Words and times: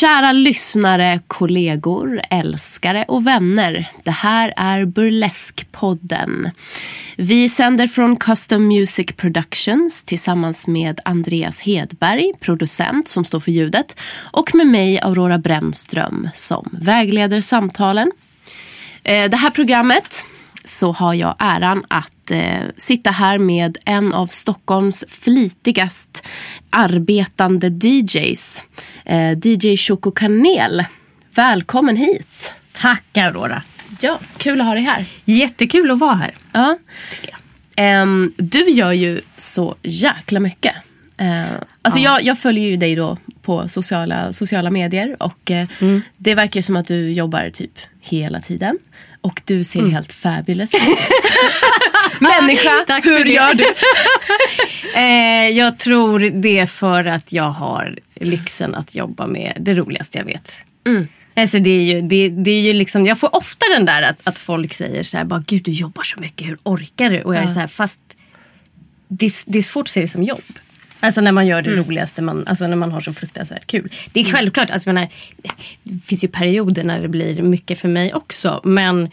Kära 0.00 0.32
lyssnare, 0.32 1.20
kollegor, 1.26 2.20
älskare 2.30 3.04
och 3.08 3.26
vänner. 3.26 3.88
Det 4.04 4.10
här 4.10 4.54
är 4.56 4.84
Burleskpodden. 4.84 6.50
Vi 7.16 7.48
sänder 7.48 7.86
från 7.86 8.16
Custom 8.16 8.68
Music 8.68 9.06
Productions 9.16 10.04
tillsammans 10.04 10.66
med 10.66 11.00
Andreas 11.04 11.60
Hedberg, 11.60 12.32
producent 12.40 13.08
som 13.08 13.24
står 13.24 13.40
för 13.40 13.52
ljudet 13.52 14.00
och 14.32 14.54
med 14.54 14.66
mig, 14.66 15.00
Aurora 15.00 15.38
Brännström, 15.38 16.28
som 16.34 16.68
vägleder 16.72 17.40
samtalen. 17.40 18.12
Eh, 19.04 19.30
det 19.30 19.36
här 19.36 19.50
programmet 19.50 20.26
så 20.70 20.92
har 20.92 21.14
jag 21.14 21.34
äran 21.38 21.84
att 21.88 22.30
eh, 22.30 22.60
sitta 22.76 23.10
här 23.10 23.38
med 23.38 23.78
en 23.84 24.12
av 24.12 24.26
Stockholms 24.26 25.04
flitigast 25.08 26.26
arbetande 26.70 27.68
DJs. 27.68 28.62
Eh, 29.04 29.32
DJ 29.42 29.76
Choco 29.76 30.10
Kanel. 30.10 30.84
Välkommen 31.34 31.96
hit. 31.96 32.54
Tack 32.72 33.16
Aurora. 33.16 33.62
Ja, 34.00 34.18
kul 34.36 34.60
att 34.60 34.66
ha 34.66 34.74
dig 34.74 34.82
här. 34.82 35.04
Jättekul 35.24 35.90
att 35.90 35.98
vara 35.98 36.14
här. 36.14 36.34
Ja. 36.52 36.78
Tycker 37.12 37.30
jag. 37.30 37.38
Ehm, 37.76 38.32
du 38.36 38.70
gör 38.70 38.92
ju 38.92 39.20
så 39.36 39.74
jäkla 39.82 40.40
mycket. 40.40 40.74
Eh, 41.18 41.44
alltså 41.82 42.00
jag, 42.00 42.22
jag 42.24 42.38
följer 42.38 42.68
ju 42.70 42.76
dig 42.76 42.94
då 42.94 43.18
på 43.42 43.68
sociala, 43.68 44.32
sociala 44.32 44.70
medier 44.70 45.16
och 45.22 45.50
eh, 45.50 45.66
Mm. 45.80 46.02
det 46.16 46.34
verkar 46.34 46.58
ju 46.58 46.62
som 46.62 46.76
att 46.76 46.86
du 46.86 47.12
jobbar 47.12 47.50
typ 47.50 47.78
hela 48.00 48.40
tiden. 48.40 48.78
Och 49.20 49.40
du 49.44 49.64
ser 49.64 49.80
Mm. 49.80 49.92
helt 49.92 50.12
fabulous 50.12 50.74
ut. 50.74 50.80
Människa, 52.18 52.70
Tack 52.86 53.04
hur 53.06 53.24
gör 53.24 53.54
du? 53.54 53.64
Eh, 54.94 55.48
jag 55.48 55.78
tror 55.78 56.18
det 56.42 56.58
är 56.58 56.66
för 56.66 57.04
att 57.04 57.32
jag 57.32 57.50
har 57.50 57.98
lyxen 58.14 58.74
att 58.74 58.94
jobba 58.94 59.26
med 59.26 59.56
det 59.60 59.74
roligaste 59.74 60.18
jag 60.18 60.24
vet. 60.24 60.52
Alltså 61.36 61.58
det 61.58 61.70
är 61.70 61.82
ju, 61.82 62.00
det, 62.00 62.28
det 62.28 62.50
är 62.50 62.60
ju 62.60 62.72
liksom, 62.72 63.06
jag 63.06 63.18
får 63.18 63.36
ofta 63.36 63.66
den 63.76 63.86
där 63.86 64.02
att, 64.02 64.20
att 64.24 64.38
folk 64.38 64.74
säger 64.74 65.02
så 65.02 65.16
här, 65.16 65.24
bara, 65.24 65.42
gud 65.46 65.62
du 65.62 65.70
jobbar 65.70 66.02
så 66.02 66.20
mycket, 66.20 66.48
hur 66.48 66.58
orkar 66.62 67.10
du? 67.10 67.22
Och 67.22 67.34
jag 67.34 67.42
är 67.42 67.46
så 67.46 67.60
här, 67.60 67.66
fast 67.66 68.00
det, 69.08 69.26
är- 69.26 69.52
det 69.52 69.58
är 69.58 69.62
svårt 69.62 69.82
att 69.86 69.88
se 69.90 70.00
det 70.00 70.08
som 70.08 70.22
jobb. 70.22 70.42
Alltså 71.00 71.20
när 71.20 71.32
man 71.32 71.46
gör 71.46 71.62
det 71.62 71.70
roligaste, 71.76 72.22
man, 72.22 72.44
alltså 72.46 72.66
när 72.66 72.76
man 72.76 72.92
har 72.92 73.00
så 73.00 73.12
fruktansvärt 73.14 73.66
kul. 73.66 73.92
Det 74.12 74.20
är 74.20 74.24
självklart, 74.24 74.70
alltså, 74.70 74.88
menar, 74.88 75.08
det 75.82 75.98
finns 76.04 76.24
ju 76.24 76.28
perioder 76.28 76.84
när 76.84 77.00
det 77.00 77.08
blir 77.08 77.42
mycket 77.42 77.78
för 77.80 77.88
mig 77.88 78.14
också. 78.14 78.60
Men 78.64 79.08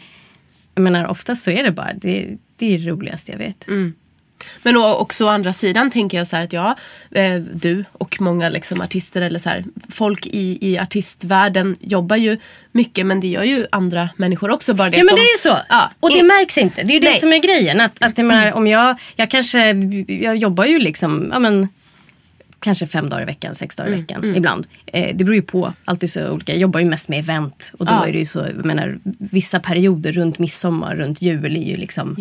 jag 0.74 0.82
menar, 0.82 1.06
oftast 1.06 1.42
så 1.44 1.50
är 1.50 1.62
det 1.64 1.70
bara, 1.72 1.92
det, 1.94 2.28
det 2.56 2.74
är 2.74 2.78
det 2.78 2.90
roligaste 2.90 3.32
jag 3.32 3.38
vet. 3.38 3.64
Men 4.62 4.76
å- 4.76 4.94
också 4.94 5.24
å 5.24 5.28
andra 5.28 5.52
sidan 5.52 5.90
tänker 5.90 6.18
jag 6.18 6.26
så 6.26 6.36
här 6.36 6.44
att 6.44 6.52
ja, 6.52 6.76
eh, 7.10 7.36
du 7.36 7.84
och 7.92 8.20
många 8.20 8.48
liksom 8.48 8.80
artister 8.80 9.22
eller 9.22 9.38
så 9.38 9.48
här, 9.48 9.64
folk 9.88 10.26
i, 10.26 10.58
i 10.60 10.78
artistvärlden 10.78 11.76
jobbar 11.80 12.16
ju 12.16 12.36
mycket 12.72 13.06
men 13.06 13.20
det 13.20 13.26
gör 13.28 13.42
ju 13.42 13.66
andra 13.72 14.08
människor 14.16 14.50
också. 14.50 14.74
Bara 14.74 14.90
det 14.90 14.96
Ja 14.96 15.04
men 15.04 15.14
de- 15.14 15.20
det 15.20 15.26
är 15.26 15.32
ju 15.32 15.38
så. 15.38 15.58
Ja, 15.68 15.90
och 16.00 16.10
det 16.10 16.18
i- 16.18 16.22
märks 16.22 16.58
inte. 16.58 16.82
Det 16.82 16.92
är 16.92 16.94
ju 16.94 17.00
det 17.00 17.10
Nej. 17.10 17.20
som 17.20 17.32
är 17.32 17.38
grejen. 17.38 17.80
Att, 17.80 18.02
att 18.02 18.18
jag 18.18 18.26
menar, 18.26 18.52
om 18.52 18.66
jag, 18.66 18.96
jag 19.16 19.30
kanske, 19.30 19.72
jag 20.08 20.36
jobbar 20.36 20.64
ju 20.64 20.78
liksom, 20.78 21.28
ja 21.32 21.38
men 21.38 21.68
kanske 22.60 22.86
fem 22.86 23.08
dagar 23.08 23.22
i 23.22 23.26
veckan, 23.26 23.54
sex 23.54 23.76
dagar 23.76 23.90
i 23.90 23.92
Mm, 23.92 24.00
veckan 24.06 24.34
ibland. 24.36 24.66
Eh, 24.86 25.16
det 25.16 25.24
beror 25.24 25.34
ju 25.34 25.42
på, 25.42 25.72
alltid 25.84 26.10
så 26.10 26.30
olika. 26.30 26.52
Jag 26.52 26.60
jobbar 26.60 26.80
ju 26.80 26.86
mest 26.86 27.08
med 27.08 27.18
event 27.18 27.72
och 27.78 27.86
då 27.86 27.92
Ja. 27.92 28.06
är 28.06 28.12
det 28.12 28.18
ju 28.18 28.26
så, 28.26 28.38
jag 28.38 28.64
menar 28.64 28.98
vissa 29.18 29.60
perioder 29.60 30.12
runt 30.12 30.38
midsommar, 30.38 30.96
runt 30.96 31.22
jul 31.22 31.56
är 31.56 31.60
ju 31.70 31.76
liksom 31.76 32.14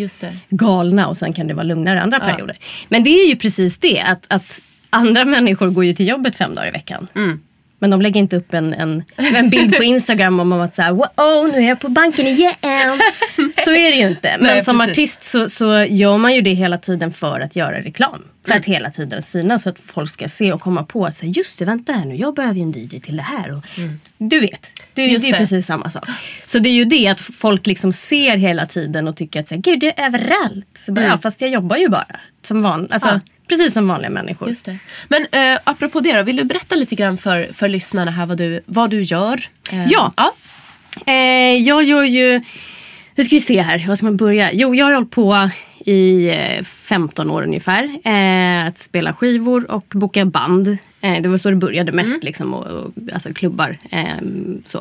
galna 0.50 1.08
och 1.08 1.18
sen 1.18 1.34
kan 1.34 1.48
det 1.48 1.54
vara 1.54 1.64
lugnare 1.64 2.02
andra 2.02 2.20
perioder. 2.20 2.58
Men 2.90 3.04
det 3.04 3.10
är 3.10 3.28
ju 3.30 3.36
precis 3.36 3.78
det 3.78 4.00
att, 4.02 4.26
att 4.28 4.60
andra 4.90 5.26
människor 5.26 5.70
går 5.70 5.86
ju 5.86 5.94
till 5.94 6.08
jobbet 6.08 6.36
fem 6.36 6.56
dagar 6.56 6.68
i 6.68 6.72
veckan. 6.72 7.08
Mm. 7.16 7.40
Men 7.80 7.90
de 7.90 8.02
lägger 8.02 8.20
inte 8.20 8.36
upp 8.36 8.54
en, 8.54 8.74
en, 8.74 9.04
en 9.36 9.50
bild 9.50 9.76
på 9.78 9.84
Instagram 9.84 10.40
om 10.40 10.52
att 10.54 10.76
säga 10.76 10.92
wow, 10.94 11.50
nu 11.54 11.58
är 11.58 11.68
jag 11.70 11.80
på 11.80 11.90
banken 11.90 12.28
igen. 12.28 12.54
Så 13.66 13.72
är 13.72 13.92
det 13.92 13.98
ju 13.98 14.08
inte. 14.08 14.36
Men 14.40 14.48
Nej, 14.48 14.64
som 14.66 14.80
precis. 14.80 14.92
artist 14.92 15.24
så, 15.24 15.50
så 15.50 15.86
gör 15.90 16.18
man 16.18 16.36
ju 16.36 16.42
det 16.42 16.54
hela 16.54 16.78
tiden 16.78 17.14
för 17.14 17.40
att 17.40 17.56
göra 17.56 17.80
reklam. 17.82 18.24
För 18.48 18.52
Mm. 18.54 18.60
att 18.60 18.66
hela 18.66 18.92
tiden 18.92 19.22
synas 19.22 19.64
så 19.64 19.70
att 19.70 19.78
folk 19.94 20.14
ska 20.14 20.28
se 20.28 20.54
och 20.54 20.62
komma 20.62 20.84
på 20.84 21.06
att 21.06 21.16
säga, 21.16 21.32
just 21.32 21.60
det, 21.60 21.66
vänta 21.66 21.94
här 21.94 22.06
nu, 22.06 22.16
jag 22.16 22.36
behöver 22.36 22.56
ju 22.56 22.62
en 22.62 22.72
DJ 22.72 23.00
till 23.00 23.18
det 23.18 23.24
här. 23.24 23.52
Och, 23.58 23.64
Du 24.18 24.40
vet, 24.40 24.68
det 24.94 25.02
är 25.02 25.06
ju 25.06 25.10
Mm. 25.10 25.14
Just 25.14 25.26
det 25.26 25.30
är 25.30 25.32
det. 25.32 25.38
precis 25.38 25.66
samma 25.66 25.90
sak. 25.92 26.06
Så 26.46 26.60
det 26.60 26.70
är 26.70 26.74
ju 26.74 26.86
det 26.86 27.08
att 27.08 27.20
folk 27.22 27.68
liksom 27.68 27.94
ser 27.94 28.38
hela 28.38 28.66
tiden 28.66 29.08
och 29.08 29.16
tycker 29.18 29.40
att 29.40 29.48
så 29.48 29.56
här, 29.56 29.62
gud 29.62 29.80
det 29.80 30.00
är 30.00 30.06
överallt. 30.06 30.66
Så 30.78 30.94
bara, 30.94 31.06
ja, 31.06 31.18
fast 31.18 31.42
jag 31.42 31.50
jobbar 31.50 31.78
ju 31.78 31.90
bara 31.90 32.06
som 32.44 32.62
van, 32.62 32.88
alltså, 32.92 33.08
Mm. 33.08 33.22
Ja. 33.26 33.32
precis 33.48 33.74
som 33.74 33.88
vanliga 33.88 34.10
människor. 34.10 34.50
Just 34.50 34.66
det. 34.66 34.78
Men 35.08 35.22
eh, 35.32 35.60
apropå 35.64 36.00
det 36.00 36.14
då, 36.18 36.24
vill 36.24 36.36
du 36.36 36.44
berätta 36.44 36.76
lite 36.76 36.96
grann 36.96 37.18
för, 37.18 37.50
för 37.54 37.68
lyssnarna 37.68 38.12
här 38.12 38.26
vad 38.26 38.38
du, 38.38 38.62
vad 38.66 38.90
du 38.90 39.02
gör? 39.02 39.42
Eh, 39.72 39.86
Ja. 39.92 40.14
ja. 40.18 40.34
Eh, 41.06 41.58
jag 41.58 41.84
gör 41.84 42.04
ju, 42.04 42.42
nu 43.16 43.24
ska 43.24 43.36
vi 43.36 43.40
se 43.42 43.62
här, 43.62 43.86
vad 43.88 43.98
ska 43.98 44.06
man 44.06 44.18
börja? 44.18 44.50
Jo, 44.54 44.76
jag 44.76 44.86
har 44.86 44.94
hållit 44.94 45.12
på 45.12 45.50
i 45.88 46.30
eh, 46.30 46.64
15 46.64 47.32
år 47.32 47.44
ungefär. 47.44 47.84
Eh, 48.04 48.68
att 48.68 48.80
spela 48.80 49.14
skivor 49.14 49.72
och 49.72 49.86
boka 49.96 50.26
band. 50.26 50.78
Eh, 51.02 51.22
det 51.22 51.30
var 51.30 51.38
så 51.38 51.50
det 51.50 51.56
började 51.56 51.92
mest, 51.92 52.24
liksom, 52.24 52.54
och, 52.54 52.68
och, 52.68 52.92
alltså 53.14 53.34
klubbar. 53.34 53.78
Eh, 53.90 54.18
så. 54.66 54.78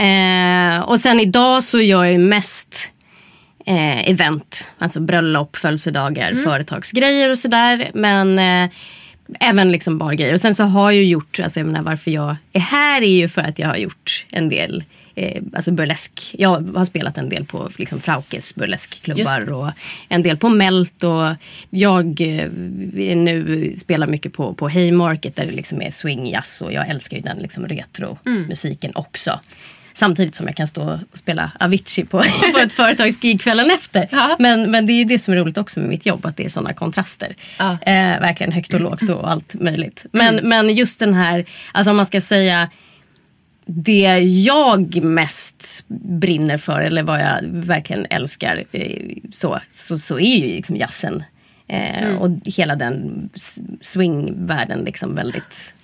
Eh, 0.00 0.80
och 0.80 1.00
sen 1.00 1.20
idag 1.20 1.64
så 1.64 1.80
gör 1.80 2.04
jag 2.04 2.20
mest 2.20 2.92
eh, 3.66 4.10
event, 4.10 4.74
alltså 4.78 5.00
bröllop, 5.00 5.56
födelsedagar, 5.56 6.34
företagsgrejer 6.34 7.30
och 7.30 7.38
sådär. 7.38 7.90
Men 7.94 8.38
eh, 8.38 8.70
även 9.40 9.72
liksom 9.72 9.98
bargrejer. 9.98 10.34
Och 10.34 10.40
sen 10.40 10.54
så 10.54 10.64
har 10.64 10.90
jag 10.90 11.04
gjort, 11.04 11.40
alltså 11.40 11.60
jag 11.60 11.66
menar 11.66 11.82
varför 11.82 12.10
jag 12.10 12.36
är 12.52 12.60
här 12.60 13.02
är 13.02 13.16
ju 13.16 13.28
för 13.28 13.42
att 13.42 13.58
jag 13.58 13.68
har 13.68 13.76
gjort 13.76 14.26
en 14.30 14.48
del 14.48 14.84
eh, 15.18 15.42
alltså 15.52 15.70
burlesk. 15.70 16.34
Jag 16.38 16.76
har 16.76 16.84
spelat 16.84 17.18
en 17.18 17.28
del 17.28 17.44
på 17.44 17.70
liksom 17.78 18.00
Fraukes 18.00 18.54
burleskklubbar 18.54 19.50
och 19.52 19.70
en 20.08 20.22
del 20.22 20.36
på 20.36 20.48
Melt 20.48 21.04
och 21.04 21.34
jag 21.70 22.20
eh, 22.20 22.50
nu 23.16 23.74
spelar 23.78 24.06
mycket 24.06 24.32
på, 24.32 24.54
på 24.54 24.68
Haymarket 24.68 25.36
där 25.36 25.46
det 25.46 25.52
liksom 25.52 25.82
är 25.82 25.90
swingjazz 25.90 26.62
och 26.62 26.72
jag 26.72 26.88
älskar 26.88 27.16
ju 27.16 27.22
den 27.22 27.38
liksom 27.38 27.68
retro 27.68 28.18
musiken 28.24 28.92
också. 28.94 29.40
Samtidigt 29.98 30.34
som 30.34 30.46
jag 30.46 30.56
kan 30.56 30.66
stå 30.66 30.98
och 31.12 31.18
spela 31.18 31.50
Avicii 31.60 32.04
på, 32.04 32.24
på 32.52 32.58
ett 32.58 32.72
företagsgig 32.72 33.40
kvällen 33.40 33.70
efter. 33.70 34.08
Ja. 34.10 34.36
Men, 34.38 34.70
men 34.70 34.86
det 34.86 34.92
är 34.92 34.98
ju 34.98 35.04
det 35.04 35.18
som 35.18 35.34
är 35.34 35.38
roligt 35.38 35.58
också 35.58 35.80
med 35.80 35.88
mitt 35.88 36.06
jobb, 36.06 36.26
att 36.26 36.36
det 36.36 36.44
är 36.44 36.48
sådana 36.48 36.72
kontraster. 36.72 37.34
Ja. 37.58 37.78
Eh, 37.82 38.20
verkligen 38.20 38.52
högt 38.52 38.74
och 38.74 38.80
lågt 38.80 39.10
och 39.10 39.30
allt 39.30 39.54
möjligt. 39.54 40.06
Men, 40.12 40.36
men 40.36 40.74
just 40.74 41.00
den 41.00 41.14
här, 41.14 41.44
alltså 41.72 41.90
om 41.90 41.96
man 41.96 42.06
ska 42.06 42.20
säga 42.20 42.68
det 43.70 44.18
jag 44.22 45.02
mest 45.02 45.84
brinner 46.20 46.58
för 46.58 46.80
eller 46.80 47.02
vad 47.02 47.20
jag 47.20 47.38
verkligen 47.42 48.06
älskar 48.10 48.64
eh, 48.72 49.16
så, 49.32 49.58
så, 49.68 49.98
så 49.98 50.18
är 50.18 50.36
ju 50.36 50.46
liksom 50.46 50.76
jazzen. 50.76 51.22
Eh, 51.68 52.16
Och 52.16 52.30
hela 52.44 52.76
den 52.76 53.28
swingvärlden 53.80 54.80
liksom 54.84 55.14
väldigt 55.14 55.74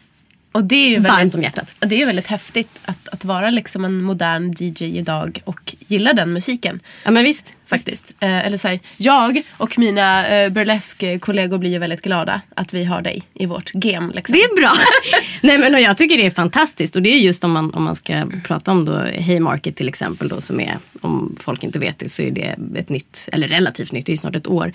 Och 0.55 0.65
det 0.65 0.75
är 0.75 0.89
ju 0.89 0.99
varmt 0.99 1.19
väldigt, 1.19 1.35
om 1.35 1.43
hjärtat. 1.43 1.75
och 1.81 1.89
det 1.89 1.95
är 1.95 1.99
ju 1.99 2.05
väldigt 2.05 2.27
häftigt 2.27 2.81
att, 2.85 3.09
att 3.09 3.25
vara 3.25 3.51
liksom 3.51 3.85
en 3.85 4.03
modern 4.03 4.55
DJ 4.59 4.99
idag 4.99 5.41
och 5.45 5.75
gilla 5.79 6.13
den 6.13 6.33
musiken. 6.33 6.81
Ja 7.05 7.11
men 7.11 7.25
visst. 7.25 7.57
Faktiskt. 7.67 8.13
Eh, 8.21 8.47
eller 8.47 8.57
så 8.57 8.69
här, 8.69 8.81
jag 8.97 9.43
och 9.57 9.79
mina 9.79 10.27
eh, 10.27 10.51
burlesk-kollegor 10.51 11.59
blir 11.59 11.71
ju 11.71 11.79
väldigt 11.79 12.03
glada 12.03 12.41
att 12.57 12.75
vi 12.75 12.85
har 12.85 13.01
dig 13.01 13.23
i 13.35 13.47
vårt 13.47 13.73
game. 13.73 14.13
Liksom. 14.15 14.33
Det 14.33 14.43
är 14.43 14.61
bra. 14.61 14.73
Nej, 15.41 15.59
men 15.59 15.75
och 15.75 15.81
jag 15.81 15.97
tycker 15.97 16.17
det 16.17 16.27
är 16.27 16.31
fantastiskt. 16.31 16.97
Och 16.97 17.03
det 17.03 17.09
är 17.09 17.19
just 17.19 17.45
om 17.45 17.53
man, 17.53 17.75
om 17.75 17.85
man 17.85 17.97
ska 17.97 18.27
prata 18.45 18.71
om 18.71 18.85
då 18.85 18.93
Haymarket 19.27 19.77
till 19.77 19.89
exempel. 19.89 20.29
Då, 20.29 20.41
som 20.41 20.61
är, 20.61 20.79
om 21.05 21.37
folk 21.41 21.65
inte 21.65 21.79
vet 21.79 21.99
det 21.99 22.09
så 22.09 22.23
är 22.23 22.31
det 22.31 22.57
ett 22.79 22.89
nytt, 22.89 23.29
eller 23.33 23.49
relativt 23.49 23.93
nytt, 23.93 24.07
det 24.07 24.13
är 24.13 24.17
snart 24.17 24.37
ett 24.37 24.47
år 24.47 24.73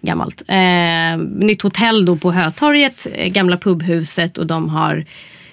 gammalt. 0.00 0.42
Eh, 0.48 1.18
nytt 1.18 1.62
hotell 1.62 2.04
då 2.04 2.16
på 2.16 2.32
Hötorget, 2.32 3.06
eh, 3.12 3.28
gamla 3.28 3.56
pubhuset 3.56 4.38
och 4.38 4.46
de 4.46 4.68
har 4.68 5.04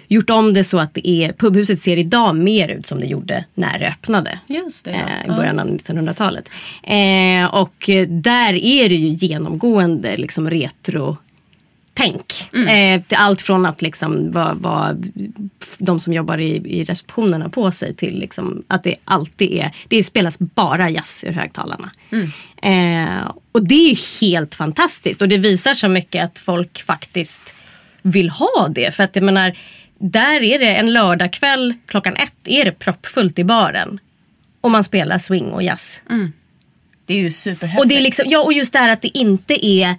gjort 0.07 0.29
om 0.29 0.53
det 0.53 0.63
så 0.63 0.79
att 0.79 0.93
det 0.93 1.09
är, 1.09 1.33
pubhuset 1.33 1.81
ser 1.81 1.97
idag 1.97 2.35
mer 2.35 2.67
ut 2.67 2.85
som 2.85 2.99
det 2.99 3.05
gjorde 3.05 3.45
när 3.53 3.79
det 3.79 3.87
öppnade. 3.87 4.39
Just 4.47 4.85
det, 4.85 4.91
ja. 4.91 4.97
eh, 4.97 5.33
I 5.33 5.37
början 5.37 5.59
av 5.59 5.67
1900-talet. 5.67 6.49
Eh, 6.83 7.45
och 7.55 7.89
eh, 7.89 8.07
där 8.07 8.53
är 8.53 8.89
det 8.89 8.95
ju 8.95 9.07
genomgående 9.07 10.17
liksom 10.17 10.49
retro 10.49 11.17
tänk. 11.93 12.55
Eh, 12.69 13.01
till 13.01 13.17
allt 13.17 13.41
från 13.41 13.65
att 13.65 13.81
liksom 13.81 14.31
vad, 14.31 14.57
vad 14.57 15.11
de 15.77 15.99
som 15.99 16.13
jobbar 16.13 16.37
i, 16.37 16.79
i 16.79 16.83
receptionen 16.83 17.41
har 17.41 17.49
på 17.49 17.71
sig 17.71 17.95
till 17.95 18.19
liksom 18.19 18.63
att 18.67 18.83
det 18.83 18.95
alltid 19.05 19.51
är, 19.51 19.71
det 19.87 20.03
spelas 20.03 20.39
bara 20.39 20.89
jazz 20.89 21.23
ur 21.27 21.31
högtalarna. 21.31 21.91
Eh, 22.61 23.31
och 23.51 23.63
det 23.67 23.91
är 23.91 24.21
helt 24.21 24.55
fantastiskt 24.55 25.21
och 25.21 25.29
det 25.29 25.37
visar 25.37 25.73
så 25.73 25.87
mycket 25.87 26.23
att 26.23 26.39
folk 26.39 26.81
faktiskt 26.81 27.55
vill 28.01 28.29
ha 28.29 28.67
det. 28.69 28.95
För 28.95 29.03
att 29.03 29.15
jag 29.15 29.23
menar, 29.23 29.57
där 29.97 30.43
är 30.43 30.59
det 30.59 30.75
en 30.75 30.93
lördagkväll 30.93 31.73
klockan 31.85 32.15
ett 32.15 32.33
är 32.43 32.65
det 32.65 32.71
proppfullt 32.71 33.39
i 33.39 33.43
baren. 33.43 33.99
Och 34.61 34.71
man 34.71 34.83
spelar 34.83 35.17
swing 35.17 35.45
och 35.51 35.63
jazz. 35.63 36.01
Det 37.05 37.13
är 37.13 37.17
ju 37.17 37.31
superhäftigt. 37.31 37.81
Och, 37.81 37.87
det 37.87 37.97
är 37.97 38.01
liksom, 38.01 38.25
ja, 38.29 38.39
och 38.39 38.53
just 38.53 38.73
det 38.73 38.79
här 38.79 38.89
att 38.89 39.01
det 39.01 39.17
inte 39.17 39.65
är 39.65 39.95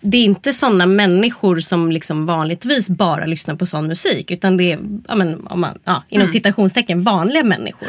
det 0.00 0.16
är 0.16 0.24
inte 0.24 0.52
sådana 0.52 0.86
människor 0.86 1.60
som 1.60 1.92
liksom 1.92 2.26
vanligtvis 2.26 2.88
bara 2.88 3.26
lyssnar 3.26 3.54
på 3.54 3.66
sån 3.66 3.86
musik. 3.86 4.30
Utan 4.30 4.56
det 4.56 4.72
är, 4.72 4.78
ja, 5.08 5.14
men, 5.14 5.46
om 5.46 5.60
man, 5.60 5.78
ja, 5.84 6.02
inom 6.08 6.28
citationstecken, 6.28 7.02
vanliga 7.02 7.44
människor. 7.44 7.88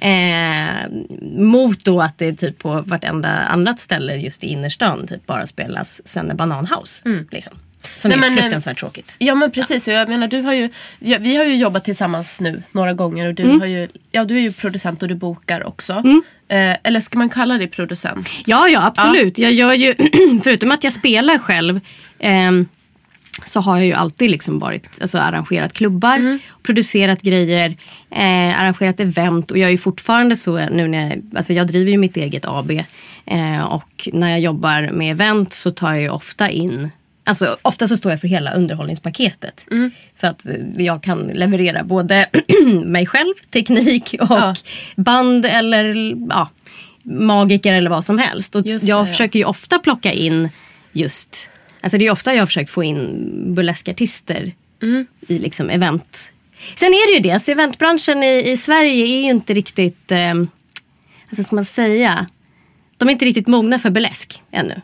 Eh, 0.00 0.90
mot 1.32 1.84
då 1.84 2.00
att 2.02 2.18
det 2.18 2.32
typ 2.32 2.58
på 2.58 2.80
vartenda 2.86 3.28
annat 3.28 3.80
ställe 3.80 4.16
just 4.16 4.44
i 4.44 4.46
innerstan 4.46 5.06
typ 5.06 5.26
bara 5.26 5.46
spelas 5.46 6.00
Svenne 6.04 6.34
Bananhouse. 6.34 7.08
Liksom. 7.30 7.52
Som 7.96 8.08
Nej, 8.08 8.16
är 8.16 8.20
men, 8.20 8.32
eh, 8.38 8.40
fruktansvärt 8.42 8.78
tråkigt. 8.78 9.14
Ja 9.18 9.34
men 9.34 9.50
precis. 9.50 9.88
Och 9.88 9.94
jag 9.94 10.08
menar, 10.08 10.28
du 10.28 10.40
har 10.40 10.54
ju, 10.54 10.68
ja, 10.98 11.18
vi 11.20 11.36
har 11.36 11.44
ju 11.44 11.56
jobbat 11.56 11.84
tillsammans 11.84 12.40
nu 12.40 12.62
några 12.72 12.92
gånger. 12.92 13.26
Och 13.28 13.34
du, 13.34 13.42
Mm. 13.42 13.60
har 13.60 13.66
ju, 13.66 13.88
ja, 14.10 14.24
du 14.24 14.36
är 14.36 14.40
ju 14.40 14.52
producent 14.52 15.02
och 15.02 15.08
du 15.08 15.14
bokar 15.14 15.66
också. 15.66 15.92
Eh, 16.48 16.76
eller 16.82 17.00
ska 17.00 17.18
man 17.18 17.28
kalla 17.28 17.58
dig 17.58 17.68
producent? 17.68 18.28
Ja, 18.46 18.68
ja 18.68 18.86
absolut. 18.86 19.38
Jag 19.38 19.52
gör 19.52 19.72
ju, 19.72 19.94
förutom 20.44 20.70
att 20.70 20.84
jag 20.84 20.92
spelar 20.92 21.38
själv 21.38 21.80
ehm, 22.18 22.68
så 23.44 23.60
har 23.60 23.76
jag 23.76 23.86
ju 23.86 23.92
alltid 23.92 24.30
liksom 24.30 24.58
varit, 24.58 24.84
alltså, 25.00 25.18
arrangerat 25.18 25.72
klubbar, 25.72 26.38
producerat 26.62 27.22
grejer, 27.22 27.76
eh, 28.10 28.60
arrangerat 28.60 29.00
event 29.00 29.50
och 29.50 29.58
jag 29.58 29.66
är 29.66 29.70
ju 29.72 29.78
fortfarande 29.78 30.36
så 30.36 30.56
nu 30.68 30.88
när 30.88 31.08
jag, 31.10 31.22
alltså 31.36 31.52
jag 31.52 31.66
driver 31.66 31.90
ju 31.92 31.98
mitt 31.98 32.16
eget 32.16 32.44
AB 32.46 32.70
eh, 33.26 33.60
och 33.62 34.08
när 34.12 34.30
jag 34.30 34.40
jobbar 34.40 34.90
med 34.92 35.10
event 35.10 35.52
så 35.52 35.70
tar 35.70 35.92
jag 35.92 36.00
ju 36.02 36.08
ofta 36.08 36.50
in 36.50 36.90
Alltså, 37.30 37.56
ofta 37.62 37.88
så 37.88 37.96
står 37.96 38.12
jag 38.12 38.20
för 38.20 38.28
hela 38.28 38.52
underhållningspaketet. 38.52 39.66
Så 40.14 40.26
att 40.26 40.46
eh, 40.46 40.54
jag 40.76 41.02
kan 41.02 41.18
leverera 41.22 41.84
både 41.84 42.28
mig 42.84 43.06
själv, 43.06 43.34
teknik 43.50 44.14
och 44.20 44.26
Ja. 44.30 44.54
band 44.96 45.44
eller 45.46 46.14
ja, 46.30 46.48
magiker 47.02 47.72
eller 47.72 47.90
vad 47.90 48.04
som 48.04 48.18
helst. 48.18 48.54
Och 48.54 48.66
Just 48.66 48.86
jag 48.86 49.04
det, 49.06 49.10
försöker 49.10 49.38
ju 49.38 49.44
ofta 49.44 49.78
plocka 49.78 50.12
in 50.12 50.48
just, 50.92 51.50
alltså 51.80 51.98
det 51.98 52.06
är 52.06 52.10
ofta 52.10 52.34
jag 52.34 52.40
har 52.40 52.46
försökt 52.46 52.70
få 52.70 52.84
in 52.84 53.54
burleskartister 53.54 54.52
Mm. 54.82 55.06
i 55.28 55.38
liksom 55.38 55.70
event. 55.70 56.32
Sen 56.76 56.88
är 56.88 57.06
det 57.10 57.14
ju 57.16 57.20
det, 57.20 57.30
alltså 57.30 57.52
eventbranschen 57.52 58.22
i, 58.22 58.50
i 58.50 58.56
Sverige 58.56 59.04
är 59.04 59.22
ju 59.22 59.30
inte 59.30 59.54
riktigt, 59.54 60.12
eh, 60.12 60.30
alltså 61.28 61.44
ska 61.44 61.54
man 61.56 61.64
säga, 61.64 62.26
de 62.96 63.08
är 63.08 63.12
inte 63.12 63.24
riktigt 63.24 63.46
mogna 63.46 63.78
för 63.78 63.90
burlesk 63.90 64.42
ännu. 64.50 64.80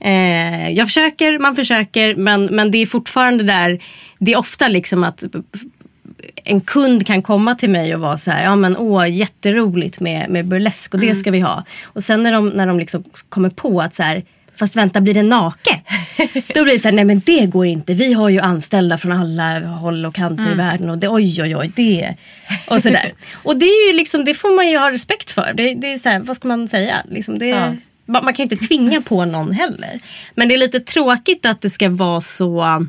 Eh, 0.00 0.70
jag 0.70 0.86
försöker, 0.86 1.38
man 1.38 1.56
försöker, 1.56 2.14
men, 2.14 2.44
men 2.44 2.70
det 2.70 2.78
är 2.78 2.86
fortfarande 2.86 3.44
där, 3.44 3.82
det 4.18 4.32
är 4.32 4.38
ofta 4.38 4.68
liksom 4.68 5.04
att 5.04 5.24
en 6.44 6.60
kund 6.60 7.06
kan 7.06 7.22
komma 7.22 7.54
till 7.54 7.70
mig 7.70 7.94
och 7.94 8.00
vara 8.00 8.16
så 8.16 8.30
här, 8.30 8.44
ja 8.44 8.56
men 8.56 8.76
åh 8.76 9.10
jätteroligt 9.10 10.00
med, 10.00 10.30
med 10.30 10.46
burlesk 10.46 10.94
och 10.94 11.00
det 11.00 11.14
ska 11.14 11.30
vi 11.30 11.40
ha. 11.40 11.64
Och 11.82 12.02
sen 12.02 12.22
när 12.22 12.32
de, 12.32 12.48
när 12.48 12.66
de 12.66 12.78
liksom 12.78 13.04
kommer 13.28 13.50
på 13.50 13.80
att 13.80 13.94
så 13.94 14.02
här, 14.02 14.22
fast 14.56 14.76
vänta 14.76 15.00
blir 15.00 15.14
det 15.14 15.22
naket? 15.22 15.80
Då 16.54 16.64
blir 16.64 16.74
det 16.74 16.80
så 16.80 16.88
här, 16.88 16.92
nej 16.94 17.04
men 17.04 17.22
det 17.26 17.46
går 17.46 17.66
inte. 17.66 17.94
Vi 17.94 18.12
har 18.12 18.28
ju 18.28 18.40
anställda 18.40 18.98
från 18.98 19.12
alla 19.12 19.60
håll 19.60 20.06
och 20.06 20.14
kanter 20.14 20.52
i 20.52 20.54
världen 20.54 20.90
och 20.90 20.98
det, 20.98 21.08
oj 21.08 21.42
oj 21.42 21.56
oj 21.56 21.72
det. 21.76 22.14
Och 22.68 22.82
sådär. 22.82 23.12
och 23.42 23.56
det 23.56 23.66
är 23.66 23.92
ju 23.92 23.96
liksom, 23.96 24.24
det 24.24 24.34
får 24.34 24.56
man 24.56 24.68
ju 24.70 24.78
ha 24.78 24.90
respekt 24.90 25.30
för. 25.30 25.52
Det, 25.54 25.74
det 25.74 25.92
är 25.92 25.98
så 25.98 26.08
här, 26.08 26.20
vad 26.20 26.36
ska 26.36 26.48
man 26.48 26.68
säga? 26.68 26.96
Liksom 27.08 27.38
det, 27.38 27.46
Ja. 27.46 27.74
Man, 28.08 28.22
kan 28.22 28.34
ju 28.34 28.42
inte 28.42 28.66
tvinga 28.66 29.00
på 29.00 29.24
någon 29.24 29.52
heller. 29.52 30.00
Men 30.34 30.48
det 30.48 30.54
är 30.54 30.58
lite 30.58 30.80
tråkigt 30.80 31.46
att 31.46 31.60
det 31.60 31.70
ska 31.70 31.88
vara 31.88 32.20
så 32.20 32.86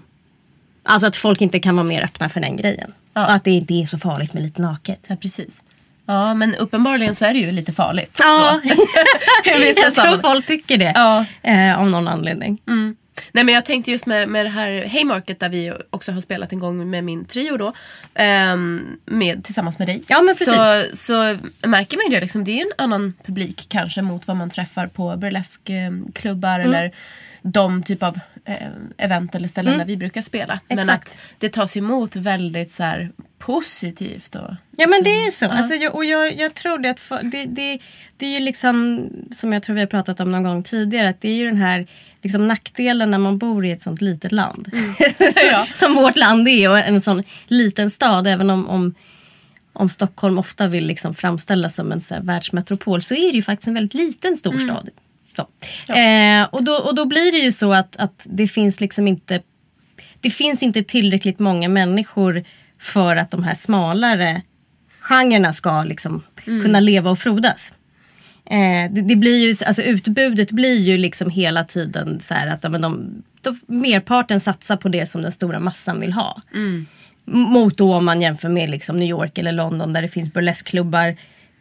Alltså 0.84 1.08
att 1.08 1.16
folk 1.16 1.42
inte 1.42 1.60
kan 1.60 1.76
vara 1.76 1.88
mer 1.88 2.04
öppna 2.04 2.30
för 2.30 2.40
den 2.40 2.58
grejen. 2.58 2.94
Ja. 3.14 3.26
Och 3.26 3.32
att 3.32 3.44
det 3.44 3.52
inte 3.52 3.74
är 3.74 3.86
så 3.86 3.98
farligt 3.98 4.34
med 4.34 4.44
lite 4.44 4.62
naket. 4.62 5.00
Ja, 5.08 5.16
precis. 5.16 5.62
Ja, 6.06 6.34
men 6.34 6.56
uppenbarligen 6.56 7.16
så 7.16 7.26
är 7.26 7.34
det 7.34 7.40
ju 7.40 7.52
lite 7.52 7.74
farligt. 7.74 8.18
Ja, 8.20 8.62
jag 9.76 9.96
tror 9.96 10.22
folk 10.22 10.48
tycker 10.48 10.78
det. 10.78 10.92
Ja. 10.96 11.26
Eh, 11.42 11.80
av 11.80 11.90
någon 11.90 12.08
anledning. 12.08 12.62
Nej 13.32 13.44
men 13.44 13.56
jag 13.56 13.66
tänkte 13.66 13.92
just 13.92 14.06
med, 14.06 14.30
med 14.30 14.46
det 14.46 14.50
här 14.50 14.86
Haymarket 14.88 15.40
där 15.40 15.50
vi 15.50 15.74
också 15.90 16.12
har 16.12 16.22
spelat 16.22 16.52
en 16.54 16.60
gång 16.60 16.90
med 16.90 17.04
min 17.04 17.26
trio 17.26 17.58
då. 17.58 17.74
ehm, 18.14 18.98
med, 19.06 19.44
tillsammans 19.44 19.80
med 19.80 19.88
dig. 19.88 20.04
Ja, 20.08 20.22
men 20.22 20.36
precis. 20.36 20.54
Så, 20.94 20.96
så 20.96 21.38
märker 21.68 21.98
man 21.98 22.06
ju 22.06 22.16
det 22.16 22.22
liksom. 22.22 22.44
Det 22.44 22.52
är 22.52 22.66
en 22.66 22.72
annan 22.78 23.14
publik 23.26 23.66
kanske 23.70 24.02
mot 24.02 24.28
vad 24.28 24.38
man 24.38 24.50
träffar 24.50 24.88
på 24.88 25.18
burleskklubbar 25.18 26.60
Mm. 26.60 26.74
eller 26.74 26.92
de 27.42 27.84
typ 27.84 28.04
av 28.04 28.20
eh, 28.46 28.56
event 28.98 29.36
eller 29.36 29.48
ställen 29.48 29.78
där 29.78 29.86
vi 29.86 29.98
brukar 29.98 30.22
spela. 30.22 30.60
Men 30.68 30.80
Mm. 30.80 30.90
Exakt. 30.90 31.12
att 31.12 31.20
det 31.38 31.50
tas 31.50 31.78
emot 31.78 32.16
väldigt 32.16 32.72
så 32.72 32.84
här 32.84 33.12
positivt. 33.40 34.36
Och, 34.36 34.54
Ja 34.72 34.88
men 34.88 35.04
det 35.04 35.10
är 35.10 35.32
så. 35.32 35.46
Alltså, 35.46 35.76
jag, 35.76 35.96
och 35.96 36.06
jag, 36.06 36.38
jag 36.38 36.54
tror 36.54 36.78
det 36.78 36.90
att 36.90 37.00
för, 37.00 37.24
det, 37.24 37.46
det, 37.46 37.80
det 38.18 38.26
är 38.26 38.30
ju 38.30 38.40
liksom 38.40 39.10
som 39.32 39.54
jag 39.54 39.64
tror 39.64 39.74
vi 39.74 39.80
har 39.80 39.88
pratat 39.88 40.20
om 40.20 40.32
någon 40.32 40.44
gång 40.44 40.64
tidigare. 40.64 41.10
Att 41.10 41.22
det 41.22 41.30
är 41.30 41.36
ju 41.36 41.46
den 41.46 41.58
här 41.58 41.88
liksom, 42.22 42.48
nackdelen 42.48 43.12
när 43.12 43.18
man 43.18 43.38
bor 43.38 43.66
i 43.66 43.72
ett 43.72 43.84
sånt 43.84 44.02
litet 44.02 44.32
land. 44.32 44.72
Ja. 45.52 45.68
som 45.76 45.94
vårt 45.94 46.16
land 46.18 46.48
är 46.48 46.70
och 46.70 46.78
en 46.78 47.02
sån 47.02 47.24
liten 47.48 47.90
stad. 47.90 48.28
Även 48.28 48.50
om, 48.50 48.70
om, 48.70 48.96
om 49.74 49.90
Stockholm 49.90 50.38
ofta 50.38 50.68
vill 50.68 50.86
liksom 50.86 51.16
framställas 51.16 51.76
som 51.76 51.92
en 51.92 52.02
så 52.02 52.16
världsmetropol 52.22 53.02
så 53.02 53.16
är 53.16 53.32
det 53.32 53.36
ju 53.36 53.44
faktiskt 53.44 53.68
en 53.68 53.74
väldigt 53.74 53.94
liten 53.94 54.38
storstad. 54.38 54.90
Så. 55.36 55.42
Eh, 55.94 56.44
och, 56.52 56.64
då, 56.64 56.74
och 56.74 56.96
då 56.96 57.06
blir 57.06 57.32
det 57.32 57.38
ju 57.38 57.52
så 57.52 57.74
att, 57.74 57.96
att 57.96 58.22
det 58.24 58.48
finns 58.48 58.82
liksom 58.82 59.08
inte 59.08 59.42
det 60.22 60.30
finns 60.30 60.64
inte 60.64 60.84
tillräckligt 60.84 61.40
många 61.40 61.70
människor 61.70 62.44
för 62.80 63.16
att 63.16 63.32
de 63.32 63.44
här 63.44 63.54
smalare 63.54 64.42
genrerna 65.00 65.54
ska 65.54 65.84
liksom 65.84 66.24
kunna 66.46 66.80
leva 66.80 67.10
och 67.10 67.20
frodas. 67.20 67.74
Eh, 68.46 68.92
det, 68.92 69.02
det 69.02 69.16
blir 69.16 69.48
ju, 69.48 69.66
alltså 69.66 69.82
utbudet 69.82 70.52
blir 70.52 70.80
ju 70.80 70.98
liksom 70.98 71.30
hela 71.30 71.64
tiden 71.64 72.20
så 72.20 72.34
här 72.34 72.48
att 72.48 72.64
ja, 72.64 72.70
men 72.70 72.82
de, 72.82 73.24
de, 73.42 73.60
merparten 73.68 74.40
satsar 74.40 74.78
på 74.78 74.90
det 74.90 75.06
som 75.06 75.22
den 75.22 75.32
stora 75.32 75.60
massan 75.60 76.00
vill 76.00 76.14
ha. 76.14 76.42
M- 76.54 76.86
Mot 77.32 77.78
då 77.78 77.94
om 77.94 78.06
man 78.06 78.22
jämför 78.22 78.50
med 78.50 78.70
liksom 78.70 78.98
New 78.98 79.10
York 79.10 79.38
eller 79.38 79.52
London 79.52 79.94
där 79.94 80.02
det 80.02 80.08
finns 80.08 80.34
burleskklubbar 80.34 81.16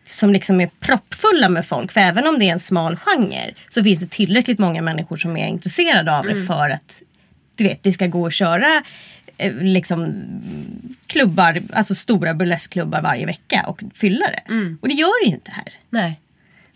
som 0.09 0.33
liksom 0.33 0.61
är 0.61 0.67
proppfulla 0.81 1.49
med 1.49 1.67
folk. 1.67 1.93
För 1.93 2.01
även 2.01 2.27
om 2.27 2.39
det 2.39 2.49
är 2.49 2.53
en 2.53 2.61
smal 2.61 2.97
genre 2.97 3.55
så 3.69 3.83
finns 3.85 4.01
det 4.01 4.11
tillräckligt 4.11 4.59
många 4.59 4.83
människor 4.83 5.17
som 5.17 5.37
är 5.37 5.47
intresserade 5.49 6.17
av 6.19 6.25
det 6.25 6.47
för 6.47 6.71
att 6.71 7.03
du 7.57 7.65
vet, 7.65 7.83
det 7.83 7.93
ska 7.93 8.07
gå 8.07 8.27
att 8.27 8.33
köra 8.35 8.83
eh, 9.39 9.55
liksom, 9.55 10.23
klubbar, 11.07 11.63
alltså 11.73 11.95
stora 11.95 12.35
burleskklubbar 12.35 13.03
varje 13.03 13.27
vecka 13.27 13.65
och 13.69 13.83
fylla 13.95 14.27
det. 14.27 14.43
Och 14.81 14.89
det 14.89 14.95
gör 14.95 15.25
det 15.25 15.29
ju 15.29 15.35
inte 15.35 15.51
här. 15.51 15.73
Nej. 15.91 16.21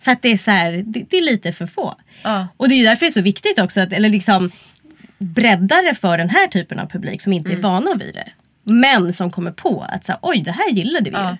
För 0.00 0.12
att 0.12 0.22
det 0.22 0.28
är 0.32 0.36
så 0.36 0.50
här, 0.50 0.82
det, 0.86 1.04
det 1.10 1.16
är 1.16 1.22
lite 1.22 1.52
för 1.52 1.66
få. 1.66 1.94
Ja. 2.22 2.48
Och 2.56 2.68
det 2.68 2.74
är 2.74 2.76
ju 2.76 2.84
därför 2.84 3.06
det 3.06 3.08
är 3.10 3.12
så 3.12 3.20
viktigt 3.22 3.58
också 3.58 3.80
att, 3.80 3.92
eller 3.92 4.08
liksom 4.08 4.50
bredda 5.18 5.82
det 5.82 5.94
för 5.94 6.18
den 6.18 6.30
här 6.30 6.46
typen 6.46 6.78
av 6.78 6.86
publik 6.86 7.22
som 7.22 7.32
inte 7.32 7.52
är 7.52 7.56
vana 7.56 7.94
vid 7.94 8.14
det. 8.14 8.28
Men 8.64 9.12
som 9.12 9.30
kommer 9.30 9.52
på 9.52 9.86
att 9.88 10.04
så 10.04 10.12
här, 10.12 10.18
oj 10.22 10.42
det 10.42 10.52
här 10.52 10.70
gillade 10.70 11.10
vi 11.10 11.16
Ja. 11.16 11.30
ju. 11.30 11.36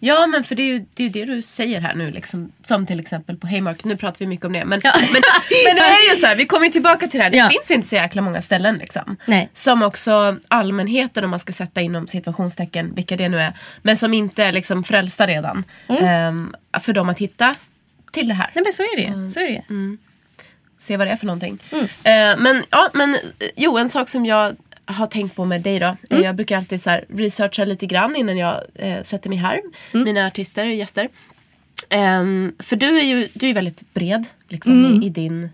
Ja 0.00 0.26
men 0.26 0.44
för 0.44 0.54
det 0.54 0.62
är 0.62 0.66
ju 0.66 0.84
det, 0.94 1.04
är 1.04 1.10
det 1.10 1.24
du 1.24 1.42
säger 1.42 1.80
här 1.80 1.94
nu 1.94 2.10
liksom. 2.10 2.52
Som 2.62 2.86
till 2.86 3.00
exempel 3.00 3.36
på 3.36 3.46
Haymarket. 3.46 3.84
Nu 3.84 3.96
pratar 3.96 4.18
vi 4.18 4.26
mycket 4.26 4.46
om 4.46 4.52
det. 4.52 4.64
Men, 4.64 4.80
Ja. 4.84 4.92
men, 4.96 5.22
men 5.66 5.76
det 5.76 5.82
är 5.82 6.10
ju 6.14 6.20
så 6.20 6.26
här, 6.26 6.36
vi 6.36 6.46
kommer 6.46 6.68
tillbaka 6.68 7.06
till 7.06 7.18
det 7.18 7.24
här. 7.24 7.30
Det 7.30 7.36
Ja. 7.36 7.48
finns 7.50 7.70
inte 7.70 7.88
så 7.88 7.94
jäkla 7.96 8.22
många 8.22 8.42
ställen 8.42 8.78
liksom. 8.78 9.16
Nej. 9.26 9.48
Som 9.54 9.82
också 9.82 10.36
allmänheten 10.48 11.24
om 11.24 11.30
man 11.30 11.38
ska 11.38 11.52
sätta 11.52 11.80
inom 11.80 12.06
situationstecken, 12.08 12.94
vilka 12.94 13.16
det 13.16 13.28
nu 13.28 13.38
är. 13.40 13.52
Men 13.82 13.96
som 13.96 14.14
inte 14.14 14.44
är 14.44 14.52
liksom 14.52 14.84
frälsta 14.84 15.26
redan. 15.26 15.64
ehm, 16.00 16.54
för 16.80 16.92
dem 16.92 17.08
att 17.08 17.18
hitta 17.18 17.54
till 18.12 18.28
det 18.28 18.34
här. 18.34 18.50
Nej 18.54 18.64
men 18.64 18.72
så 18.72 18.82
är 18.82 18.96
det 18.96 19.02
ju. 19.02 19.30
Så 19.30 19.40
är 19.40 19.44
det 19.46 19.52
ju. 19.52 19.96
Se 20.80 20.96
vad 20.96 21.06
det 21.06 21.10
är 21.10 21.16
för 21.16 21.26
någonting. 21.26 21.58
Eh, 22.04 22.36
men 22.38 22.62
ja, 22.70 22.90
men 22.94 23.14
eh, 23.14 23.20
jo 23.56 23.78
en 23.78 23.90
sak 23.90 24.08
som 24.08 24.26
jag 24.26 24.56
har 24.92 25.06
tänkt 25.06 25.36
på 25.36 25.44
med 25.44 25.60
dig 25.62 25.78
då. 25.78 25.96
eh, 26.10 26.20
Jag 26.20 26.34
brukar 26.36 26.56
alltid 26.56 26.82
så 26.82 27.00
researcha 27.08 27.64
lite 27.64 27.86
grann 27.86 28.16
innan 28.16 28.36
jag 28.38 28.60
eh, 28.74 29.02
sätter 29.02 29.28
mig 29.28 29.38
här. 29.38 29.60
Mina 29.92 30.26
artister, 30.26 30.64
gäster. 30.64 31.08
Ehm, 31.90 32.52
för 32.58 32.76
du 32.76 32.98
är 32.98 33.04
ju 33.04 33.28
du 33.34 33.48
är 33.48 33.54
väldigt 33.54 33.94
bred 33.94 34.26
liksom, 34.48 35.02
i, 35.02 35.06
i 35.06 35.08
din 35.08 35.50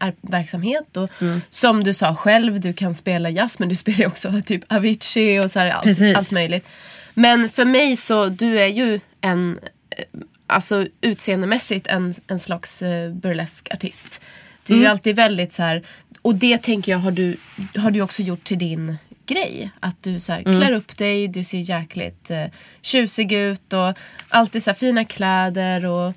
ar- 0.00 0.14
verksamhet. 0.20 0.96
Och 0.96 1.10
Som 1.48 1.84
du 1.84 1.94
sa 1.94 2.14
själv, 2.14 2.60
du 2.60 2.72
kan 2.72 2.94
spela 2.94 3.30
jazz 3.30 3.58
men 3.58 3.68
du 3.68 3.74
spelar 3.84 4.06
också 4.06 4.32
typ 4.46 4.72
Avicii 4.72 5.40
och 5.40 5.50
så 5.50 5.58
här, 5.58 5.66
allt, 5.70 5.86
allt 6.16 6.32
möjligt. 6.32 6.68
Men 7.14 7.48
för 7.48 7.64
mig 7.64 7.96
så, 7.96 8.26
du 8.26 8.58
är 8.60 8.66
ju 8.66 9.00
en, 9.20 9.58
eh, 9.96 10.04
alltså 10.46 10.86
utseendemässigt 11.00 11.86
en, 11.86 12.14
en 12.26 12.38
slags 12.40 12.82
eh, 12.82 13.12
burlesk 13.12 13.68
artist. 13.74 14.22
Du 14.66 14.74
är 14.74 14.78
ju 14.78 14.86
alltid 14.86 15.16
väldigt 15.16 15.52
så 15.52 15.62
här, 15.62 15.82
och 16.24 16.34
det 16.34 16.62
tänker 16.62 16.92
jag 16.92 16.98
har 16.98 17.10
du, 17.10 17.36
har 17.76 17.90
du 17.90 18.00
också 18.00 18.22
gjort 18.22 18.44
till 18.44 18.58
din 18.58 18.96
grej. 19.26 19.70
Att 19.80 20.02
du 20.02 20.20
så 20.20 20.32
här, 20.32 20.42
klär 20.42 20.72
upp 20.72 20.98
dig, 20.98 21.28
du 21.28 21.44
ser 21.44 21.58
jäkligt 21.58 22.30
eh, 22.30 22.44
tjusig 22.82 23.32
ut 23.32 23.72
och 23.72 23.94
alltid 24.28 24.62
så 24.62 24.70
här, 24.70 24.74
fina 24.74 25.04
kläder 25.04 25.86
och 25.86 26.12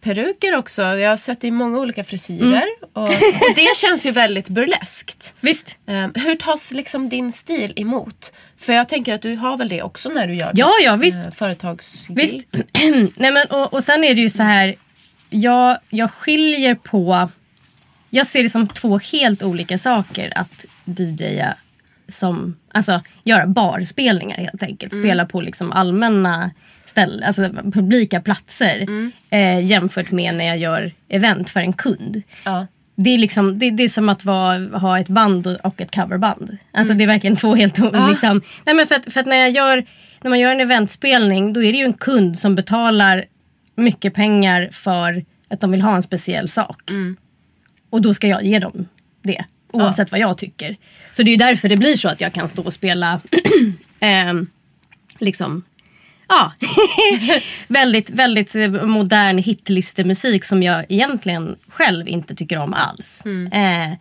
peruker 0.00 0.56
också. 0.56 0.82
Jag 0.82 1.10
har 1.10 1.16
sett 1.16 1.40
det 1.40 1.46
i 1.46 1.50
många 1.50 1.78
olika 1.78 2.04
frisyrer. 2.04 2.64
Och, 2.92 3.02
och 3.08 3.54
det 3.56 3.76
känns 3.76 4.06
ju 4.06 4.10
väldigt 4.10 4.48
burleskt. 4.48 5.34
Visst. 5.40 5.78
Um, 5.86 6.12
hur 6.14 6.34
tas 6.34 6.72
liksom 6.72 7.08
din 7.08 7.32
stil 7.32 7.72
emot? 7.76 8.32
För 8.56 8.72
jag 8.72 8.88
tänker 8.88 9.14
att 9.14 9.22
du 9.22 9.36
har 9.36 9.56
väl 9.56 9.68
det 9.68 9.82
också 9.82 10.08
när 10.08 10.26
du 10.26 10.34
gör 10.34 10.52
Ja, 10.54 10.66
ditt, 10.78 10.86
ja, 10.86 10.96
visst. 10.96 11.26
eh, 11.26 11.30
företagsgig. 11.32 12.16
Visst. 12.16 12.46
Nej, 13.16 13.30
men, 13.32 13.46
och, 13.46 13.72
och 13.74 13.84
sen 13.84 14.04
är 14.04 14.14
det 14.14 14.20
ju 14.20 14.30
så 14.30 14.42
här. 14.42 14.74
Jag, 15.30 15.78
jag 15.90 16.10
skiljer 16.10 16.74
på... 16.74 17.28
Jag 18.14 18.26
ser 18.26 18.42
det 18.42 18.50
som 18.50 18.68
två 18.68 18.98
helt 18.98 19.42
olika 19.42 19.78
saker 19.78 20.32
att 20.38 20.64
DJa 20.84 21.54
som... 22.08 22.56
Alltså 22.72 23.00
göra 23.24 23.46
barspelningar 23.46 24.36
helt 24.36 24.62
enkelt. 24.62 24.92
Spela 24.92 25.26
på 25.26 25.40
liksom 25.40 25.72
allmänna 25.72 26.50
ställen, 26.84 27.24
alltså 27.24 27.48
publika 27.72 28.20
platser. 28.20 28.86
Eh, 29.30 29.60
jämfört 29.64 30.10
med 30.10 30.34
när 30.34 30.44
jag 30.44 30.58
gör 30.58 30.92
event 31.08 31.50
för 31.50 31.60
en 31.60 31.72
kund. 31.72 32.22
Ja. 32.44 32.66
Det 32.96 33.10
är, 33.10 33.18
liksom, 33.18 33.58
det, 33.58 33.70
det 33.70 33.82
är 33.84 33.88
som 33.88 34.08
att 34.08 34.24
vara, 34.24 34.78
ha 34.78 34.98
ett 34.98 35.08
band 35.08 35.46
och- 35.62 35.80
ett 35.80 35.94
coverband. 35.94 36.58
Alltså 36.72 36.94
det 36.94 37.04
är 37.04 37.08
verkligen 37.08 37.36
två 37.36 37.54
helt 37.54 37.78
olika... 37.80 38.06
Liksom, 38.08 38.42
nej 38.64 38.74
men 38.74 38.86
för 38.86 38.94
att, 38.94 39.12
för 39.12 39.20
att 39.20 39.26
när, 39.26 39.36
jag 39.36 39.50
gör, 39.50 39.84
när 40.22 40.28
man 40.30 40.40
gör 40.40 40.50
en 40.52 40.60
eventspelning 40.60 41.52
då 41.52 41.62
är 41.64 41.72
det 41.72 41.78
ju 41.78 41.84
en 41.84 41.92
kund 41.92 42.38
som 42.38 42.54
betalar 42.54 43.24
mycket 43.76 44.14
pengar 44.14 44.68
för 44.72 45.24
att 45.50 45.60
de 45.60 45.70
vill 45.70 45.80
ha 45.82 45.96
en 45.96 46.02
speciell 46.02 46.48
sak. 46.48 46.90
Och 47.94 48.02
då 48.02 48.14
ska 48.14 48.28
jag 48.28 48.44
ge 48.44 48.58
dem 48.58 48.88
det. 49.22 49.44
Oavsett 49.72 50.10
vad 50.10 50.20
jag 50.20 50.38
tycker. 50.38 50.76
Så 51.12 51.22
det 51.22 51.28
är 51.28 51.32
ju 51.32 51.36
därför 51.36 51.68
det 51.68 51.76
blir 51.76 51.94
så 51.94 52.08
att 52.08 52.20
jag 52.20 52.32
kan 52.32 52.48
stå 52.48 52.62
och 52.62 52.72
spela 52.72 53.20
ehm, 54.00 54.46
liksom 55.18 55.62
Ja, 56.28 56.52
väldigt, 57.68 58.10
väldigt 58.10 58.54
eh, 58.54 58.68
modern 58.68 59.38
hitlistemusik 59.38 60.44
som 60.44 60.62
jag 60.62 60.84
egentligen 60.88 61.56
själv 61.68 62.08
inte 62.08 62.34
tycker 62.34 62.58
om 62.58 62.74
alls. 62.74 63.26
Eh, 63.26 63.92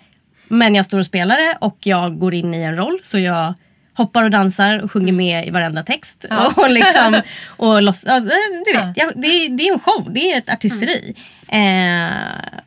men 0.47 0.75
jag 0.75 0.85
står 0.85 0.99
och 0.99 1.05
spelar 1.05 1.37
det 1.37 1.57
och 1.61 1.77
jag 1.79 2.19
går 2.19 2.33
in 2.33 2.53
i 2.53 2.61
en 2.61 2.75
roll 2.75 2.99
så 3.01 3.19
jag 3.19 3.53
hoppar 3.93 4.23
och 4.23 4.31
dansar 4.31 4.79
och 4.79 4.91
sjunger 4.91 5.13
med 5.13 5.47
i 5.47 5.49
varenda 5.49 5.83
text. 5.83 6.25
Och, 6.55 6.69
liksom, 6.69 7.21
och 7.47 7.81
loss, 7.81 8.03
ja, 8.07 8.19
du 8.19 8.73
vet, 8.73 8.97
jag, 8.97 9.11
det, 9.15 9.27
är, 9.27 9.49
det 9.49 9.67
är 9.67 9.73
en 9.73 9.79
show, 9.79 10.07
det 10.13 10.31
är 10.31 10.37
ett 10.37 10.49
artisteri. 10.49 11.15
Eh, 11.47 12.09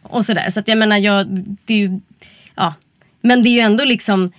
och 0.02 0.24
sådär. 0.24 0.50
Så 0.50 0.60
att 0.60 0.68
jag 0.68 0.78
menar, 0.78 0.96
jag, 0.96 1.26
det 1.64 1.74
är 1.74 1.78
ju, 1.78 2.00
ja. 2.54 2.74
Men 3.20 3.42
det 3.42 3.48
är 3.48 3.52
ju 3.52 3.60
ändå 3.60 3.84
liksom 3.84 4.32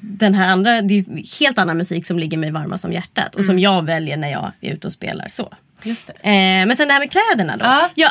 den 0.00 0.34
här 0.34 0.48
andra, 0.48 0.82
det 0.82 0.94
är 0.94 0.96
ju 0.96 1.22
helt 1.40 1.58
annan 1.58 1.76
musik 1.76 2.06
som 2.06 2.18
ligger 2.18 2.38
mig 2.38 2.50
varmast 2.50 2.84
om 2.84 2.92
hjärtat 2.92 3.34
och 3.34 3.44
som 3.44 3.58
jag 3.58 3.84
väljer 3.84 4.16
när 4.16 4.30
jag 4.30 4.52
är 4.60 4.72
ute 4.72 4.86
och 4.86 4.92
spelar 4.92 5.28
så. 5.28 5.52
Just 5.86 6.06
det. 6.06 6.12
Eh, 6.12 6.66
men 6.66 6.76
sen 6.76 6.88
det 6.88 6.94
här 6.94 7.00
med 7.00 7.10
kläderna 7.10 7.56
då. 7.56 7.64
Ja. 7.64 7.90
Ja. 7.94 8.08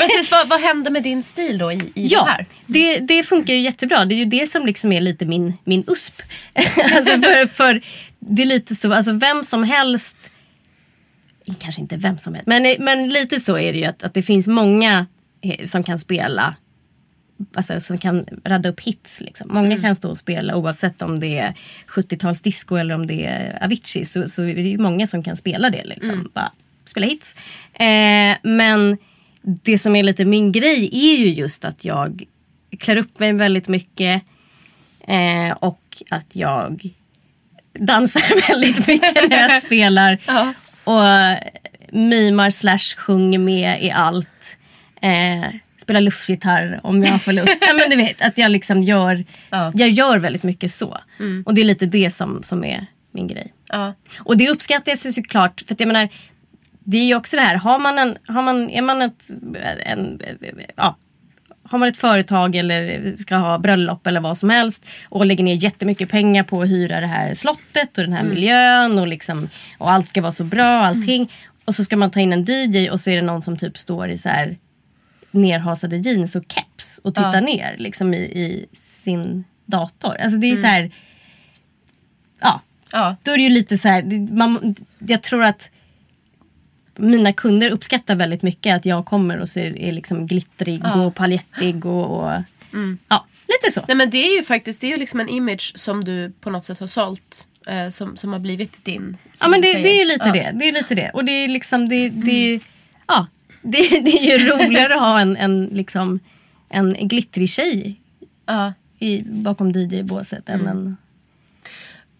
Precis, 0.00 0.30
vad, 0.30 0.48
vad 0.48 0.60
hände 0.60 0.90
med 0.90 1.02
din 1.02 1.22
stil 1.22 1.58
då 1.58 1.72
i, 1.72 1.76
i 1.76 1.80
det 1.94 2.00
Ja, 2.00 2.24
här? 2.24 2.46
det, 2.66 2.98
det 2.98 3.22
funkar 3.22 3.54
ju 3.54 3.60
jättebra. 3.60 4.04
Det 4.04 4.14
är 4.14 4.16
ju 4.16 4.24
det 4.24 4.50
som 4.50 4.66
liksom 4.66 4.92
är 4.92 5.00
lite 5.00 5.26
min, 5.26 5.54
min 5.64 5.84
USP. 5.86 6.22
alltså 6.94 7.20
för, 7.20 7.46
för 7.46 7.80
det 8.18 8.42
är 8.42 8.46
lite 8.46 8.74
så, 8.74 8.92
alltså 8.92 9.12
vem 9.12 9.44
som 9.44 9.62
helst, 9.64 10.16
kanske 11.58 11.80
inte 11.80 11.96
vem 11.96 12.18
som 12.18 12.34
helst, 12.34 12.46
men, 12.46 12.76
men 12.78 13.08
lite 13.08 13.40
så 13.40 13.58
är 13.58 13.72
det 13.72 13.78
ju 13.78 13.84
att, 13.84 14.02
att 14.02 14.14
det 14.14 14.22
finns 14.22 14.46
många 14.46 15.06
eh, 15.42 15.66
som 15.66 15.82
kan 15.82 15.98
spela 15.98 16.54
Alltså, 17.54 17.80
som 17.80 17.98
kan 17.98 18.24
radda 18.44 18.68
upp 18.68 18.80
hits. 18.80 19.20
Liksom. 19.20 19.48
Många 19.54 19.80
kan 19.80 19.96
stå 19.96 20.10
och 20.10 20.18
spela 20.18 20.56
oavsett 20.56 21.02
om 21.02 21.20
det 21.20 21.38
är 21.38 21.54
70-talsdisco 21.88 22.80
eller 22.80 22.94
om 22.94 23.06
det 23.06 23.26
är 23.26 23.64
Avicii. 23.64 24.04
Så, 24.04 24.28
så 24.28 24.42
är 24.42 24.54
det 24.54 24.60
ju 24.68 24.78
många 24.78 25.06
som 25.06 25.22
kan 25.22 25.36
spela 25.36 25.70
det. 25.70 25.84
Liksom. 25.84 26.30
Bara 26.34 26.52
spela 26.88 27.06
hits. 27.06 27.36
Eh, 27.72 28.36
men 28.42 28.98
det 29.42 29.78
som 29.78 29.96
är 29.96 30.02
lite 30.02 30.24
min 30.24 30.52
grej 30.52 30.90
är 30.92 31.16
ju 31.16 31.28
just 31.28 31.64
att 31.64 31.84
jag 31.84 32.24
klär 32.78 32.96
upp 32.96 33.18
mig 33.18 33.32
väldigt 33.32 33.68
mycket. 33.68 34.22
Eh, 35.08 35.50
och 35.60 36.02
att 36.10 36.36
jag 36.36 36.88
dansar 37.78 38.48
väldigt 38.52 38.86
mycket 38.86 39.30
när 39.30 39.48
jag 39.48 39.62
spelar. 39.62 40.18
Ja. 40.26 40.52
Och 40.84 41.38
mimar 41.92 42.50
slash 42.50 42.96
sjunger 42.96 43.38
med 43.38 43.82
i 43.82 43.90
allt. 43.90 44.56
Eh, 45.02 45.50
spelar 45.82 46.00
luftgitarr 46.00 46.80
om 46.82 47.00
jag 47.00 47.22
får 47.22 47.32
lust. 47.32 47.58
Nej, 47.60 47.74
men 47.74 47.90
du 47.90 47.96
vet, 47.96 48.22
att 48.22 48.38
jag 48.38 48.50
liksom 48.50 48.82
gör, 48.82 49.24
Ja. 49.50 49.72
jag 49.74 49.88
gör 49.88 50.18
väldigt 50.18 50.42
mycket 50.42 50.72
så. 50.72 50.98
Och 51.44 51.54
det 51.54 51.60
är 51.60 51.64
lite 51.64 51.86
det 51.86 52.10
som, 52.14 52.42
som 52.42 52.64
är 52.64 52.86
min 53.12 53.26
grej. 53.26 53.52
Ja. 53.68 53.94
Och 54.18 54.36
det 54.36 54.48
uppskattas 54.50 55.06
ju 55.06 55.12
såklart. 55.12 55.62
För 55.66 55.74
att 55.74 55.80
jag 55.80 55.86
menar, 55.86 56.08
det 56.88 56.98
är 56.98 57.04
ju 57.04 57.14
också 57.14 57.36
det 57.36 57.42
här, 57.42 57.54
har 57.56 57.78
man 57.78 57.98
en, 57.98 58.18
har 58.26 58.42
man, 58.42 58.70
är 58.70 58.82
man 58.82 59.02
ett, 59.02 59.30
en, 59.86 60.20
ja, 60.76 60.96
har 61.62 61.78
man 61.78 61.88
ett 61.88 61.96
företag 61.96 62.54
eller 62.54 63.14
ska 63.18 63.36
ha 63.36 63.58
bröllop 63.58 64.06
eller 64.06 64.20
vad 64.20 64.38
som 64.38 64.50
helst 64.50 64.86
och 65.08 65.26
lägger 65.26 65.44
ner 65.44 65.54
jättemycket 65.54 66.08
pengar 66.10 66.42
på 66.42 66.62
att 66.62 66.68
hyra 66.68 67.00
det 67.00 67.06
här 67.06 67.34
slottet 67.34 67.98
och 67.98 68.04
den 68.04 68.12
här 68.12 68.24
miljön 68.24 68.98
och, 68.98 69.06
liksom, 69.06 69.48
och 69.78 69.90
allt 69.92 70.08
ska 70.08 70.20
vara 70.22 70.32
så 70.32 70.44
bra 70.44 70.78
och 70.80 70.86
allting. 70.86 71.32
Och 71.64 71.74
så 71.74 71.84
ska 71.84 71.96
man 71.96 72.10
ta 72.10 72.20
in 72.20 72.32
en 72.32 72.44
DJ 72.44 72.90
och 72.90 73.00
så 73.00 73.10
är 73.10 73.16
det 73.16 73.22
någon 73.22 73.42
som 73.42 73.56
typ 73.56 73.78
står 73.78 74.08
i 74.08 74.18
så 74.18 74.28
här 74.28 74.56
nerhasade 75.30 75.96
jeans 75.96 76.36
och 76.36 76.44
keps 76.48 76.98
och 76.98 77.14
tittar 77.14 77.34
Ja. 77.34 77.40
ner 77.40 77.74
liksom 77.78 78.14
i, 78.14 78.18
i 78.18 78.66
sin 78.72 79.44
dator. 79.66 80.16
Alltså 80.20 80.38
det 80.38 80.50
är 80.50 80.56
så 80.56 80.66
här, 80.66 80.90
ja, 82.40 82.60
Ja. 82.92 83.16
då 83.22 83.32
är 83.32 83.36
det 83.36 83.42
ju 83.42 83.48
lite 83.50 83.78
så 83.78 83.88
här, 83.88 84.32
man, 84.32 84.74
jag 84.98 85.22
tror 85.22 85.44
att 85.44 85.70
mina 86.98 87.32
kunder 87.32 87.70
uppskattar 87.70 88.14
väldigt 88.16 88.42
mycket 88.42 88.76
att 88.76 88.84
jag 88.84 89.06
kommer 89.06 89.38
och 89.38 89.48
så 89.48 89.60
är, 89.60 89.78
är 89.78 89.92
liksom 89.92 90.26
glittrig 90.26 90.82
och 90.96 91.14
paljettig 91.14 91.86
och, 91.86 92.24
och 92.24 92.32
ja, 93.08 93.26
lite 93.48 93.74
så. 93.74 93.84
Nej 93.88 93.96
men 93.96 94.10
det 94.10 94.16
är 94.18 94.36
ju 94.36 94.42
faktiskt 94.42 94.80
det 94.80 94.86
är 94.86 94.90
ju 94.90 94.96
liksom 94.96 95.20
en 95.20 95.28
image 95.28 95.72
som 95.74 96.04
du 96.04 96.32
på 96.40 96.50
något 96.50 96.64
sätt 96.64 96.80
har 96.80 96.86
sålt. 96.86 97.48
Eh, 97.66 97.88
som, 97.88 98.16
som 98.16 98.32
har 98.32 98.40
blivit 98.40 98.84
din. 98.84 99.16
Ja 99.42 99.48
men 99.48 99.60
det, 99.60 99.72
det 99.72 99.88
är 99.90 99.98
ju 99.98 100.04
lite 100.04 100.26
Ja. 100.26 100.32
det. 100.32 100.50
Det 100.54 100.68
är 100.68 100.72
lite 100.72 100.94
det. 100.94 101.10
Och 101.14 101.24
det 101.24 101.32
är 101.32 101.48
liksom 101.48 101.88
det, 101.88 102.08
det, 102.08 102.60
ja, 103.06 103.26
det, 103.62 103.78
det 104.02 104.10
är 104.18 104.38
ju 104.38 104.50
roligare 104.50 104.94
att 104.94 105.00
ha 105.00 105.20
en, 105.20 105.36
en, 105.36 105.64
liksom, 105.66 106.20
en 106.68 107.08
glittrig 107.08 107.48
tjej 107.50 108.00
Ja. 108.46 108.72
i, 108.98 109.22
bakom 109.22 109.72
DJ-båset 109.72 110.48
än 110.48 110.66
en, 110.66 110.96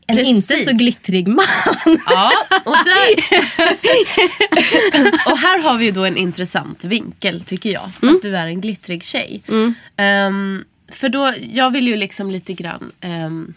en 0.06 0.16
Precis. 0.16 0.36
inte 0.36 0.56
så 0.56 0.72
glittrig 0.72 1.28
man. 1.28 1.44
Ja, 2.06 2.32
och, 2.64 2.76
där... 2.84 3.16
och 5.32 5.38
här 5.38 5.62
har 5.62 5.78
vi 5.78 5.84
ju 5.84 5.90
då 5.90 6.04
en 6.04 6.16
intressant 6.16 6.84
vinkel 6.84 7.40
tycker 7.40 7.70
jag. 7.70 7.84
Att 7.84 8.22
du 8.22 8.36
är 8.36 8.46
en 8.46 8.60
glittrig 8.60 9.04
tjej. 9.04 9.42
Ehm, 9.96 10.64
för 10.92 11.08
då, 11.08 11.34
jag 11.52 11.70
vill 11.70 11.88
ju 11.88 11.96
liksom 11.96 12.30
lite 12.30 12.52
grann 12.52 12.92
ehm, 13.00 13.54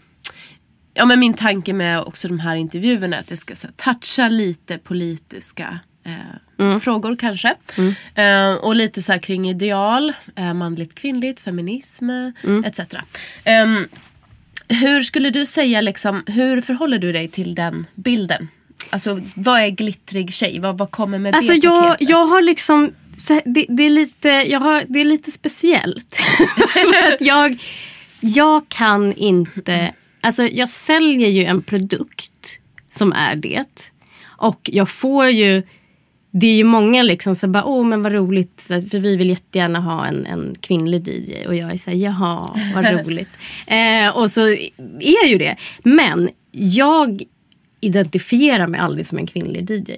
Ja 0.94 1.06
men 1.06 1.20
min 1.20 1.34
tanke 1.34 1.72
med 1.72 2.00
också 2.00 2.28
de 2.28 2.40
här 2.40 2.56
intervjuerna 2.56 3.16
är 3.16 3.20
att 3.20 3.28
det 3.28 3.36
ska 3.36 3.54
så 3.54 3.66
här, 3.66 3.74
toucha 3.94 4.28
lite 4.28 4.78
politiska 4.78 5.80
eh, 6.04 6.78
frågor 6.78 7.16
kanske. 7.16 7.54
Eh, 8.14 8.52
och 8.52 8.76
lite 8.76 9.02
så 9.02 9.12
här 9.12 9.18
kring 9.18 9.50
ideal, 9.50 10.12
eh, 10.36 10.54
manligt 10.54 10.94
kvinnligt, 10.94 11.40
feminism 11.40 12.10
etc. 12.64 12.80
Ehm, 13.44 13.88
hur 14.70 15.02
skulle 15.02 15.30
du 15.30 15.46
säga, 15.46 15.80
liksom, 15.80 16.22
hur 16.26 16.60
förhåller 16.60 16.98
du 16.98 17.12
dig 17.12 17.28
till 17.28 17.54
den 17.54 17.86
bilden? 17.94 18.48
Alltså 18.90 19.20
vad 19.34 19.60
är 19.60 19.68
glittrig 19.68 20.32
tjej? 20.32 20.58
Vad, 20.60 20.78
vad 20.78 20.90
kommer 20.90 21.18
med 21.18 21.34
Alltså 21.34 21.52
det 21.52 21.58
jag, 21.58 21.82
paketet? 21.82 22.08
jag 22.08 22.26
har 22.26 22.42
liksom, 22.42 22.92
det, 23.44 23.66
det, 23.68 23.82
är 23.82 23.90
lite, 23.90 24.28
jag 24.28 24.60
har, 24.60 24.84
det 24.88 25.00
är 25.00 25.04
lite 25.04 25.32
speciellt. 25.32 26.14
För 26.72 27.12
att 27.12 27.20
jag, 27.20 27.62
jag 28.20 28.68
kan 28.68 29.12
inte, 29.12 29.92
alltså 30.20 30.42
jag 30.42 30.68
säljer 30.68 31.28
ju 31.28 31.44
en 31.44 31.62
produkt 31.62 32.58
som 32.90 33.12
är 33.12 33.36
det. 33.36 33.92
Och 34.24 34.70
jag 34.72 34.88
får 34.88 35.28
ju, 35.28 35.62
det 36.30 36.46
är 36.46 36.56
ju 36.56 36.64
många 36.64 37.02
liksom 37.02 37.34
så 37.34 37.48
bara, 37.48 37.64
åh 37.64 37.86
men 37.86 38.02
vad 38.02 38.12
roligt, 38.12 38.62
för 38.66 38.98
vi 38.98 39.16
vill 39.16 39.30
jättegärna 39.30 39.80
ha 39.80 40.06
en, 40.06 40.26
en 40.26 40.54
kvinnlig 40.60 41.08
DJ. 41.08 41.46
Och 41.46 41.54
jag 41.54 41.70
är 41.70 41.78
så 41.78 41.90
här, 41.90 41.96
jaha, 41.96 42.54
vad 42.74 42.84
roligt. 43.06 43.30
eh, 43.66 44.16
och 44.16 44.30
så 44.30 44.40
är 45.00 45.26
ju 45.26 45.38
det. 45.38 45.56
Men 45.82 46.28
jag 46.52 47.22
identifierar 47.80 48.66
mig 48.66 48.80
aldrig 48.80 49.06
som 49.06 49.18
en 49.18 49.26
kvinnlig 49.26 49.70
DJ. 49.70 49.94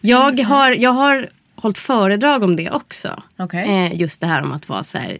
Jag 0.00 0.40
har, 0.40 0.70
jag 0.70 0.90
har 0.90 1.28
hållit 1.54 1.78
föredrag 1.78 2.42
om 2.42 2.56
det 2.56 2.70
också. 2.70 3.22
Okej. 3.36 3.68
Eh, 3.68 4.00
just 4.00 4.20
det 4.20 4.26
här 4.26 4.42
om 4.42 4.52
att 4.52 4.68
vara 4.68 4.84
så 4.84 4.98
här, 4.98 5.18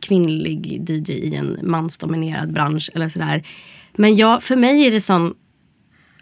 kvinnlig 0.00 0.90
DJ 0.90 1.12
i 1.12 1.34
en 1.34 1.58
mansdominerad 1.62 2.52
bransch 2.52 2.90
eller 2.94 3.08
sådär. 3.08 3.42
Men 3.92 4.16
jag, 4.16 4.42
för 4.42 4.56
mig 4.56 4.86
är 4.86 4.90
det 4.90 5.00
sån 5.00 5.34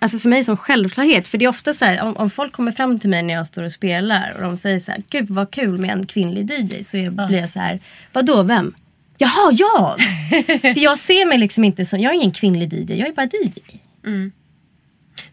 Alltså 0.02 0.19
för 0.19 0.28
mig 0.28 0.38
det 0.40 0.45
sån 0.45 0.57
självklarhet. 0.57 1.28
För 1.28 1.38
det 1.38 1.45
är 1.45 1.49
ofta 1.49 1.75
så 1.75 1.85
här, 1.85 2.00
om, 2.00 2.16
om 2.16 2.30
folk 2.30 2.52
kommer 2.52 2.73
fram 2.73 2.99
till 2.99 3.11
mig 3.11 3.23
när 3.23 3.35
jag 3.35 3.47
står 3.47 3.62
och 3.62 3.73
spelar 3.73 4.33
och 4.37 4.42
de 4.42 4.57
säger 4.57 4.78
så 4.78 4.92
här, 4.92 5.02
gud 5.11 5.30
vad 5.30 5.50
kul 5.50 5.78
med 5.78 5.90
en 5.90 6.07
kvinnlig 6.07 6.50
DJ. 6.50 6.83
Så 6.83 6.97
jag, 6.97 7.12
blir 7.12 7.40
jag 7.40 7.50
så 7.50 7.61
här, 7.61 7.78
vadå 8.12 8.42
vem? 8.42 8.75
Jaha, 9.19 9.52
jag! 9.52 10.00
för 10.61 10.80
jag 10.80 10.99
ser 10.99 11.26
mig 11.26 11.38
liksom 11.38 11.64
inte 11.64 11.85
som, 11.85 12.00
jag 12.00 12.12
är 12.12 12.16
ingen 12.16 12.33
kvinnlig 12.33 12.73
DJ, 12.73 12.95
jag 12.99 13.09
är 13.09 13.12
bara 13.12 13.26
DJ. 13.26 13.78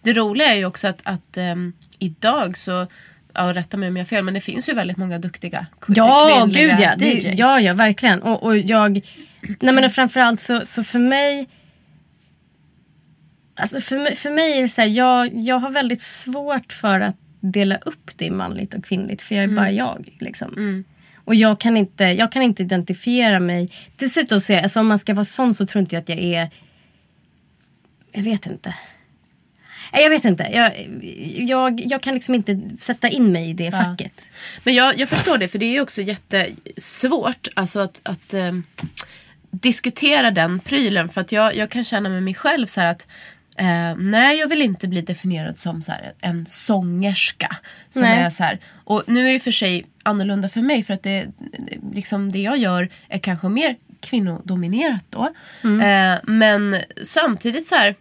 Det 0.02 0.14
roliga 0.14 0.48
är 0.48 0.56
ju 0.56 0.66
också 0.66 0.88
att, 0.88 1.02
att 1.04 1.38
ehm, 1.38 1.74
idag 2.00 2.58
så, 2.58 2.88
ja, 3.34 3.54
rätta 3.54 3.78
mig 3.78 3.90
om 3.90 3.98
jag 3.98 4.04
har 4.04 4.08
fel, 4.08 4.24
men 4.24 4.34
det 4.34 4.42
finns 4.42 4.70
ju 4.70 4.74
väldigt 4.74 4.98
många 4.98 5.20
duktiga 5.20 5.66
Ja, 5.88 6.40
kvinnliga 6.44 6.68
gud 6.68 6.80
ja. 6.80 6.94
Det, 6.98 7.14
DJs. 7.14 7.40
ja, 7.40 7.60
ja, 7.60 7.74
verkligen. 7.74 8.22
Och, 8.22 8.44
och 8.44 8.58
jag, 8.58 9.02
nej 9.60 9.74
men 9.74 9.90
framförallt 9.90 10.42
så, 10.42 10.66
så 10.66 10.84
för 10.84 11.00
mig 11.00 11.48
Alltså 13.60 13.82
för, 13.82 14.00
mig- 14.00 14.16
för 14.16 14.32
mig 14.32 14.58
är 14.58 14.62
det 14.62 14.70
så 14.70 14.82
här, 14.82 14.88
jag, 14.90 15.30
jag 15.44 15.60
har 15.60 15.70
väldigt 15.72 16.02
svårt 16.02 16.74
för 16.74 17.00
att 17.00 17.16
dela 17.40 17.78
upp 17.78 18.12
det 18.16 18.26
i 18.26 18.32
manligt 18.32 18.74
och 18.74 18.84
kvinnligt. 18.86 19.22
För 19.22 19.36
jag 19.36 19.44
är 19.44 19.48
bara 19.48 19.72
jag. 19.72 20.10
Liksom. 20.20 20.84
Och 21.26 21.36
jag 21.36 21.60
kan, 21.60 21.78
inte, 21.78 22.04
jag 22.04 22.32
kan 22.32 22.42
inte 22.42 22.64
identifiera 22.64 23.40
mig. 23.40 23.70
Dessutom 23.96 24.42
så 24.42 24.60
alltså 24.60 24.80
om 24.80 24.88
man 24.88 25.00
ska 25.00 25.14
vara 25.14 25.26
sån 25.26 25.54
så 25.54 25.66
tror 25.66 25.80
inte 25.80 25.96
jag 25.96 26.02
att 26.02 26.10
jag 26.10 26.20
är... 26.20 26.50
Jag 28.12 28.24
vet 28.24 28.46
inte. 28.46 28.76
Nej, 29.94 30.04
Jag 30.04 30.10
vet 30.10 30.26
inte. 30.26 30.44
Jag, 30.54 30.72
jag, 31.50 31.82
jag 31.86 32.02
kan 32.02 32.14
liksom 32.14 32.36
inte 32.36 32.62
sätta 32.80 33.10
in 33.10 33.32
mig 33.32 33.50
i 33.50 33.54
det 33.54 33.72
facket. 33.72 34.22
Men 34.64 34.74
jag, 34.76 35.00
jag 35.00 35.10
förstår 35.10 35.38
det, 35.38 35.48
för 35.48 35.60
det 35.60 35.66
är 35.66 35.72
ju 35.72 35.82
också 35.82 36.02
jättesvårt 36.02 37.48
alltså 37.54 37.80
att, 37.80 38.02
att 38.04 38.34
ehm, 38.34 38.64
diskutera 39.52 40.32
den 40.32 40.60
prylen. 40.60 41.10
För 41.10 41.22
att 41.22 41.32
jag, 41.32 41.56
jag 41.56 41.70
kan 41.70 41.84
känna 41.84 42.10
med 42.10 42.24
mig 42.24 42.34
själv 42.34 42.68
så 42.68 42.82
här 42.82 42.88
att 42.92 43.08
eh, 43.58 43.96
nej, 43.98 44.40
jag 44.40 44.48
vill 44.48 44.62
inte 44.62 44.88
bli 44.88 45.02
definierad 45.02 45.58
som 45.58 45.82
så 45.82 45.92
här, 45.92 46.14
en 46.22 46.46
sångerska. 46.46 47.58
Som 47.90 48.02
Nej. 48.02 48.20
är 48.20 48.30
så 48.30 48.44
här, 48.44 48.60
och 48.84 49.04
nu 49.08 49.30
är 49.30 49.34
det 49.34 49.40
för 49.40 49.52
sig 49.52 49.86
annorlunda 50.04 50.50
för 50.50 50.62
mig 50.62 50.84
för 50.84 50.94
att 50.94 51.04
det, 51.04 51.28
liksom 51.94 52.32
det 52.32 52.40
jag 52.40 52.58
gör 52.58 52.90
är 53.10 53.20
kanske 53.20 53.50
mer 53.50 53.76
kvinnodominerat 54.00 55.06
då. 55.10 55.24
Eh, 55.64 56.16
men 56.24 56.78
samtidigt 57.04 57.68
så 57.68 57.76
här 57.76 57.96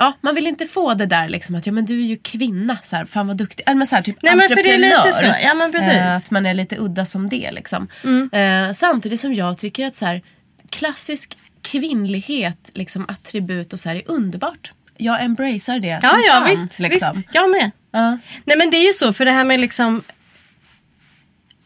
Ja, 0.00 0.12
man 0.20 0.34
vill 0.34 0.46
inte 0.46 0.66
få 0.66 0.94
det 0.94 1.06
där 1.06 1.28
liksom 1.28 1.54
att 1.54 1.66
ja, 1.66 1.72
men 1.72 1.84
du 1.84 2.00
är 2.00 2.06
ju 2.06 2.16
kvinna, 2.16 2.78
så 2.82 2.96
här, 2.96 3.04
fan 3.04 3.26
vad 3.26 3.36
duktig. 3.36 3.64
Eller 3.66 3.76
men 3.76 3.86
så 3.86 3.96
här, 3.96 4.02
typ 4.02 4.22
Nej, 4.22 4.36
men 4.36 4.48
för 4.48 4.54
det 4.54 4.74
är 4.74 4.78
lite 4.78 5.12
så. 5.12 5.26
Ja, 5.42 5.54
men 5.54 5.72
precis. 5.72 5.88
Mm. 5.88 6.08
Eh, 6.08 6.16
att 6.16 6.30
man 6.30 6.46
är 6.46 6.54
lite 6.54 6.76
udda 6.78 7.04
som 7.04 7.28
det. 7.28 7.50
Liksom. 7.50 7.88
Eh, 8.32 8.72
samtidigt 8.72 9.20
som 9.20 9.34
jag 9.34 9.58
tycker 9.58 9.86
att 9.86 9.96
så 9.96 10.06
här, 10.06 10.22
klassisk 10.70 11.38
kvinnlighet, 11.62 12.70
liksom, 12.74 13.06
attribut 13.08 13.72
och 13.72 13.80
så 13.80 13.88
här, 13.88 13.96
är 13.96 14.02
underbart. 14.06 14.72
Jag 15.00 15.24
embracear 15.24 15.80
det 15.80 15.88
Ja, 16.02 16.18
ja 16.26 16.32
fan, 16.32 16.48
visst, 16.48 16.78
liksom. 16.78 17.16
visst. 17.16 17.28
Jag 17.32 17.50
med. 17.50 17.70
Ja. 17.90 18.18
Nej 18.44 18.56
men 18.56 18.70
det 18.70 18.76
är 18.76 18.86
ju 18.86 18.92
så 18.92 19.12
för 19.12 19.24
det 19.24 19.32
här 19.32 19.44
med 19.44 19.60
liksom 19.60 20.02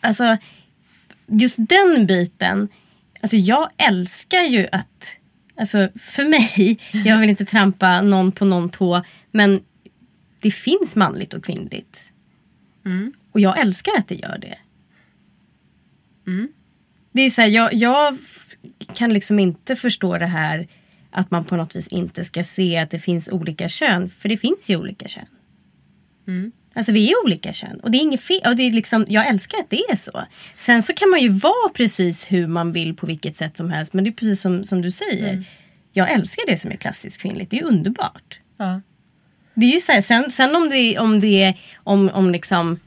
Alltså 0.00 0.36
just 1.26 1.56
den 1.58 2.06
biten 2.06 2.68
Alltså 3.20 3.36
jag 3.36 3.70
älskar 3.76 4.42
ju 4.42 4.68
att 4.72 5.18
Alltså 5.56 5.88
för 6.00 6.24
mig, 6.24 6.78
jag 7.04 7.18
vill 7.18 7.30
inte 7.30 7.44
trampa 7.44 8.00
någon 8.00 8.32
på 8.32 8.44
någon 8.44 8.68
tå 8.70 9.02
men 9.30 9.60
det 10.40 10.50
finns 10.50 10.96
manligt 10.96 11.34
och 11.34 11.44
kvinnligt. 11.44 12.12
Och 13.32 13.40
jag 13.40 13.58
älskar 13.60 13.92
att 13.98 14.08
det 14.08 14.14
gör 14.14 14.38
det. 14.38 14.58
Det 17.12 17.22
är 17.22 17.30
så 17.30 17.40
här, 17.40 17.48
jag, 17.48 17.74
jag 17.74 18.18
kan 18.94 19.12
liksom 19.12 19.38
inte 19.38 19.76
förstå 19.76 20.18
det 20.18 20.26
här 20.26 20.68
att 21.14 21.30
man 21.30 21.44
på 21.44 21.56
något 21.56 21.76
vis 21.76 21.88
inte 21.88 22.24
ska 22.24 22.44
se 22.44 22.76
att 22.76 22.90
det 22.90 22.98
finns 22.98 23.28
olika 23.28 23.68
kön. 23.68 24.10
För 24.18 24.28
det 24.28 24.36
finns 24.36 24.70
ju 24.70 24.76
olika 24.76 25.08
kön. 25.08 25.26
Alltså 26.74 26.92
vi 26.92 27.10
är 27.10 27.24
olika 27.24 27.52
kön 27.52 27.80
och 27.80 27.90
det 27.90 27.98
är 27.98 28.00
inget 28.00 28.20
fel. 28.20 28.40
Och 28.44 28.56
det 28.56 28.62
är 28.62 28.70
liksom, 28.70 29.06
jag 29.08 29.26
älskar 29.26 29.58
att 29.58 29.70
det 29.70 29.80
är 29.90 29.96
så. 29.96 30.22
Sen 30.56 30.82
så 30.82 30.92
kan 30.92 31.10
man 31.10 31.20
ju 31.20 31.28
vara 31.28 31.68
precis 31.74 32.32
hur 32.32 32.46
man 32.46 32.72
vill 32.72 32.94
på 32.94 33.06
vilket 33.06 33.36
sätt 33.36 33.56
som 33.56 33.70
helst. 33.70 33.92
Men 33.94 34.04
det 34.04 34.10
är 34.10 34.12
precis 34.12 34.40
som, 34.40 34.64
som 34.64 34.82
du 34.82 34.90
säger. 34.90 35.44
Jag 35.92 36.12
älskar 36.12 36.44
det 36.46 36.56
som 36.56 36.70
är 36.70 36.76
klassiskt 36.76 37.22
kvinnligt. 37.22 37.50
Det 37.50 37.58
är 37.58 37.64
underbart. 37.64 38.40
Ja. 38.56 38.80
Det 39.54 39.66
är 39.66 39.70
ju 39.70 39.80
så 39.80 39.92
här, 39.92 40.00
sen, 40.00 40.30
sen 40.30 40.56
om 40.56 40.68
det, 40.68 40.98
om 40.98 41.20
det 41.20 41.42
är 41.42 41.58
om, 41.76 42.10
om 42.14 42.30
liksom 42.30 42.78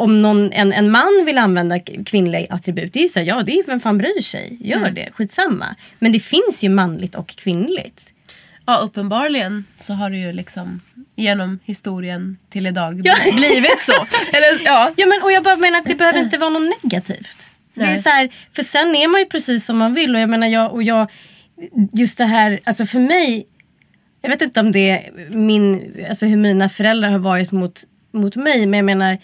om 0.00 0.22
någon, 0.22 0.52
en, 0.52 0.72
en 0.72 0.90
man 0.90 1.22
vill 1.26 1.38
använda 1.38 1.80
kvinnliga 2.06 2.46
attribut, 2.50 2.92
det 2.92 2.98
är 2.98 3.02
ju 3.02 3.08
så 3.08 3.18
här, 3.20 3.26
ja 3.26 3.42
det 3.42 3.52
är 3.52 3.66
vem 3.66 3.80
fan 3.80 3.98
bryr 3.98 4.22
sig. 4.22 4.56
Gör 4.60 4.90
det, 4.90 5.08
skitsamma. 5.12 5.66
Men 5.98 6.12
det 6.12 6.20
finns 6.20 6.62
ju 6.64 6.68
manligt 6.68 7.14
och 7.14 7.28
kvinnligt. 7.28 8.14
ja, 8.66 8.76
uppenbarligen 8.78 9.64
så 9.78 9.92
har 9.94 10.10
det 10.10 10.16
ju 10.16 10.32
liksom 10.32 10.80
genom 11.16 11.58
historien 11.64 12.36
till 12.50 12.66
idag 12.66 13.00
Ja. 13.04 13.14
blivit 13.36 13.80
så. 13.80 14.06
Eller, 14.32 14.64
ja. 14.64 14.92
Ja 14.96 15.06
men 15.06 15.22
och 15.22 15.32
jag 15.32 15.42
bara 15.44 15.56
menar 15.56 15.78
att 15.78 15.84
det 15.86 15.94
behöver 15.94 16.18
inte 16.20 16.38
vara 16.38 16.50
något 16.50 16.82
negativt. 16.82 17.36
Det 17.74 17.82
är 17.82 17.86
Nej. 17.86 18.02
så 18.02 18.08
här, 18.08 18.28
för 18.52 18.62
sen 18.62 18.94
är 18.96 19.08
man 19.08 19.20
ju 19.20 19.26
precis 19.26 19.64
som 19.64 19.78
man 19.78 19.94
vill 19.94 20.14
och 20.14 20.20
jag 20.20 20.30
menar 20.30 20.46
jag 20.46 20.72
och 20.72 20.82
jag 20.82 21.10
just 21.92 22.18
det 22.18 22.24
här, 22.24 22.60
alltså 22.64 22.86
för 22.86 22.98
mig 22.98 23.46
jag 24.22 24.30
vet 24.30 24.42
inte 24.42 24.60
om 24.60 24.72
det 24.72 24.90
är 24.90 25.10
min, 25.36 25.94
alltså 26.08 26.26
hur 26.26 26.36
mina 26.36 26.68
föräldrar 26.68 27.10
har 27.10 27.18
varit 27.18 27.52
mot, 27.52 27.84
mot 28.12 28.36
mig 28.36 28.66
men 28.66 28.78
jag 28.78 28.84
menar 28.84 29.18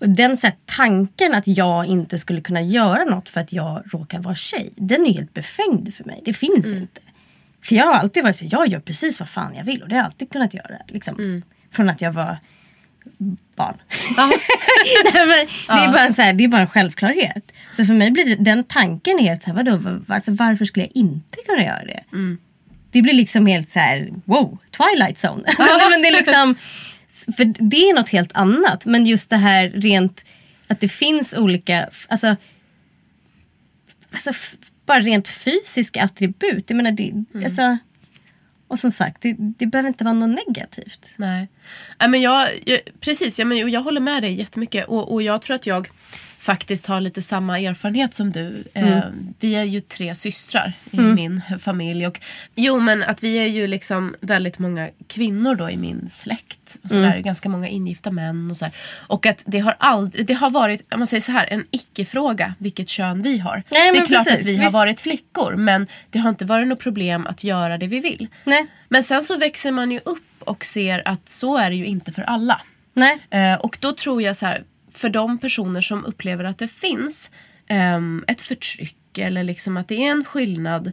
den 0.00 0.36
så 0.36 0.46
här, 0.46 0.56
tanken 0.64 1.34
att 1.34 1.46
jag 1.46 1.86
inte 1.86 2.18
skulle 2.18 2.40
kunna 2.40 2.62
göra 2.62 3.04
något 3.04 3.28
för 3.28 3.40
att 3.40 3.52
jag 3.52 3.82
råkar 3.92 4.18
vara 4.18 4.34
tjej. 4.34 4.70
Den 4.76 5.06
är 5.06 5.12
helt 5.12 5.34
befängd 5.34 5.94
för 5.94 6.04
mig. 6.04 6.20
Det 6.24 6.32
finns 6.34 6.66
inte. 6.66 7.00
För 7.62 7.74
jag 7.76 7.86
har 7.86 7.94
alltid 7.94 8.22
varit 8.22 8.36
så 8.36 8.44
här, 8.44 8.52
jag 8.52 8.68
gör 8.68 8.80
precis 8.80 9.20
vad 9.20 9.28
fan 9.28 9.54
jag 9.54 9.64
vill 9.64 9.82
och 9.82 9.88
det 9.88 9.94
har 9.94 10.00
jag 10.00 10.06
alltid 10.06 10.30
kunnat 10.30 10.54
göra. 10.54 10.76
Liksom. 10.88 11.14
Från 11.72 11.90
att 11.90 12.00
jag 12.00 12.12
var 12.12 12.36
barn. 13.56 13.76
Nej, 15.14 15.26
men 15.26 15.46
det, 15.76 15.84
är 15.84 15.92
bara 15.92 16.12
så 16.14 16.22
här, 16.22 16.32
det 16.32 16.44
är 16.44 16.48
bara 16.48 16.60
en 16.60 16.66
självklarhet. 16.66 17.52
Så 17.76 17.84
för 17.84 17.94
mig 17.94 18.10
blir 18.10 18.24
det, 18.24 18.36
den 18.36 18.64
tanken 18.64 19.18
helt 19.18 19.42
så 19.42 19.50
här, 19.50 19.56
vadå, 19.56 19.76
va- 19.76 20.00
alltså, 20.08 20.32
varför 20.32 20.64
skulle 20.64 20.86
jag 20.86 20.96
inte 20.96 21.36
kunna 21.46 21.64
göra 21.64 21.84
det? 21.84 22.04
Det 22.92 23.02
blir 23.02 23.12
liksom 23.14 23.46
helt 23.46 23.72
så 23.72 23.78
här, 23.78 24.08
wow, 24.24 24.58
Twilight 24.70 25.18
Zone. 25.24 25.42
Men 25.90 26.02
det 26.02 26.08
är 26.08 26.12
liksom, 26.12 26.54
för 27.36 27.44
det 27.44 27.76
är 27.76 27.94
något 27.94 28.08
helt 28.08 28.36
annat. 28.36 28.86
Men 28.86 29.06
just 29.06 29.30
det 29.30 29.36
här 29.36 29.68
rent, 29.68 30.24
att 30.66 30.80
det 30.80 30.88
finns 30.88 31.34
olika, 31.34 31.88
alltså, 32.08 32.36
alltså 34.12 34.32
bara 34.86 35.00
rent 35.00 35.28
fysiska 35.28 36.04
attribut. 36.04 36.64
Jag 36.70 36.76
menar, 36.76 36.92
det, 36.92 37.12
alltså, 37.44 37.78
och 38.68 38.78
som 38.78 38.90
sagt, 38.90 39.22
det, 39.22 39.36
det 39.38 39.66
behöver 39.66 39.88
inte 39.88 40.04
vara 40.04 40.14
något 40.14 40.40
negativt. 40.46 41.10
Nej. 41.16 41.48
Nej, 42.00 42.08
men 42.08 42.20
jag, 42.20 42.48
jag, 42.66 42.80
precis, 43.00 43.38
ja, 43.38 43.44
men 43.44 43.58
jag, 43.58 43.68
jag 43.68 43.82
håller 43.82 44.00
med 44.00 44.22
dig 44.22 44.32
jättemycket. 44.32 44.88
Och, 44.88 45.12
och 45.12 45.22
jag 45.22 45.42
tror 45.42 45.54
att 45.54 45.66
jag 45.66 45.88
faktiskt 46.40 46.86
har 46.86 47.00
lite 47.00 47.22
samma 47.22 47.58
erfarenhet 47.60 48.14
som 48.14 48.32
du. 48.32 48.64
Eh, 48.74 49.00
vi 49.40 49.54
är 49.54 49.64
ju 49.64 49.80
tre 49.80 50.14
systrar 50.14 50.72
i 50.90 51.00
min 51.00 51.42
familj. 51.58 52.06
Och, 52.06 52.20
jo, 52.54 52.80
men 52.80 53.02
att 53.02 53.22
vi 53.22 53.36
är 53.36 53.46
ju 53.46 53.66
liksom 53.66 54.14
väldigt 54.20 54.58
många 54.58 54.90
kvinnor 55.06 55.54
då 55.54 55.70
i 55.70 55.76
min 55.76 56.08
släkt. 56.10 56.76
Och 56.82 56.90
sådär, 56.90 57.18
Ganska 57.18 57.48
många 57.48 57.68
ingifta 57.68 58.10
män 58.10 58.50
och 58.50 58.56
sådär. 58.56 58.74
Och 59.06 59.26
att 59.26 59.42
det 59.46 59.58
har 59.58 59.76
aldrig, 59.78 60.26
det 60.26 60.34
har 60.34 60.50
varit, 60.50 60.92
om 60.92 60.98
man 60.98 61.06
säger 61.06 61.20
så 61.20 61.32
här, 61.32 61.46
en 61.50 61.64
icke-fråga 61.70 62.54
vilket 62.58 62.88
kön 62.88 63.22
vi 63.22 63.38
har. 63.38 63.62
Nej, 63.68 63.92
det 63.92 63.98
är 63.98 64.06
klart 64.06 64.24
precis, 64.24 64.40
att 64.40 64.46
vi 64.46 64.56
visst. 64.56 64.74
har 64.74 64.80
varit 64.80 65.00
flickor. 65.00 65.56
Men 65.56 65.86
det 66.10 66.18
har 66.18 66.28
inte 66.28 66.44
varit 66.44 66.68
något 66.68 66.80
problem 66.80 67.26
att 67.26 67.44
göra 67.44 67.78
det 67.78 67.86
vi 67.86 68.00
vill. 68.00 68.28
Nej. 68.44 68.66
Men 68.88 69.02
sen 69.02 69.22
så 69.22 69.36
växer 69.36 69.72
man 69.72 69.90
ju 69.90 70.00
upp 70.04 70.24
och 70.38 70.64
ser 70.64 71.08
att 71.08 71.28
så 71.28 71.56
är 71.56 71.70
det 71.70 71.76
ju 71.76 71.86
inte 71.86 72.12
för 72.12 72.22
alla. 72.22 72.60
Nej. 72.94 73.18
Eh, 73.30 73.54
och 73.54 73.78
då 73.80 73.92
tror 73.92 74.22
jag 74.22 74.36
så 74.36 74.46
här, 74.46 74.64
för 75.00 75.08
de 75.10 75.38
personer 75.38 75.80
som 75.80 76.04
upplever 76.04 76.44
att 76.44 76.58
det 76.58 76.68
finns 76.68 77.30
ehm, 77.68 78.24
ett 78.26 78.40
förtryck 78.40 78.96
eller 79.18 79.44
liksom 79.44 79.76
att 79.76 79.88
det 79.88 80.06
är 80.06 80.10
en 80.10 80.24
skillnad 80.24 80.92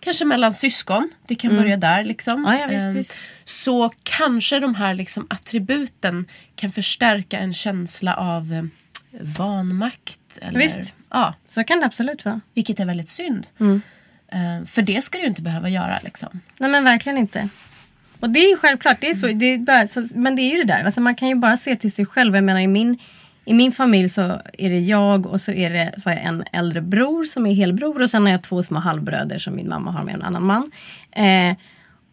kanske 0.00 0.24
mellan 0.24 0.54
syskon, 0.54 1.10
det 1.28 1.34
kan 1.34 1.56
börja 1.56 1.76
där 1.76 2.04
liksom. 2.04 2.44
Ja, 2.44 2.58
ja, 2.60 2.66
visst, 2.66 2.86
Ehm, 2.86 2.94
visst. 2.94 3.14
Så 3.44 3.90
kanske 4.02 4.60
de 4.60 4.74
här 4.74 4.94
liksom 4.94 5.26
attributen 5.30 6.26
kan 6.56 6.72
förstärka 6.72 7.38
en 7.38 7.52
känsla 7.52 8.14
av 8.14 8.52
eh, 8.52 8.64
vanmakt. 9.20 10.38
Eller, 10.42 10.58
Visst. 10.58 10.94
Ja, 11.10 11.34
Så 11.46 11.64
kan 11.64 11.80
det 11.80 11.86
absolut 11.86 12.24
vara. 12.24 12.40
vilket 12.54 12.80
är 12.80 12.84
väldigt 12.84 13.08
synd. 13.10 13.46
Mm. 13.60 13.82
Eh, 14.32 14.66
för 14.66 14.82
det 14.82 15.02
ska 15.02 15.18
du 15.18 15.22
ju 15.22 15.28
inte 15.28 15.42
behöva 15.42 15.68
göra 15.68 15.98
liksom. 16.04 16.40
Nej 16.58 16.70
men 16.70 16.84
verkligen 16.84 17.18
inte. 17.18 17.48
Och 18.20 18.30
det 18.30 18.40
är 18.40 18.50
ju 18.50 18.56
självklart, 18.56 19.00
det 19.00 19.10
är 19.10 19.14
så, 19.14 19.26
det 19.26 19.46
är 19.46 19.58
bara, 19.58 19.88
men 20.14 20.36
det 20.36 20.42
är 20.42 20.50
ju 20.56 20.62
det 20.62 20.72
där. 20.72 20.84
Alltså 20.84 21.00
man 21.00 21.14
kan 21.14 21.28
ju 21.28 21.34
bara 21.34 21.56
se 21.56 21.76
till 21.76 21.92
sig 21.92 22.06
själv. 22.06 22.34
Jag 22.34 22.44
menar 22.44 22.60
i 22.60 22.66
min, 22.66 22.98
i 23.44 23.54
min 23.54 23.72
familj 23.72 24.08
så 24.08 24.40
är 24.58 24.70
det 24.70 24.78
jag 24.78 25.26
och 25.26 25.40
så 25.40 25.52
är 25.52 25.70
det 25.70 25.94
så 25.98 26.10
jag 26.10 26.22
en 26.22 26.44
äldre 26.52 26.80
bror 26.80 27.24
som 27.24 27.46
är 27.46 27.54
helbror 27.54 28.02
och 28.02 28.10
sen 28.10 28.22
har 28.22 28.32
jag 28.32 28.42
två 28.42 28.62
små 28.62 28.78
halvbröder 28.78 29.38
som 29.38 29.56
min 29.56 29.68
mamma 29.68 29.90
har 29.90 30.04
med 30.04 30.14
en 30.14 30.22
annan 30.22 30.42
man. 30.42 30.70
Eh, 31.12 31.56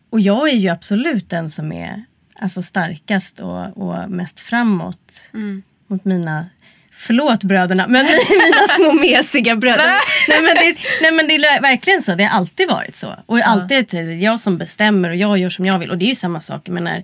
och 0.10 0.20
jag 0.20 0.50
är 0.50 0.56
ju 0.56 0.70
absolut 0.70 1.30
den 1.30 1.50
som 1.50 1.72
är 1.72 2.04
alltså 2.40 2.62
starkast 2.62 3.40
och, 3.40 3.78
och 3.78 4.10
mest 4.10 4.40
framåt 4.40 5.32
mot 5.88 6.06
mina 6.06 6.46
Förlåt 7.00 7.44
bröderna, 7.44 7.88
men 7.88 8.06
mina 8.30 8.68
små 8.76 8.94
mesiga 8.94 9.56
bröder. 9.56 9.92
nej, 10.28 10.42
men 10.42 10.56
det, 10.56 10.78
nej 11.02 11.12
men 11.12 11.28
det 11.28 11.36
är 11.36 11.62
verkligen 11.62 12.02
så. 12.02 12.16
Det 12.16 12.24
har 12.24 12.38
alltid 12.38 12.68
varit 12.68 12.96
så. 12.96 13.16
Och 13.26 13.40
alltid 13.40 13.94
är 13.94 14.04
det 14.04 14.13
jag 14.13 14.40
som 14.40 14.58
bestämmer 14.58 15.10
och 15.10 15.16
jag 15.16 15.38
gör 15.38 15.50
som 15.50 15.66
jag 15.66 15.80
vill. 15.80 15.92
Och 15.92 15.98
det 15.98 16.06
är 16.06 16.10
ju 16.10 16.16
samma 16.16 16.42
sak. 16.42 16.70
Men 16.70 16.84
när, 16.84 17.04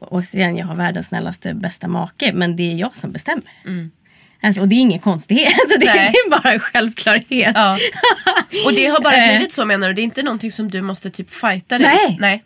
återigen, 0.00 0.56
jag 0.56 0.66
har 0.66 0.74
världens 0.74 1.06
snällaste 1.06 1.54
bästa 1.54 1.88
make. 1.88 2.32
Men 2.32 2.56
det 2.56 2.72
är 2.72 2.74
jag 2.74 2.96
som 2.96 3.12
bestämmer. 3.12 3.44
Alltså, 4.42 4.60
och 4.60 4.68
det 4.68 4.74
är 4.74 4.80
ingen 4.80 4.98
konstighet. 4.98 5.52
Alltså, 5.62 5.78
det, 5.78 5.86
är 5.86 6.30
bara 6.30 6.52
en 6.52 6.60
självklarhet. 6.60 7.52
Ja. 7.54 7.78
Och 8.66 8.72
det 8.72 8.86
har 8.86 9.00
bara 9.00 9.16
Eh. 9.16 9.28
blivit 9.28 9.52
så 9.52 9.64
menar 9.64 9.88
du? 9.88 9.94
Det 9.94 10.00
är 10.00 10.04
inte 10.04 10.22
någonting 10.22 10.52
som 10.52 10.70
du 10.70 10.82
måste 10.82 11.10
typ 11.10 11.30
fighta 11.30 11.78
dig? 11.78 11.88
Nej. 11.88 12.16
Nej. 12.20 12.42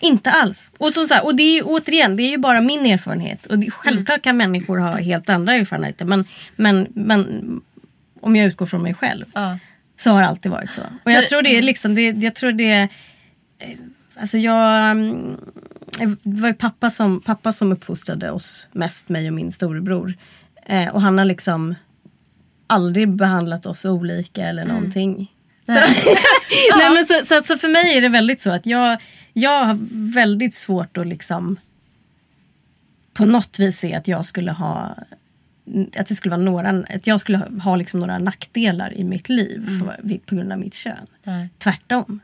Inte 0.00 0.30
alls. 0.30 0.70
Och, 0.78 0.94
så, 0.94 1.20
och 1.22 1.36
det 1.36 1.42
är 1.42 1.54
ju 1.54 1.62
återigen, 1.62 2.16
det 2.16 2.22
är 2.22 2.30
ju 2.30 2.38
bara 2.38 2.60
min 2.60 2.86
erfarenhet. 2.86 3.46
Och 3.46 3.58
det, 3.58 3.70
självklart 3.70 4.22
kan 4.22 4.36
människor 4.36 4.78
ha 4.78 4.96
helt 4.96 5.28
andra 5.28 5.54
erfarenheter. 5.54 6.04
Men, 6.04 6.24
men, 6.56 6.86
men 6.94 7.42
om 8.20 8.36
jag 8.36 8.46
utgår 8.46 8.66
från 8.66 8.82
mig 8.82 8.94
själv. 8.94 9.24
Ja. 9.34 9.58
Så 9.96 10.10
har 10.10 10.22
det 10.22 10.28
alltid 10.28 10.52
varit 10.52 10.72
så. 10.72 10.82
Och 11.04 11.12
jag 11.12 11.28
tror 11.28 11.42
det 11.42 11.58
är 11.58 11.62
liksom, 11.62 11.94
det, 11.94 12.02
jag 12.10 12.34
tror 12.34 12.52
det 12.52 12.70
är, 12.72 12.88
eh, 13.58 13.68
Alltså 14.20 14.38
jag, 14.38 14.90
mm, 14.90 15.36
det 16.22 16.40
var 16.40 16.48
ju 16.48 16.54
pappa 16.54 16.90
som, 16.90 17.20
pappa 17.20 17.52
som 17.52 17.72
uppfostrade 17.72 18.30
oss 18.30 18.66
mest, 18.72 19.08
mig 19.08 19.28
och 19.28 19.34
min 19.34 19.52
storebror. 19.52 20.14
Eh, 20.66 20.88
och 20.88 21.02
han 21.02 21.18
har 21.18 21.24
liksom 21.24 21.74
aldrig 22.66 23.08
behandlat 23.08 23.66
oss 23.66 23.84
olika 23.84 24.42
eller 24.48 24.64
någonting. 24.64 25.32
Så, 25.66 25.72
Nej, 26.76 26.90
men 26.94 27.06
så, 27.06 27.24
så, 27.24 27.42
så 27.44 27.58
för 27.58 27.68
mig 27.68 27.96
är 27.96 28.00
det 28.00 28.08
väldigt 28.08 28.40
så 28.40 28.50
att 28.50 28.66
jag, 28.66 29.02
jag 29.32 29.64
har 29.64 29.78
väldigt 30.12 30.54
svårt 30.54 30.96
att 30.96 31.06
liksom 31.06 31.56
på 33.12 33.24
något 33.24 33.58
vis 33.58 33.78
se 33.78 33.94
att 33.94 34.08
jag 34.08 34.26
skulle 34.26 34.52
ha 34.52 34.96
att 35.98 36.06
det 36.08 36.14
skulle 36.14 36.36
vara 36.36 36.44
några, 36.44 36.84
att 36.94 37.06
jag 37.06 37.20
skulle 37.20 37.38
ha, 37.62 37.76
liksom 37.76 38.00
några 38.00 38.18
nackdelar 38.18 38.94
i 38.94 39.04
mitt 39.04 39.28
liv 39.28 39.80
för, 39.80 40.18
på 40.18 40.34
grund 40.34 40.52
av 40.52 40.58
mitt 40.58 40.74
kön. 40.74 41.06
Nej. 41.24 41.48
Tvärtom. 41.58 42.20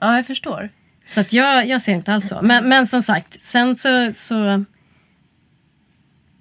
ja, 0.00 0.16
jag 0.16 0.26
förstår. 0.26 0.70
Så 1.10 1.20
att 1.20 1.32
jag, 1.32 1.66
jag 1.66 1.80
ser 1.82 1.92
inte 1.92 2.12
alls 2.14 2.28
så. 2.28 2.38
Men, 2.42 2.68
men 2.68 2.86
som 2.86 3.02
sagt, 3.02 3.42
sen 3.42 3.76
så, 3.76 4.12
så, 4.14 4.64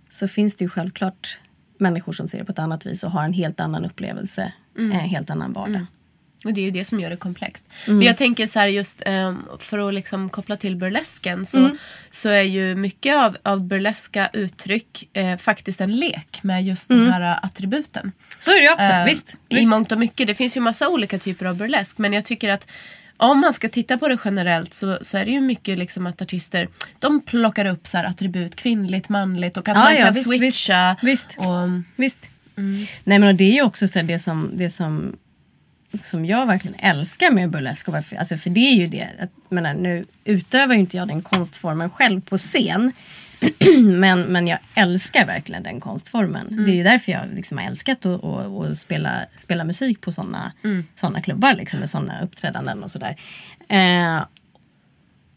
så 0.10 0.28
finns 0.28 0.56
det 0.56 0.66
ju 0.66 0.70
självklart 0.70 1.40
människor 1.80 2.14
som 2.14 2.28
ser 2.28 2.38
det 2.38 2.46
på 2.46 2.52
ett 2.52 2.60
annat 2.60 2.86
vis 2.86 3.04
och 3.04 3.12
har 3.12 3.24
en 3.24 3.34
helt 3.34 3.60
annan 3.60 3.86
upplevelse, 3.86 4.54
en 4.78 4.92
helt 4.92 5.30
annan 5.30 5.54
vardag. 5.54 5.86
Och 6.46 6.54
det 6.54 6.62
är 6.62 6.66
ju 6.66 6.72
det 6.72 6.86
som 6.86 7.00
gör 7.00 7.10
det 7.10 7.16
komplext. 7.18 7.66
Mm. 7.88 7.98
Men 7.98 8.08
jag 8.08 8.18
tänker 8.18 8.48
så 8.48 8.60
här 8.60 8.68
just 8.68 9.02
ehm, 9.06 9.38
för 9.60 9.88
att 9.88 9.94
liksom 9.94 10.30
koppla 10.30 10.58
till 10.58 10.76
burlesken 10.76 11.46
så, 11.46 11.58
Mm. 11.58 11.78
så 12.12 12.30
är 12.30 12.42
ju 12.42 12.76
mycket 12.76 13.16
av, 13.18 13.38
av 13.44 13.62
burleska 13.62 14.30
uttryck 14.34 15.10
eh, 15.14 15.38
faktiskt 15.38 15.82
en 15.82 15.96
lek 15.96 16.44
med 16.44 16.64
just 16.64 16.88
de 16.90 17.12
här 17.12 17.22
eh, 17.22 17.46
attributen. 17.46 18.12
Så 18.40 18.52
är 18.52 18.56
det 18.56 18.62
ju 18.66 18.74
också, 18.74 18.86
Eh, 18.86 18.96
Mm. 18.96 19.06
visst. 19.06 19.38
I 19.50 19.56
visst. 19.56 19.70
mångt 19.72 19.92
och 19.92 20.00
mycket. 20.00 20.28
Det 20.28 20.34
finns 20.36 20.58
ju 20.58 20.62
massa 20.62 20.90
olika 20.90 21.18
typer 21.20 21.46
av 21.46 21.56
burlesk. 21.58 21.98
Men 21.98 22.14
jag 22.14 22.26
tycker 22.26 22.50
att 22.50 22.68
om 23.20 23.40
man 23.40 23.54
ska 23.54 23.70
titta 23.70 23.98
på 23.98 24.08
det 24.08 24.18
generellt 24.26 24.74
så, 24.74 24.98
så 25.02 25.18
är 25.18 25.26
det 25.26 25.32
ju 25.32 25.42
mycket 25.42 25.78
liksom 25.78 26.08
att 26.08 26.22
artister 26.22 26.68
de 27.00 27.22
plockar 27.22 27.66
upp 27.66 27.88
så 27.88 27.98
attribut 27.98 28.56
kvinnligt, 28.56 29.10
manligt 29.10 29.58
och 29.58 29.68
att 29.68 29.76
Ja, 29.76 29.84
man 29.84 29.96
ja, 29.96 30.06
kan 30.06 30.14
visst, 30.14 30.28
switcha. 30.28 30.96
visst, 31.02 31.28
visst. 31.28 31.40
Och, 31.40 31.46
Visst. 31.96 32.30
Nej 33.04 33.20
men 33.20 33.24
och 33.24 33.36
det 33.36 33.44
är 33.44 33.54
ju 33.54 33.62
också 33.62 33.88
så 33.88 34.02
det 34.02 34.20
som, 34.20 34.50
det 34.54 34.70
som, 34.70 35.16
som 36.02 36.26
jag 36.26 36.46
verkligen 36.46 36.80
älskar 36.80 37.32
med 37.32 37.50
burlesk. 37.50 37.88
Alltså 37.90 38.38
för 38.38 38.50
det 38.50 38.60
är 38.60 38.76
ju 38.76 38.88
det, 38.88 39.08
att, 39.20 39.52
menar, 39.52 39.74
nu 39.74 40.04
utövar 40.24 40.74
ju 40.74 40.80
inte 40.80 40.98
jag 40.98 41.08
den 41.08 41.22
konstformen 41.22 41.90
själv 41.90 42.22
på 42.22 42.38
scen. 42.38 42.92
men, 43.84 44.22
men 44.22 44.48
jag 44.48 44.60
älskar 44.76 45.26
verkligen 45.26 45.64
den 45.64 45.80
konstformen. 45.80 46.66
Det 46.66 46.72
är 46.72 46.76
ju 46.76 46.84
därför 46.84 47.12
jag 47.12 47.22
liksom 47.34 47.58
har 47.58 47.66
älskat 47.66 48.06
att, 48.06 48.24
att, 48.24 48.70
att 48.70 48.78
spela, 48.78 49.26
spela 49.38 49.64
musik 49.64 50.02
på 50.02 50.12
sådana 50.12 50.52
såna 50.96 51.22
klubbar 51.22 51.54
liksom, 51.54 51.80
med 51.80 51.90
sådana 51.90 52.22
uppträdanden 52.22 52.84
och 52.84 52.92
sådär. 52.92 53.16
Eh, 53.70 54.24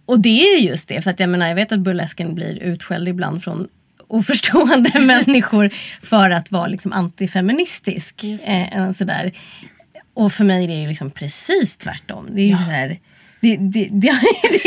och 0.06 0.20
det 0.20 0.42
är 0.42 0.58
just 0.58 0.88
det, 0.88 1.02
för 1.02 1.10
att 1.10 1.20
jag 1.20 1.28
menar 1.28 1.48
jag 1.48 1.54
vet 1.54 1.72
att 1.72 1.80
burlesken 1.80 2.34
blir 2.34 2.58
utskälld 2.58 3.08
ibland 3.08 3.44
från 3.44 3.68
oförstående 4.12 5.00
människor 5.00 5.70
för 6.02 6.30
att 6.30 6.50
vara 6.50 6.66
liksom 6.66 6.92
antifeministisk. 6.92 8.24
Eh, 8.24 8.88
och 8.88 8.96
sådär. 8.96 9.32
Och 10.14 10.32
för 10.32 10.44
mig 10.44 10.64
är 10.64 10.68
det 10.68 10.74
ju 10.74 10.88
liksom 10.88 11.10
precis 11.10 11.76
tvärtom. 11.76 12.28
Det 12.34 12.40
är 12.40 12.46
ju 12.46 12.56
så 12.56 12.62
här, 12.62 12.98
det, 13.42 13.56
det, 13.56 13.88
det, 13.90 14.12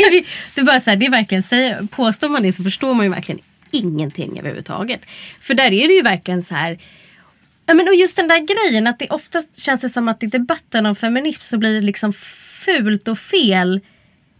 det, 0.54 0.62
bara 0.62 0.80
så 0.80 0.90
här, 0.90 0.96
det 0.96 1.06
är 1.06 1.10
verkligen, 1.10 1.42
säger, 1.42 1.82
påstår 1.90 2.28
man 2.28 2.42
det 2.42 2.52
så 2.52 2.62
förstår 2.62 2.94
man 2.94 3.06
ju 3.06 3.12
verkligen 3.12 3.40
ingenting 3.70 4.38
överhuvudtaget. 4.38 5.06
För 5.40 5.54
där 5.54 5.64
är 5.72 5.88
det 5.88 5.94
ju 5.94 6.02
verkligen 6.02 6.42
så 6.42 6.54
här 6.54 6.78
Ja, 7.68 7.74
men 7.74 7.88
och 7.88 7.94
just 7.94 8.16
den 8.16 8.28
där 8.28 8.38
grejen 8.70 8.86
att 8.86 8.98
det 8.98 9.08
oftast 9.08 9.58
känns 9.60 9.80
det 9.80 9.88
som 9.88 10.08
att 10.08 10.22
i 10.22 10.26
debatten 10.26 10.86
om 10.86 10.96
feminism 10.96 11.40
så 11.42 11.58
blir 11.58 11.74
det 11.74 11.80
liksom 11.80 12.12
fult 12.12 13.08
och 13.08 13.18
fel 13.18 13.80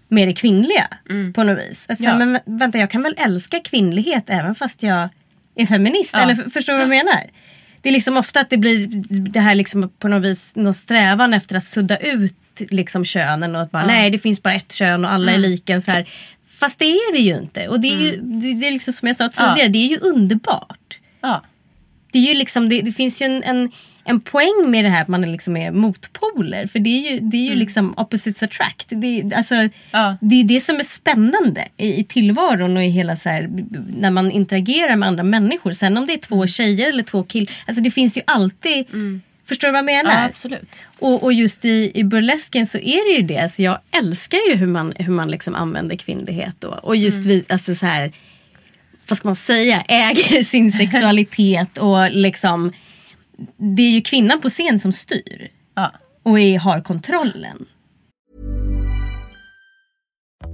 med 0.09 0.29
det 0.29 0.33
kvinnliga 0.33 0.89
på 1.35 1.43
något 1.45 1.59
vis. 1.59 1.87
Att, 1.89 2.01
Ja. 2.01 2.19
Men 2.19 2.37
vä- 2.37 2.41
vänta, 2.59 2.79
jag 2.79 2.91
kan 2.91 3.03
väl 3.03 3.15
älska 3.19 3.61
kvinnlighet 3.61 4.25
även 4.27 4.55
fast 4.55 4.83
jag 4.83 5.09
är 5.55 5.67
feminist? 5.67 6.15
Eller 6.15 6.33
f- 6.33 6.53
förstår 6.53 6.73
du 6.73 6.77
vad 6.79 6.83
jag 6.97 7.05
menar? 7.05 7.21
Det 7.81 7.89
är 7.89 7.93
liksom 7.93 8.17
ofta 8.17 8.41
att 8.41 8.51
det 8.51 8.57
blir 8.57 8.87
det 9.31 9.41
här 9.41 9.55
liksom 9.55 9.89
på 9.99 10.09
något 10.09 10.25
vis 10.25 10.57
någon 10.57 10.75
strävan 10.75 11.35
efter 11.35 11.57
att 11.57 11.65
sudda 11.65 11.97
ut 11.99 12.35
liksom 12.61 13.05
könen 13.05 13.55
och 13.55 13.63
att 13.63 13.71
bara 13.71 13.87
nej 13.87 14.11
det 14.11 14.19
finns 14.19 14.43
bara 14.43 14.55
ett 14.55 14.73
kön 14.73 15.05
och 15.05 15.13
alla 15.13 15.33
är 15.33 15.39
lika 15.39 15.77
och 15.77 15.83
så 15.83 15.93
här. 15.93 16.09
Fast 16.59 16.79
det 16.79 16.85
är 16.85 17.13
det 17.13 17.19
ju 17.19 17.39
inte. 17.39 17.69
Och 17.69 17.81
det 17.81 17.89
är 17.89 17.99
ju 17.99 18.17
det, 18.17 18.55
det 18.55 18.67
är 18.67 18.73
liksom 18.73 18.93
som 18.93 19.07
jag 19.07 19.17
sa 19.17 19.29
tidigare, 19.29 19.69
det 19.69 19.79
är 19.79 19.89
ju 19.89 19.99
underbart 19.99 21.01
det, 22.13 22.19
är 22.19 22.33
ju 22.33 22.35
liksom, 22.35 22.69
det, 22.69 22.83
det 22.83 22.93
finns 22.93 23.23
ju 23.23 23.27
en, 23.27 23.43
en, 23.43 23.71
en 24.05 24.21
poäng 24.21 24.71
med 24.71 24.85
det 24.85 24.89
här 24.89 25.03
att 25.03 25.09
man 25.09 25.25
är 25.25 25.29
liksom 25.29 25.57
är 25.57 25.71
motpoler. 25.71 26.67
För 26.67 26.79
det 26.79 26.91
är 26.91 27.13
ju, 27.13 27.21
det 27.21 27.37
är 27.37 27.51
ju 27.51 27.55
liksom 27.55 27.95
opposites 27.97 28.43
attract. 28.43 28.87
Det, 28.89 29.33
alltså, 29.37 29.55
det 30.21 30.41
är 30.41 30.45
det 30.45 30.61
som 30.61 30.77
är 30.77 30.83
spännande 30.83 31.69
i, 31.77 32.01
i 32.01 32.05
tillvaron 32.05 32.77
och 32.77 32.85
i 32.85 32.89
hela 32.89 33.17
så 33.17 33.29
här, 33.29 33.49
när 33.99 34.11
man 34.11 34.31
interagerar 34.31 34.97
med 34.97 35.09
andra 35.09 35.23
människor. 35.23 35.73
Sen 35.73 35.97
om 35.97 36.07
det 36.07 36.13
är 36.13 36.19
två 36.19 36.47
tjejer 36.47 36.89
eller 36.89 37.03
två 37.03 37.23
killar. 37.23 37.55
Alltså 37.67 37.83
det 37.83 37.91
finns 37.91 38.17
ju 38.17 38.23
alltid. 38.27 38.87
Förstår 39.49 39.69
du 39.69 39.73
vad 39.73 39.79
jag 39.79 39.85
menar? 39.85 40.13
ja, 40.13 40.25
absolut. 40.25 40.85
Och, 40.99 41.23
och 41.23 41.33
just 41.33 41.65
i, 41.65 41.93
i 41.95 42.05
burlesken 42.05 42.67
så 42.67 42.79
är 42.79 43.13
det 43.13 43.21
ju 43.21 43.27
det. 43.27 43.39
Alltså 43.39 43.63
jag 43.63 43.79
älskar 43.91 44.39
ju 44.49 44.55
hur 44.55 44.67
man, 44.67 44.93
hur 44.97 45.13
man 45.13 45.31
liksom 45.31 45.55
använder 45.55 45.97
kvinnlighet 45.97 46.55
då. 46.59 46.69
Och 46.69 46.97
just 46.97 47.25
vi, 47.25 47.45
alltså 47.49 47.75
så 47.75 47.87
här, 47.87 48.13
vad 49.09 49.19
ska 49.19 49.29
man 49.29 49.37
säga, 49.37 49.81
äger 49.89 50.43
sin 50.43 50.73
sexualitet 50.73 51.79
och 51.79 52.11
liksom 52.11 52.73
det 53.57 53.83
är 53.83 53.91
ju 53.91 54.01
kvinnan 54.01 54.41
på 54.41 54.49
scen 54.49 54.79
som 54.79 54.93
styr 54.93 55.49
Ja. 55.75 55.93
och 56.23 56.41
är, 56.41 56.59
har 56.59 56.81
kontrollen. 56.81 57.67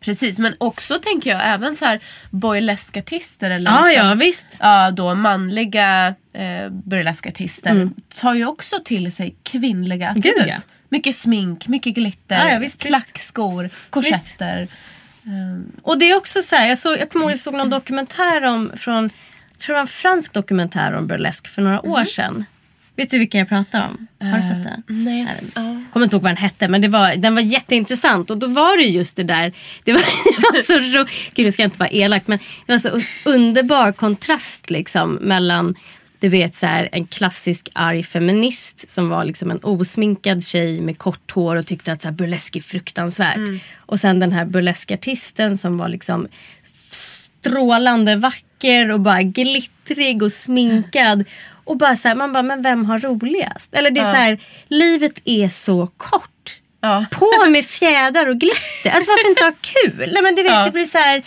Precis, 0.00 0.38
men 0.38 0.54
också 0.58 0.98
tänker 0.98 1.30
jag 1.30 1.40
även 1.44 1.76
så 1.76 1.84
här 1.84 2.00
burleskartister 2.30 3.50
eller 3.50 3.70
Ja, 3.70 3.86
liksom, 3.86 4.06
ja 4.06 4.14
visst. 4.14 4.46
ja, 4.60 4.90
då 4.90 5.14
manliga 5.14 6.06
eh, 6.32 6.68
burleskartister 6.70 7.90
tar 8.20 8.34
ju 8.34 8.46
också 8.46 8.76
till 8.84 9.12
sig 9.12 9.34
kvinnliga 9.42 10.08
attribut. 10.08 10.34
Gud, 10.36 10.48
ja. 10.48 10.56
Mycket 10.88 11.16
smink, 11.16 11.68
mycket 11.68 11.94
glitter, 11.94 12.46
Ja, 12.46 12.52
ja, 12.52 12.58
visst, 12.58 12.84
visst. 12.84 12.86
klackskor, 12.86 13.70
korsetter. 13.90 14.68
Och 15.82 15.98
det 15.98 16.10
är 16.10 16.16
också 16.16 16.42
så 16.42 16.56
här, 16.56 16.68
jag, 16.68 16.78
såg, 16.78 16.98
jag 16.98 17.10
kommer 17.10 17.24
ihåg 17.24 17.32
jag 17.32 17.38
såg 17.38 17.54
någon 17.54 17.70
dokumentär 17.70 18.44
om 18.44 18.72
från, 18.76 19.02
jag 19.50 19.58
tror 19.58 19.74
det 19.74 19.76
var 19.76 19.80
en 19.80 19.86
fransk 19.86 20.32
dokumentär 20.32 20.92
om 20.92 21.06
burlesk 21.06 21.48
för 21.48 21.62
några 21.62 21.86
år 21.86 22.04
sedan. 22.04 22.44
Vet 23.00 23.10
du 23.10 23.18
vilka 23.18 23.38
jag 23.38 23.48
pratar 23.48 23.88
om? 23.88 24.06
Har 24.30 24.36
du 24.36 24.42
sett 24.42 24.64
den? 24.64 24.82
nej. 24.86 25.24
Nej, 25.24 25.36
Ja. 25.54 25.82
kommer 25.92 26.04
inte 26.04 26.16
ihåg 26.16 26.22
vad 26.22 26.30
den 26.30 26.36
hette 26.36 26.68
men 26.68 26.80
det 26.80 26.88
var, 26.88 27.16
den 27.16 27.34
var 27.34 27.42
jätteintressant 27.42 28.30
och 28.30 28.38
då 28.38 28.46
var 28.46 28.76
det 28.76 28.84
just 28.84 29.16
det 29.16 29.22
där. 29.22 29.52
Det 29.84 29.92
var, 29.92 30.00
det 30.24 30.40
var 30.40 30.62
så 30.62 30.98
ro, 30.98 31.04
Gud 31.34 31.46
det 31.46 31.52
ska 31.52 31.62
inte 31.62 31.78
vara 31.78 31.90
elakt 31.90 32.28
men 32.28 32.38
det 32.66 32.72
var 32.72 32.78
så 32.78 33.00
underbar 33.24 33.92
kontrast 33.92 34.70
liksom 34.70 35.14
mellan 35.14 35.74
du 36.18 36.28
vet 36.28 36.54
så 36.54 36.66
här, 36.66 36.88
en 36.92 37.06
klassisk 37.06 37.68
arg 37.72 38.02
feminist 38.02 38.90
som 38.90 39.08
var 39.08 39.24
liksom 39.24 39.50
en 39.50 39.60
osminkad 39.62 40.44
tjej 40.44 40.80
med 40.80 40.98
kort 40.98 41.30
hår 41.30 41.56
och 41.56 41.66
tyckte 41.66 41.92
att 41.92 42.02
så 42.02 42.08
här, 42.08 42.12
burlesk 42.12 42.56
är 42.56 42.60
fruktansvärt. 42.60 43.60
Och 43.76 44.00
sen 44.00 44.20
den 44.20 44.32
här 44.32 44.44
burleskartisten 44.44 45.58
som 45.58 45.78
var 45.78 45.88
liksom 45.88 46.28
strålande 46.90 48.16
vacker 48.16 48.90
och 48.90 49.00
bara 49.00 49.22
glittrig 49.22 50.22
och 50.22 50.32
sminkad. 50.32 51.24
Och 51.70 51.76
bara 51.76 51.96
så 51.96 52.08
här, 52.08 52.14
man 52.14 52.32
bara, 52.32 52.42
men 52.42 52.62
vem 52.62 52.84
har 52.84 52.98
roligast? 52.98 53.74
Eller 53.74 53.90
det 53.90 54.00
är 54.00 54.04
så 54.04 54.16
här, 54.16 54.38
livet 54.68 55.18
är 55.24 55.48
så 55.48 55.86
kort. 55.96 56.60
Ja. 56.80 57.06
På 57.10 57.50
med 57.50 57.64
fjädrar 57.64 58.26
och 58.26 58.38
glitter. 58.38 58.90
Alltså 58.90 59.10
varför 59.10 59.28
inte 59.28 59.44
ha 59.44 59.52
kul? 59.60 60.10
Nej, 60.14 60.22
men 60.22 60.34
du 60.34 60.42
vet, 60.42 60.52
Ja. 60.52 60.64
det 60.64 60.70
blir 60.70 60.84
så 60.84 60.98
här. 60.98 61.22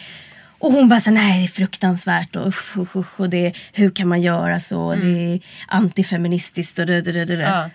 Och 0.59 0.71
hon 0.71 0.89
bara 0.89 0.99
så 0.99 1.09
här, 1.09 1.15
nej 1.17 1.39
det 1.39 1.45
är 1.45 1.47
fruktansvärt 1.47 2.35
och 2.35 2.47
usch, 2.47 2.77
usch, 2.77 2.95
usch 2.95 3.19
och 3.19 3.29
det, 3.29 3.53
hur 3.73 3.89
kan 3.89 4.07
man 4.07 4.21
göra 4.21 4.59
så? 4.59 4.95
Det 4.95 5.07
är 5.33 5.39
antifeministiskt 5.67 6.79
och 6.79 6.85
det, 6.85 7.01
det, 7.01 7.11
det, 7.11 7.25
det. 7.25 7.33
Mm. 7.33 7.45
Ja. 7.51 7.69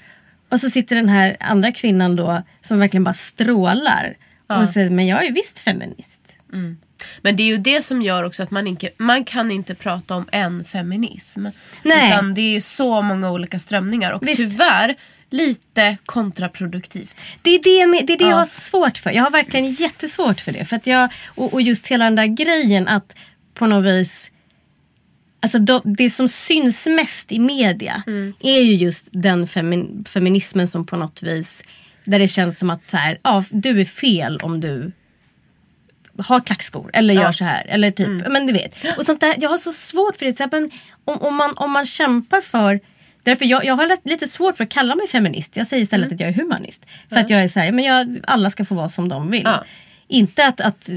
Och 0.51 0.61
så 0.61 0.71
sitter 0.71 0.97
den 0.97 1.09
här 1.09 1.37
andra 1.41 1.73
kvinnan 1.73 2.17
då 2.17 2.43
som 2.63 2.79
verkligen 2.79 3.05
bara 3.05 3.15
strålar. 3.15 4.17
Och 4.63 4.69
säger, 4.69 4.91
men 4.91 5.07
jag 5.07 5.27
är 5.27 5.33
visst 5.33 5.59
feminist. 5.59 6.21
Men 7.23 7.37
det 7.37 7.43
är 7.43 7.47
ju 7.47 7.57
det 7.57 7.83
som 7.83 8.03
gör 8.03 8.25
också 8.25 8.43
att 8.43 8.51
man 8.51 8.67
inte 8.67 8.91
man 8.97 9.25
kan 9.25 9.51
inte 9.51 9.75
prata 9.75 10.15
om 10.15 10.29
en 10.33 10.65
feminism. 10.65 11.47
Nej. 11.83 12.09
Utan 12.13 12.35
det 12.35 12.57
är 12.57 12.61
så 12.61 13.03
många 13.03 13.31
olika 13.31 13.59
strömningar 13.59 14.13
och 14.13 14.27
Visst. 14.27 14.43
tyvärr 14.43 14.97
lite 15.31 15.97
kontraproduktivt. 16.07 17.21
Det 17.43 17.51
är 17.51 17.63
det, 17.63 18.03
det, 18.07 18.13
är 18.13 18.19
det 18.19 18.25
jag 18.25 18.33
Ja. 18.33 18.37
har 18.37 18.45
så 18.45 18.61
svårt 18.61 18.99
för. 18.99 19.11
Jag 19.11 19.23
har 19.23 19.31
verkligen 19.31 19.71
jättesvårt 19.73 20.41
för 20.41 20.53
det. 20.53 20.65
För 20.65 20.77
att 20.77 20.87
jag, 20.87 21.09
och, 21.27 21.53
och 21.55 21.63
just 21.63 21.87
hela 21.87 22.05
den 22.05 22.15
där 22.15 22.27
grejen 22.27 22.89
att 22.89 23.17
på 23.55 23.67
något 23.67 23.85
vis 23.85 24.31
Alltså 25.41 25.59
då, 25.59 25.83
det 25.85 26.11
som 26.11 26.29
syns 26.29 26.87
mest 26.87 27.33
i 27.33 27.39
media 27.39 28.03
är 28.41 28.61
ju 28.61 28.75
just 28.75 29.09
den 29.13 29.49
femin, 29.49 30.05
feminismen 30.09 30.69
som 30.69 30.87
på 30.87 30.97
något 30.97 31.23
vis 31.23 31.63
där 32.05 32.19
det 32.19 32.29
känns 32.29 32.59
som 32.59 32.71
att 32.71 32.91
så 32.91 32.97
här, 32.97 33.19
ja, 33.23 33.45
du 33.51 33.81
är 33.81 33.85
fel 33.85 34.39
om 34.43 34.61
du 34.61 34.93
har 36.19 36.41
klackskor 36.41 36.91
eller 36.93 37.15
gör 37.15 37.33
så 37.33 37.45
här. 37.45 37.67
Eller 37.69 37.91
typ, 37.91 38.09
men 38.29 38.47
du 38.47 38.53
vet. 38.53 38.75
Och 38.99 39.05
sånt 39.07 39.21
där, 39.21 39.35
jag 39.39 39.51
har 39.51 39.57
så 39.57 39.73
svårt 39.73 40.17
för 40.17 40.27
det. 40.27 40.49
Men 40.53 40.71
om, 41.05 41.23
om, 41.23 41.35
man, 41.37 41.53
om 41.57 41.71
man 41.71 41.87
kämpar 41.87 42.41
för 42.41 42.81
Därför 43.23 43.45
jag, 43.45 43.65
jag 43.65 43.75
har 43.75 44.09
lite- 44.09 44.29
svårt 44.29 44.57
för 44.57 44.65
att 44.65 44.71
kalla 44.71 44.95
mig 44.97 45.07
feminist. 45.09 45.57
Jag 45.57 45.67
säger 45.67 45.83
istället 45.83 46.13
att 46.13 46.21
jag 46.21 46.29
är 46.29 46.35
humanist. 46.35 46.87
För 47.09 47.17
att 47.17 47.31
jag 47.31 47.43
är 47.43 47.49
så 47.49 47.61
här, 47.61 47.73
men 47.73 47.85
jag, 47.85 48.21
alla 48.25 48.51
ska 48.51 48.65
få 48.65 48.75
vara 48.75 48.89
som 48.89 49.09
de 49.09 49.31
vill. 49.31 49.43
Ja. 49.45 49.65
Inte 50.11 50.47
att, 50.47 50.61
att 50.61 50.89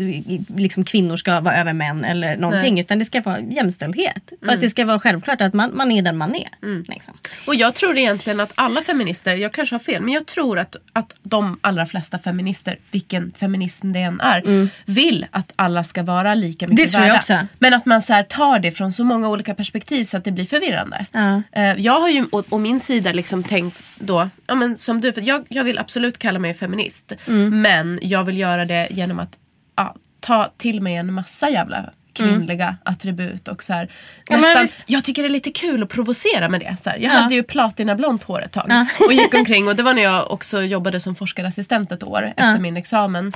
liksom, 0.55 0.83
kvinnor 0.85 1.15
ska 1.15 1.39
vara 1.39 1.55
över 1.57 1.73
män 1.73 2.05
eller 2.05 2.37
någonting. 2.37 2.73
Nej. 2.73 2.81
Utan 2.83 2.99
det 2.99 3.05
ska 3.05 3.21
vara 3.21 3.39
jämställdhet. 3.39 4.31
Och 4.41 4.53
att 4.53 4.61
det 4.61 4.69
ska 4.69 4.85
vara 4.85 4.99
självklart 4.99 5.41
att 5.41 5.53
man, 5.53 5.71
man 5.73 5.91
är 5.91 6.01
den 6.01 6.17
man 6.17 6.35
är. 6.35 6.49
Liksom. 6.91 7.13
Och 7.47 7.55
jag 7.55 7.73
tror 7.75 7.97
egentligen 7.97 8.39
att 8.39 8.51
alla 8.55 8.81
feminister, 8.81 9.35
jag 9.35 9.51
kanske 9.53 9.75
har 9.75 9.79
fel, 9.79 10.01
men 10.01 10.13
jag 10.13 10.25
tror 10.25 10.59
att, 10.59 10.75
att 10.93 11.15
de 11.23 11.57
allra 11.61 11.85
flesta 11.85 12.19
feminister, 12.19 12.77
vilken 12.91 13.31
feminism 13.37 13.91
det 13.91 13.99
än 13.99 14.19
är, 14.21 14.67
vill 14.85 15.25
att 15.31 15.53
alla 15.55 15.83
ska 15.83 16.03
vara 16.03 16.33
lika 16.35 16.67
mycket 16.67 16.79
Mm. 16.81 16.87
Det 16.87 16.91
tror 16.91 17.03
jag 17.03 17.09
värda. 17.13 17.19
också. 17.19 17.47
Men 17.59 17.73
att 17.73 17.85
man 17.85 18.01
så 18.01 18.13
här 18.13 18.23
tar 18.23 18.59
det 18.59 18.71
från 18.71 18.91
så 18.91 19.03
många 19.03 19.29
olika 19.29 19.55
perspektiv 19.55 20.03
så 20.03 20.17
att 20.17 20.23
det 20.23 20.31
blir 20.31 20.45
förvirrande. 20.45 21.05
Eh, 21.51 21.73
Jag 21.81 21.99
har 21.99 22.09
ju 22.09 22.25
å, 22.31 22.43
å 22.49 22.57
min 22.57 22.79
sida 22.79 23.11
liksom 23.11 23.43
tänkt 23.43 23.83
då, 23.99 24.29
ja, 24.47 24.55
men 24.55 24.77
som 24.77 25.01
du, 25.01 25.13
för 25.13 25.21
jag, 25.21 25.45
jag 25.49 25.63
vill 25.63 25.79
absolut 25.79 26.17
kalla 26.17 26.39
mig 26.39 26.53
feminist. 26.53 27.13
Mm. 27.27 27.61
Men 27.61 27.99
jag 28.01 28.23
vill 28.23 28.37
göra 28.37 28.65
det 28.65 28.87
genom 29.01 29.19
att 29.19 29.39
ja, 29.75 29.95
ta 30.19 30.51
till 30.57 30.81
mig 30.81 30.95
en 30.95 31.13
massa 31.13 31.49
jävla 31.49 31.89
kvinnliga 32.13 32.77
attribut 32.85 33.47
och 33.47 33.63
så 33.63 33.73
här, 33.73 33.91
Mm. 34.29 34.43
Ja, 34.43 34.59
nästan, 34.61 34.83
jag 34.87 35.03
tycker 35.03 35.21
det 35.23 35.27
är 35.27 35.29
lite 35.29 35.51
kul 35.51 35.83
att 35.83 35.89
provocera 35.89 36.49
med 36.49 36.59
det. 36.59 36.75
Så 36.83 36.89
här. 36.89 36.97
Jag 36.97 37.13
Ja. 37.13 37.17
hade 37.19 37.35
ju 37.35 37.43
platinablont 37.43 38.23
hår 38.23 38.41
ett 38.43 38.51
tag 38.51 38.65
Ja. 38.69 38.85
och 39.07 39.13
gick 39.13 39.33
omkring 39.33 39.67
och 39.67 39.75
det 39.75 39.83
var 39.83 39.93
när 39.93 40.01
jag 40.01 40.31
också 40.31 40.61
jobbade 40.61 40.99
som 40.99 41.15
forskarassistent 41.15 41.91
ett 41.91 42.03
år 42.03 42.33
efter 42.37 42.59
min 42.59 42.77
examen. 42.77 43.33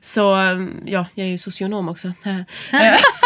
Så 0.00 0.20
ja, 0.84 1.06
jag 1.14 1.26
är 1.26 1.30
ju 1.30 1.38
socionom 1.38 1.88
också. 1.88 2.08
Eh, 2.08 2.36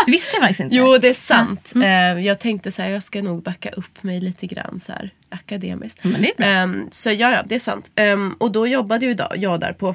Det 0.06 0.12
visste 0.12 0.36
jag 0.36 0.42
faktiskt 0.42 0.60
inte. 0.60 0.76
Jo, 0.76 0.98
det 0.98 1.08
är 1.08 1.12
sant. 1.12 1.72
Mm. 1.74 2.16
Eh, 2.18 2.24
jag 2.26 2.38
tänkte 2.38 2.70
så 2.72 2.82
här, 2.82 2.88
jag 2.90 3.02
ska 3.02 3.22
nog 3.22 3.42
backa 3.42 3.68
upp 3.70 4.02
mig 4.02 4.20
lite 4.20 4.46
grann 4.46 4.80
så 4.80 4.92
här, 4.92 5.10
akademiskt. 5.30 6.04
Men 6.04 6.22
det 6.22 6.30
är 6.30 6.36
bra. 6.36 6.46
Ehm, 6.46 6.88
så 6.90 7.10
ja, 7.10 7.30
ja, 7.30 7.42
det 7.46 7.54
är 7.54 7.58
sant. 7.58 7.92
Ehm, 7.96 8.34
och 8.38 8.52
då 8.52 8.66
jobbade 8.66 9.06
ju 9.06 9.16
jag 9.36 9.60
där 9.60 9.72
på 9.72 9.94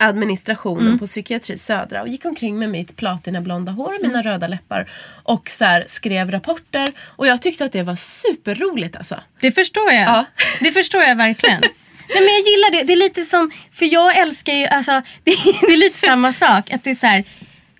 administrationen 0.00 0.86
Mm. 0.86 0.98
på 0.98 1.06
psykiatri 1.06 1.56
södra 1.58 2.02
och 2.02 2.08
gick 2.08 2.24
omkring 2.24 2.58
med 2.58 2.68
mitt 2.70 2.96
platinablonda 2.96 3.72
hår 3.72 3.86
och 3.94 4.02
mina 4.02 4.20
Mm. 4.20 4.32
röda 4.32 4.46
läppar 4.46 4.90
och 5.22 5.50
så 5.50 5.64
här, 5.64 5.84
skrev 5.88 6.30
rapporter 6.30 6.88
och 7.00 7.26
jag 7.26 7.42
tyckte 7.42 7.64
att 7.64 7.72
det 7.72 7.82
var 7.82 7.96
superroligt 7.96 8.96
alltså. 8.96 9.20
Det 9.40 9.52
förstår 9.52 9.92
jag. 9.92 10.02
Ja. 10.08 10.24
Det 10.60 10.72
förstår 10.72 11.02
jag 11.02 11.16
verkligen. 11.16 11.60
Nej, 12.14 12.20
men 12.20 12.28
jag 12.28 12.40
gillar 12.40 12.70
det. 12.72 12.82
Det 12.86 12.92
är 12.92 12.96
lite 12.96 13.24
som, 13.24 13.50
för 13.72 13.92
jag 13.92 14.18
älskar 14.18 14.52
ju, 14.52 14.66
alltså, 14.66 14.92
det, 15.24 15.30
är- 15.30 15.66
det 15.66 15.72
är 15.72 15.76
lite 15.76 15.98
samma 15.98 16.32
sak. 16.44 16.70
Att 16.70 16.84
det 16.84 16.90
är 16.90 16.94
så 16.94 17.06
här, 17.06 17.24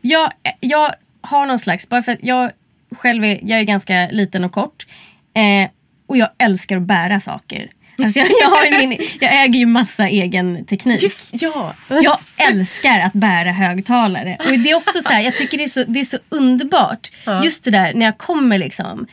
jag, 0.01 0.33
jag 0.61 0.95
har 1.21 1.47
någon 1.47 1.59
slags, 1.59 1.89
bara 1.89 2.03
för 2.03 2.13
att 2.13 2.19
jag 2.23 2.51
själv 2.97 3.25
är, 3.25 3.41
jag 3.43 3.59
är 3.61 3.65
ganska 3.65 4.09
liten 4.11 4.45
och 4.45 4.53
kort. 4.53 4.87
Eh, 5.35 5.71
och 6.07 6.17
jag 6.17 6.29
älskar 6.39 6.77
att 6.77 6.83
bära 6.83 7.21
saker. 7.21 7.71
Alltså 8.05 8.19
jag, 8.19 8.29
jag, 8.41 8.49
har 8.51 8.79
min, 8.79 8.99
jag 9.21 9.45
äger 9.45 9.59
ju 9.59 9.67
massa 9.67 10.09
egen 10.09 10.65
teknik. 10.65 11.01
ja. 11.33 11.75
Jag 11.89 12.19
älskar 12.37 13.01
att 13.01 13.13
bära 13.13 13.53
högtalare. 13.53 14.37
Och 14.41 14.59
det 14.59 14.71
är 14.71 14.75
också 14.75 15.01
så 15.01 15.09
här, 15.09 15.21
jag 15.21 15.37
tycker 15.37 15.59
det 15.59 15.65
är 15.65 15.69
så, 15.69 15.85
det 15.85 16.01
är 16.01 16.05
så 16.05 16.19
underbart. 16.29 17.11
Just 17.45 17.65
det 17.65 17.71
där 17.71 17.95
när 17.95 18.07
jag 18.07 18.19
kommer 18.19 18.59
liksom 18.59 19.07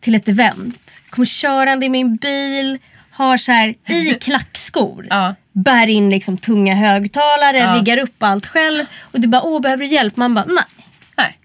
till 0.00 0.14
ett 0.14 0.28
event. 0.28 1.00
Kommer 1.10 1.26
körande 1.26 1.86
i 1.86 1.88
min 1.88 2.16
bil. 2.16 2.78
Har 3.10 3.36
så 3.36 3.52
här 3.52 3.74
i 3.88 4.14
klackskor. 4.20 5.06
Ja. 5.10 5.34
Bär 5.52 5.86
in 5.86 6.10
liksom 6.10 6.38
tunga 6.38 6.74
högtalare. 6.74 7.58
Ja. 7.58 7.74
Riggar 7.76 7.98
upp 7.98 8.22
allt 8.22 8.46
själv. 8.46 8.84
Och 9.00 9.20
du 9.20 9.28
bara, 9.28 9.42
åh 9.42 9.60
behöver 9.60 9.84
du 9.84 9.90
hjälp? 9.90 10.16
Man 10.16 10.34
bara, 10.34 10.44
nej. 10.44 10.64
Nej. 11.16 11.36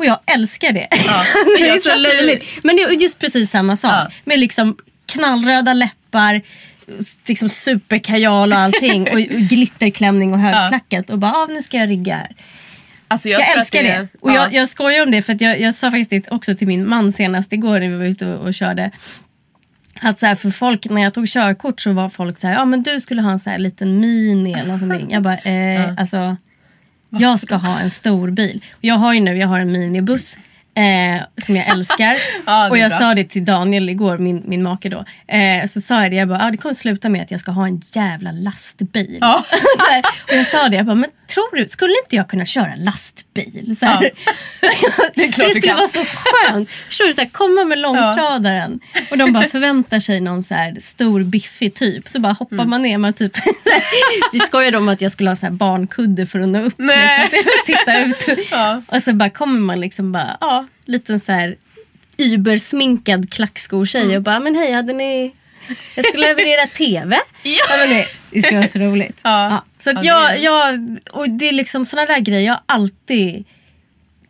Och 0.00 0.06
jag 0.06 0.18
älskar 0.26 0.72
det. 0.72 0.86
men 0.90 1.62
det 1.62 1.68
är 1.68 1.80
så 1.80 1.90
det- 1.90 1.96
löjligt. 1.96 2.44
Men 2.62 2.76
det 2.76 2.82
är 2.82 2.90
just 2.90 3.18
precis 3.18 3.50
samma 3.50 3.76
sak. 3.76 3.92
Ja. 3.92 4.08
Med 4.24 4.38
liksom 4.38 4.76
knallröda 5.06 5.72
läppar, 5.74 6.42
liksom 7.26 7.48
superkajal 7.48 8.52
och 8.52 8.58
allting. 8.58 9.02
och, 9.02 9.12
och 9.12 9.20
glitterklänning 9.28 10.32
och 10.32 10.38
högklackat. 10.38 11.10
Och 11.10 11.18
bara, 11.18 11.32
ah, 11.32 11.46
nu 11.46 11.62
ska 11.62 11.76
jag 11.76 11.88
rigga 11.88 12.16
här. 12.16 12.34
Alltså, 13.08 13.28
Jag, 13.28 13.40
jag, 13.40 13.58
älskar 13.58 13.82
det. 13.82 14.08
Och 14.20 14.30
ja. 14.30 14.34
jag, 14.34 14.54
jag 14.54 14.68
skojar 14.68 15.02
om 15.02 15.10
det 15.10 15.22
för 15.22 15.36
jag, 15.42 15.60
jag 15.60 15.74
sa 15.74 15.90
faktiskt 15.90 16.10
det 16.10 16.34
också 16.34 16.54
till 16.54 16.66
min 16.66 16.88
man 16.88 17.12
senast 17.12 17.52
igår 17.52 17.80
när 17.80 17.88
vi 17.88 17.96
var 17.96 18.04
ute 18.04 18.26
och, 18.26 18.46
och 18.46 18.54
körde. 18.54 18.90
Att 20.00 20.18
så 20.18 20.26
här, 20.26 20.34
för 20.34 20.50
folk, 20.50 20.90
när 20.90 21.02
jag 21.02 21.14
tog 21.14 21.28
körkort 21.28 21.80
så 21.80 21.92
var 21.92 22.08
folk 22.08 22.38
så 22.38 22.46
här, 22.46 22.54
ja 22.54 22.64
men 22.64 22.82
du 22.82 23.00
skulle 23.00 23.22
ha 23.22 23.30
en 23.30 23.38
så 23.38 23.50
här 23.50 23.58
liten 23.58 24.00
mini 24.00 24.52
eller 24.52 24.76
någonting. 24.76 25.10
Jag 25.10 25.22
bara, 25.22 25.38
eh, 25.38 25.94
alltså 25.96 26.36
jag 27.10 27.40
ska 27.40 27.54
ha 27.54 27.80
en 27.80 27.90
stor 27.90 28.30
bil. 28.30 28.64
Jag 28.80 28.94
har 28.94 29.14
ju 29.14 29.20
nu, 29.20 29.36
jag 29.36 29.48
har 29.48 29.60
en 29.60 29.72
minibuss. 29.72 30.38
Eh, 30.74 31.22
som 31.42 31.56
jag 31.56 31.66
älskar. 31.68 32.16
Ja, 32.46 32.70
och 32.70 32.78
jag 32.78 32.90
bra. 32.90 32.98
sa 32.98 33.14
det 33.14 33.24
till 33.24 33.44
Daniel 33.44 33.88
igår, 33.88 34.18
min, 34.18 34.42
min 34.46 34.62
make 34.62 34.88
då. 34.88 35.04
Eh, 35.34 35.66
så 35.66 35.80
sa 35.80 36.02
jag 36.02 36.10
det, 36.12 36.16
jag 36.16 36.28
bara, 36.28 36.46
ah, 36.46 36.50
det 36.50 36.56
kommer 36.56 36.74
sluta 36.74 37.08
med 37.08 37.22
att 37.22 37.30
jag 37.30 37.40
ska 37.40 37.50
ha 37.52 37.66
en 37.66 37.82
jävla 37.94 38.32
lastbil. 38.32 39.18
Ja. 39.20 39.44
här, 39.90 40.02
och 40.28 40.34
jag 40.34 40.46
sa 40.46 40.68
det, 40.68 40.76
jag 40.76 40.86
bara, 40.86 40.94
men 40.94 41.10
tror 41.34 41.56
du, 41.56 41.68
skulle 41.68 41.92
inte 42.04 42.16
jag 42.16 42.28
kunna 42.28 42.44
köra 42.44 42.74
lastbil? 42.76 43.76
Så 43.80 43.86
här. 43.86 44.00
Det 45.14 45.26
det 45.26 45.32
skulle 45.32 45.60
kan. 45.60 45.76
vara 45.76 45.88
så 45.88 46.04
skönt. 46.04 46.70
Förstår 46.70 47.04
du, 47.06 47.14
så 47.14 47.20
här, 47.20 47.28
komma 47.28 47.64
med 47.64 47.78
långtradaren 47.78 48.80
och 49.10 49.18
de 49.18 49.32
bara 49.32 49.48
förväntar 49.48 50.00
sig 50.00 50.20
någon 50.20 50.42
så 50.42 50.54
här 50.54 50.76
stor 50.80 51.24
biffig 51.24 51.74
typ. 51.74 52.08
Så 52.08 52.20
bara 52.20 52.32
hoppar 52.32 52.56
Mm. 52.56 52.70
man 52.70 52.82
ner. 52.82 52.98
Man 52.98 53.12
typ, 53.12 53.32
vi 54.32 54.40
skojade 54.40 54.78
om 54.78 54.88
att 54.88 55.00
jag 55.00 55.12
skulle 55.12 55.30
ha 55.30 55.36
så 55.36 55.46
här 55.46 55.52
barnkudde 55.52 56.26
för 56.26 56.40
att 56.40 56.48
nå 56.48 56.60
upp. 56.62 56.74
Nej. 56.76 57.28
Liksom, 57.32 57.52
titta 57.66 58.00
ut. 58.00 58.48
Ja. 58.50 58.82
Och 58.86 59.02
så 59.02 59.12
bara 59.12 59.30
kommer 59.30 59.60
man 59.60 59.80
liksom 59.80 60.12
bara, 60.12 60.36
ja, 60.40 60.59
liten 60.84 61.20
så 61.20 61.32
här 61.32 61.56
übersminkad 62.18 63.30
klackskotjej 63.32 64.02
Mm. 64.04 64.16
och 64.16 64.22
bara, 64.22 64.40
men 64.40 64.54
hej, 64.54 64.72
hade 64.72 64.92
ni... 64.92 65.32
Jag 65.96 66.04
ska 66.04 66.18
leverera 66.18 66.66
TV. 66.66 67.16
Ja. 67.42 67.76
men 67.78 67.88
det, 67.88 68.06
det 68.30 68.42
ska 68.42 68.56
vara 68.56 68.68
så 68.68 68.78
roligt. 68.78 69.18
Ja. 69.22 69.64
Så 69.78 69.90
att 69.90 70.04
Ja, 70.04 70.28
det 70.28 70.36
jag, 70.36 70.40
jag, 70.68 70.98
och 71.10 71.30
det 71.30 71.48
är 71.48 71.52
liksom 71.52 71.84
sådana 71.84 72.06
där 72.12 72.18
grejer 72.20 72.40
jag 72.46 72.52
har 72.52 72.62
alltid 72.66 73.44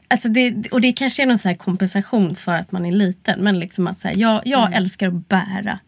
Alltså 0.08 0.28
det, 0.28 0.68
och 0.70 0.80
det 0.80 0.92
kanske 0.92 1.22
är 1.22 1.26
någon 1.26 1.38
så 1.38 1.48
här 1.48 1.54
kompensation 1.56 2.36
för 2.36 2.52
att 2.52 2.72
man 2.72 2.86
är 2.86 2.92
liten. 2.92 3.40
Men 3.40 3.58
liksom 3.58 3.86
att 3.86 4.00
så 4.00 4.08
här, 4.08 4.16
jag, 4.18 4.42
jag 4.44 4.74
älskar 4.76 5.06
att 5.08 5.28
bära 5.28 5.78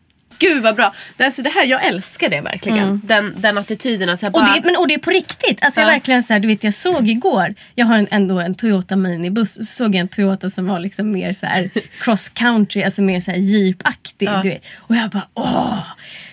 gud 0.48 0.62
vad 0.62 0.76
bra. 0.76 0.94
Det, 1.16 1.24
alltså, 1.24 1.42
det 1.42 1.50
här, 1.50 1.64
jag 1.66 1.84
älskar 1.86 2.28
det 2.30 2.40
verkligen. 2.40 3.00
Den, 3.04 3.34
den 3.36 3.58
attityden. 3.58 4.08
Att 4.08 4.22
här 4.22 4.28
Och 4.28 4.32
bara, 4.32 4.54
det, 4.54 4.60
men, 4.64 4.76
och 4.76 4.88
det 4.88 4.94
är 4.94 4.98
på 4.98 5.10
riktigt. 5.10 5.64
Alltså 5.64 5.80
jag 5.80 5.88
Ja. 5.88 5.92
verkligen 5.92 6.22
så 6.22 6.32
här, 6.32 6.40
du 6.40 6.48
vet 6.48 6.64
jag 6.64 6.74
såg 6.74 7.08
igår, 7.08 7.54
jag 7.74 7.86
har 7.86 7.96
en, 7.98 8.08
ändå 8.10 8.40
en 8.40 8.54
Toyota 8.54 8.96
minibuss, 8.96 9.54
så 9.54 9.64
såg 9.64 9.94
jag 9.94 10.00
en 10.00 10.08
Toyota 10.08 10.50
som 10.50 10.66
var 10.66 10.80
liksom 10.80 11.10
mer 11.10 11.32
så 11.32 11.46
här 11.46 11.70
cross 12.00 12.28
country, 12.28 12.82
alltså 12.82 13.02
mer 13.02 13.20
så 13.20 13.30
här 13.30 13.38
jeepaktig. 13.38 14.26
Ja. 14.28 14.42
Du 14.42 14.48
vet. 14.48 14.64
Och 14.76 14.96
jag 14.96 15.10
bara 15.10 15.28
åh, 15.34 15.86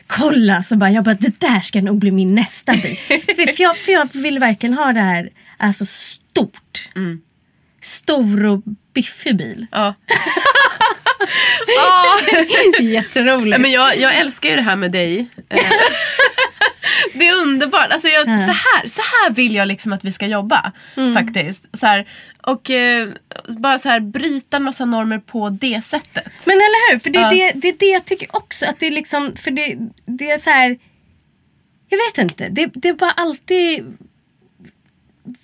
kolla! 0.08 0.64
Så 0.64 0.76
bara, 0.76 0.92
jag 0.92 1.04
bara 1.04 1.16
det 1.16 1.40
där 1.40 1.62
ska 1.62 1.82
nog 1.82 1.98
bli 2.00 2.12
min 2.12 2.36
nästa 2.36 2.72
bil. 2.74 2.98
du 3.28 3.34
vet, 3.46 3.56
för, 3.56 3.64
jag, 3.64 3.78
för 3.78 3.92
jag 3.92 4.10
vill 4.14 4.40
verkligen 4.40 4.74
ha 4.74 4.94
det 4.94 5.02
här, 5.02 5.30
alltså 5.58 5.86
stort. 5.86 6.90
Stor 7.82 8.46
och 8.46 8.62
biffig 8.94 9.38
bil. 9.38 9.68
Ja. 9.72 9.96
Jätteroligt. 12.80 13.52
Ja, 13.58 13.58
Men 13.62 13.72
jag, 13.72 13.98
jag 13.98 14.16
älskar 14.16 14.50
ju 14.50 14.56
det 14.56 14.62
här 14.62 14.76
med 14.76 14.92
dig. 14.92 15.28
Eh, 15.50 15.58
det 17.14 17.28
är 17.28 17.36
underbart. 17.36 17.92
Alltså 17.92 18.08
jag, 18.08 18.40
så, 18.40 18.46
här, 18.46 18.88
så 18.88 19.02
här 19.02 19.30
vill 19.32 19.56
jag 19.56 19.68
liksom 19.68 19.94
att 19.94 20.04
vi 20.04 20.12
ska 20.12 20.26
jobba. 20.28 20.72
Faktiskt. 21.16 21.66
Så 21.74 21.86
här, 21.88 22.08
och 22.42 22.70
eh, 22.70 23.10
bara 23.48 23.80
så 23.80 23.90
här 23.90 24.00
bryta 24.00 24.58
en 24.58 24.64
massa 24.64 24.86
normer 24.86 25.20
på 25.20 25.50
det 25.50 25.86
sättet. 25.86 26.28
Men 26.46 26.56
eller 26.56 26.92
hur? 26.94 27.00
För 27.00 27.10
det 27.10 27.20
är, 27.20 27.24
Ja. 27.24 27.30
det, 27.30 27.52
det 27.56 27.68
är 27.70 27.76
det 27.80 27.86
jag 27.86 28.06
tycker 28.06 28.36
också. 28.36 28.66
Att 28.66 28.80
det 28.80 28.88
är 28.88 28.92
liksom, 28.92 29.36
för 29.36 29.52
det, 29.52 29.76
det 30.06 30.32
är 30.32 30.38
så 30.38 30.50
här. 30.50 30.78
Jag 31.90 31.98
vet 31.98 32.18
inte. 32.18 32.50
Det, 32.50 32.70
det 32.74 32.88
har 32.90 32.96
bara 32.96 33.12
alltid 33.12 33.98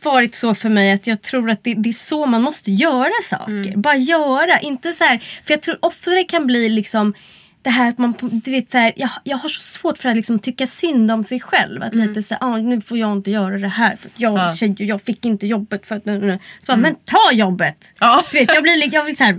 varit 0.04 0.36
så 0.36 0.56
för 0.56 0.70
mig 0.70 0.92
att 0.92 1.08
jag 1.08 1.22
tror 1.22 1.50
att 1.50 1.64
det, 1.64 1.74
det 1.74 1.90
är 1.90 1.94
så 1.94 2.26
man 2.26 2.42
måste 2.42 2.72
göra 2.72 3.12
saker. 3.24 3.78
Bara 3.78 3.96
göra. 3.96 4.60
Inte 4.60 4.94
så 4.94 5.04
här, 5.04 5.18
för 5.18 5.54
jag 5.54 5.62
tror 5.62 5.78
ofta 5.82 6.12
det 6.12 6.24
kan 6.24 6.48
bli 6.48 6.70
liksom 6.70 7.14
det 7.62 7.70
här 7.70 7.90
att 7.90 7.98
man, 7.98 8.14
du 8.22 8.52
vet, 8.52 8.72
så 8.72 8.78
här, 8.78 8.94
jag, 8.96 9.10
jag 9.24 9.38
har 9.38 9.50
så 9.50 9.62
svårt 9.62 9.98
för 9.98 10.10
att 10.10 10.16
liksom 10.16 10.40
tycka 10.40 10.68
synd 10.68 11.12
om 11.12 11.24
sig 11.24 11.40
själv. 11.40 11.84
Att 11.84 11.94
lite 11.96 12.24
så 12.24 12.34
här, 12.36 12.44
ah, 12.54 12.58
nu 12.58 12.82
får 12.82 12.98
jag 12.98 13.12
inte 13.14 13.32
göra 13.32 13.58
det 13.58 13.68
här 13.68 13.96
för 14.02 14.12
jag 14.16 14.34
Ja. 14.40 14.56
tjej 14.56 14.76
jag 14.78 15.02
fick 15.02 15.26
inte 15.26 15.48
jobbet 15.48 15.88
för 15.88 15.96
att... 15.96 16.06
nu, 16.06 16.20
nu. 16.20 16.40
Så 16.60 16.66
bara, 16.66 16.78
Men 16.78 16.96
ta 17.06 17.32
jobbet! 17.34 17.94
Ja. 18.00 18.24
Du 18.32 18.40
vet, 18.40 18.54
jag 18.54 18.64
blir 18.64 18.78
li- 18.78 18.90
jag 18.94 19.06
blir 19.06 19.16
så 19.16 19.24
här, 19.24 19.38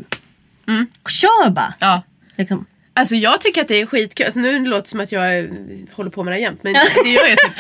kör 1.09 1.51
bara! 1.51 1.75
Ja. 1.79 2.03
Liksom. 2.37 2.67
Alltså 2.97 3.15
jag 3.15 3.41
tycker 3.41 3.61
att 3.61 3.69
det 3.69 3.81
är 3.81 3.87
skitkul. 3.87 4.27
Alltså 4.27 4.41
nu 4.41 4.67
låter 4.67 4.83
det 4.83 4.89
som 4.89 5.01
att 5.01 5.13
jag 5.13 5.49
håller 5.93 6.11
på 6.11 6.23
med 6.25 6.33
det 6.33 6.37
här 6.37 6.43
jämt. 6.43 6.63
Men 6.63 6.73
det 7.05 7.11
gör 7.11 7.27
jag 7.29 7.39
typ. 7.39 7.53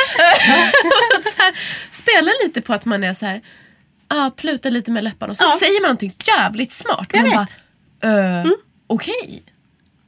så 1.36 1.42
här, 1.42 1.54
spela 1.90 2.30
lite 2.44 2.60
på 2.60 2.72
att 2.74 2.84
man 2.84 3.04
är 3.04 3.14
så 3.14 3.26
här. 3.26 3.40
Ah, 4.08 4.30
pluta 4.30 4.70
lite 4.70 4.90
med 4.90 5.04
läpparna 5.04 5.30
och 5.30 5.36
så 5.36 5.44
Ja. 5.44 5.56
säger 5.58 5.80
man 5.80 5.82
någonting 5.88 6.12
jävligt 6.26 6.72
smart. 6.72 7.06
Jag 7.12 7.22
man 7.28 7.30
vet. 7.46 7.58
bara, 8.02 8.38
eh, 8.40 8.46
okej. 8.86 9.42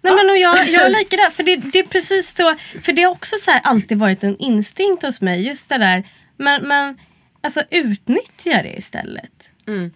Nej, 0.02 0.14
men 0.14 0.30
och 0.30 0.36
jag, 0.36 0.68
jag 0.68 0.86
är 0.86 0.90
lika 0.98 1.16
där. 1.16 1.30
För 1.30 1.42
det, 1.42 1.56
det 1.56 1.78
är 1.78 1.82
precis 1.86 2.34
då. 2.34 2.54
För 2.82 2.92
det 2.92 3.02
har 3.02 3.10
också 3.10 3.36
så 3.36 3.50
här 3.50 3.60
alltid 3.64 3.98
varit 3.98 4.24
en 4.24 4.36
instinkt 4.36 5.02
hos 5.02 5.20
mig. 5.20 5.46
Just 5.46 5.68
det 5.68 5.78
där. 5.78 6.04
Men, 6.36 6.68
men 6.68 6.98
alltså 7.40 7.62
utnyttja 7.70 8.62
det 8.62 8.74
istället. 8.78 9.50
Mm. 9.66 9.90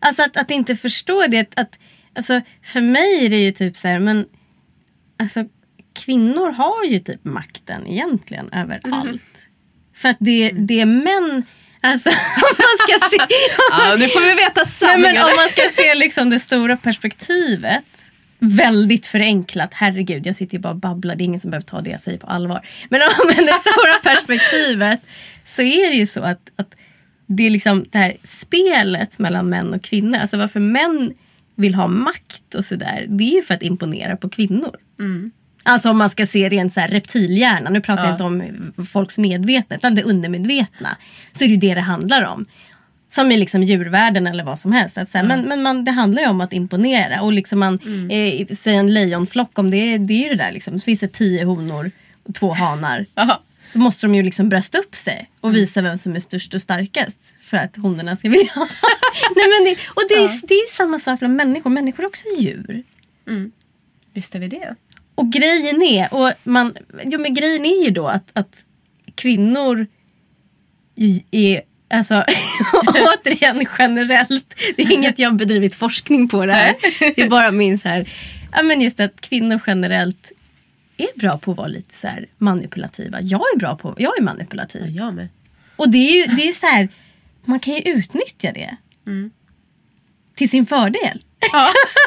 Alltså 0.00 0.22
att, 0.22 0.36
att 0.36 0.50
inte 0.50 0.76
förstå 0.76 1.26
det. 1.26 1.38
Att, 1.40 1.58
att, 1.58 1.78
alltså, 2.16 2.40
för 2.64 2.80
mig 2.80 3.26
är 3.26 3.30
det 3.30 3.36
ju 3.40 3.52
typ 3.52 3.76
så 3.76 3.88
här. 3.88 3.98
Men 3.98 4.26
alltså 5.20 5.44
kvinnor 6.04 6.52
har 6.52 6.84
ju 6.84 6.98
typ 7.00 7.24
makten 7.24 7.86
egentligen 7.86 8.52
över 8.52 8.80
Mm. 8.84 8.98
allt. 8.98 9.22
För 9.96 10.08
att 10.08 10.16
det, 10.20 10.50
det 10.50 10.80
är 10.80 10.86
män. 10.86 11.42
Alltså 11.80 12.10
om 12.36 12.56
man 12.58 12.98
ska 12.98 13.08
se. 13.08 13.16
Ja, 13.70 13.96
nu 13.98 14.08
får 14.08 14.20
vi 14.20 14.34
veta 14.34 14.52
Nej, 14.60 14.66
sanningen. 14.66 15.14
men 15.14 15.24
om 15.24 15.36
man 15.36 15.48
ska 15.48 15.62
se 15.76 15.94
liksom 15.94 16.30
det 16.30 16.40
stora 16.40 16.76
perspektivet. 16.76 17.84
Väldigt 18.38 19.06
förenklat. 19.06 19.74
Herregud, 19.74 20.26
jag 20.26 20.36
sitter 20.36 20.54
ju 20.54 20.60
bara 20.60 20.72
och 20.72 20.76
babblar. 20.78 21.16
Det 21.16 21.22
är 21.22 21.26
ingen 21.26 21.40
som 21.40 21.50
behöver 21.50 21.66
ta 21.66 21.80
det 21.80 21.90
jag 21.90 22.00
säger 22.00 22.18
på 22.18 22.26
allvar. 22.26 22.66
Men 22.90 23.00
om 23.02 23.08
men 23.36 23.46
det 23.46 23.54
stora 23.60 23.94
perspektivet 24.14 25.00
så 25.44 25.62
är 25.62 25.90
det 25.90 25.96
ju 25.96 26.06
så 26.06 26.20
att, 26.22 26.50
att 26.56 26.74
det 27.26 27.46
är 27.46 27.50
liksom 27.50 27.86
det 27.90 27.98
här 27.98 28.16
spelet 28.24 29.18
mellan 29.18 29.48
män 29.48 29.74
och 29.74 29.82
kvinnor. 29.82 30.18
Alltså 30.18 30.36
varför 30.36 30.60
män 30.60 31.12
vill 31.56 31.74
ha 31.74 31.86
makt 31.88 32.54
och 32.54 32.64
sådär. 32.64 33.06
Det 33.08 33.24
är 33.24 33.34
ju 33.34 33.42
för 33.42 33.54
att 33.54 33.62
imponera 33.62 34.16
på 34.16 34.28
kvinnor. 34.28 34.76
Alltså 35.62 35.90
om 35.90 35.98
man 35.98 36.10
ska 36.10 36.26
se 36.26 36.48
rent 36.48 36.72
så 36.72 36.80
här 36.80 36.88
reptilhjärna. 36.88 37.70
Nu 37.70 37.80
pratar 37.80 38.04
jag 38.04 38.14
inte 38.14 38.24
om 38.24 38.72
folks 38.92 39.18
medvetna 39.18 39.76
utan 39.76 39.94
det 39.94 40.02
undermedvetna. 40.02 40.96
Så 41.32 41.44
är 41.44 41.48
det 41.48 41.54
ju 41.54 41.60
det 41.60 41.74
det 41.74 41.80
handlar 41.80 42.22
om. 42.24 42.46
Som 43.10 43.32
i 43.32 43.36
liksom 43.36 43.62
djurvärlden 43.62 44.26
eller 44.26 44.44
vad 44.44 44.58
som 44.58 44.72
helst. 44.72 44.98
Att 44.98 45.08
så 45.08 45.18
här, 45.18 45.24
Men, 45.24 45.42
men 45.42 45.62
man, 45.62 45.84
det 45.84 45.90
handlar 45.90 46.22
ju 46.22 46.28
om 46.28 46.40
att 46.40 46.52
imponera. 46.52 47.22
Och 47.22 47.32
liksom 47.32 47.58
man, 47.58 47.78
eh, 48.10 48.46
säg 48.56 48.74
en 48.76 48.94
lejonflock, 48.94 49.58
om 49.58 49.70
det, 49.70 49.76
är- 49.76 49.98
det 49.98 50.12
är 50.14 50.22
ju 50.22 50.28
det 50.28 50.44
där. 50.44 50.52
Liksom. 50.52 50.78
Så 50.80 50.84
finns 50.84 51.00
det 51.00 51.08
tio 51.08 51.44
honor 51.44 51.90
och 52.22 52.34
två 52.34 52.52
hanar. 52.52 53.06
Då 53.72 53.78
måste 53.78 54.06
de 54.06 54.14
ju 54.14 54.22
liksom 54.22 54.48
brösta 54.48 54.78
upp 54.78 54.94
sig 54.94 55.30
och 55.40 55.54
visa 55.54 55.80
vem 55.82 55.98
som 55.98 56.16
är 56.16 56.20
störst 56.20 56.54
och 56.54 56.62
starkast. 56.62 57.18
För 57.42 57.56
att 57.56 57.76
honorna 57.76 58.16
ska 58.16 58.28
vilja 58.28 58.52
ha. 58.54 58.68
Nej, 59.36 59.46
men 59.48 59.64
det, 59.64 59.76
Och 59.88 60.02
det 60.08 60.14
är, 60.14 60.46
det 60.48 60.54
är 60.54 60.62
ju 60.62 60.68
samma 60.70 60.98
sak 60.98 61.18
bland 61.18 61.36
människor. 61.36 61.70
Människor 61.70 62.02
är 62.04 62.06
också 62.08 62.24
djur. 62.38 62.82
Visste 64.12 64.38
vi 64.38 64.48
det? 64.48 64.74
Och 65.20 65.32
grejen 65.32 65.82
är, 65.82 66.14
och 66.14 66.32
man, 66.44 66.74
jo, 67.04 67.20
men 67.20 67.34
grejen 67.34 67.64
är 67.64 67.84
ju 67.84 67.90
då 67.90 68.06
att, 68.06 68.30
att 68.32 68.56
kvinnor 69.14 69.86
är, 71.30 71.62
alltså 71.90 72.24
återigen 72.86 73.66
generellt, 73.78 74.54
det 74.76 74.82
är 74.82 74.92
inget 74.92 75.18
jag 75.18 75.36
bedrivit 75.36 75.74
forskning 75.74 76.28
på 76.28 76.46
det 76.46 76.52
här. 76.52 76.74
Det 76.98 77.22
är 77.22 77.28
bara 77.28 77.50
min 77.50 77.78
så 77.78 77.88
här, 77.88 78.12
ja 78.52 78.62
men 78.62 78.80
just 78.80 79.00
att 79.00 79.20
kvinnor 79.20 79.60
generellt 79.66 80.32
är 80.96 81.18
bra 81.18 81.38
på 81.38 81.50
att 81.50 81.56
vara 81.56 81.68
lite 81.68 81.94
så 81.94 82.08
manipulativa. 82.38 83.20
Jag 83.20 83.42
är 83.54 83.58
bra 83.58 83.76
på, 83.76 83.94
jag 83.98 84.18
är 84.18 84.22
manipulativ. 84.22 84.82
Ja, 84.86 85.04
jag 85.04 85.14
med. 85.14 85.28
Och 85.76 85.90
det 85.90 85.98
är 85.98 86.16
ju 86.16 86.36
det 86.36 86.48
är 86.48 86.52
så 86.52 86.66
här, 86.66 86.88
man 87.44 87.60
kan 87.60 87.74
ju 87.74 87.80
utnyttja 87.80 88.52
det. 88.52 88.76
Till 90.34 90.50
sin 90.50 90.66
fördel. 90.66 91.22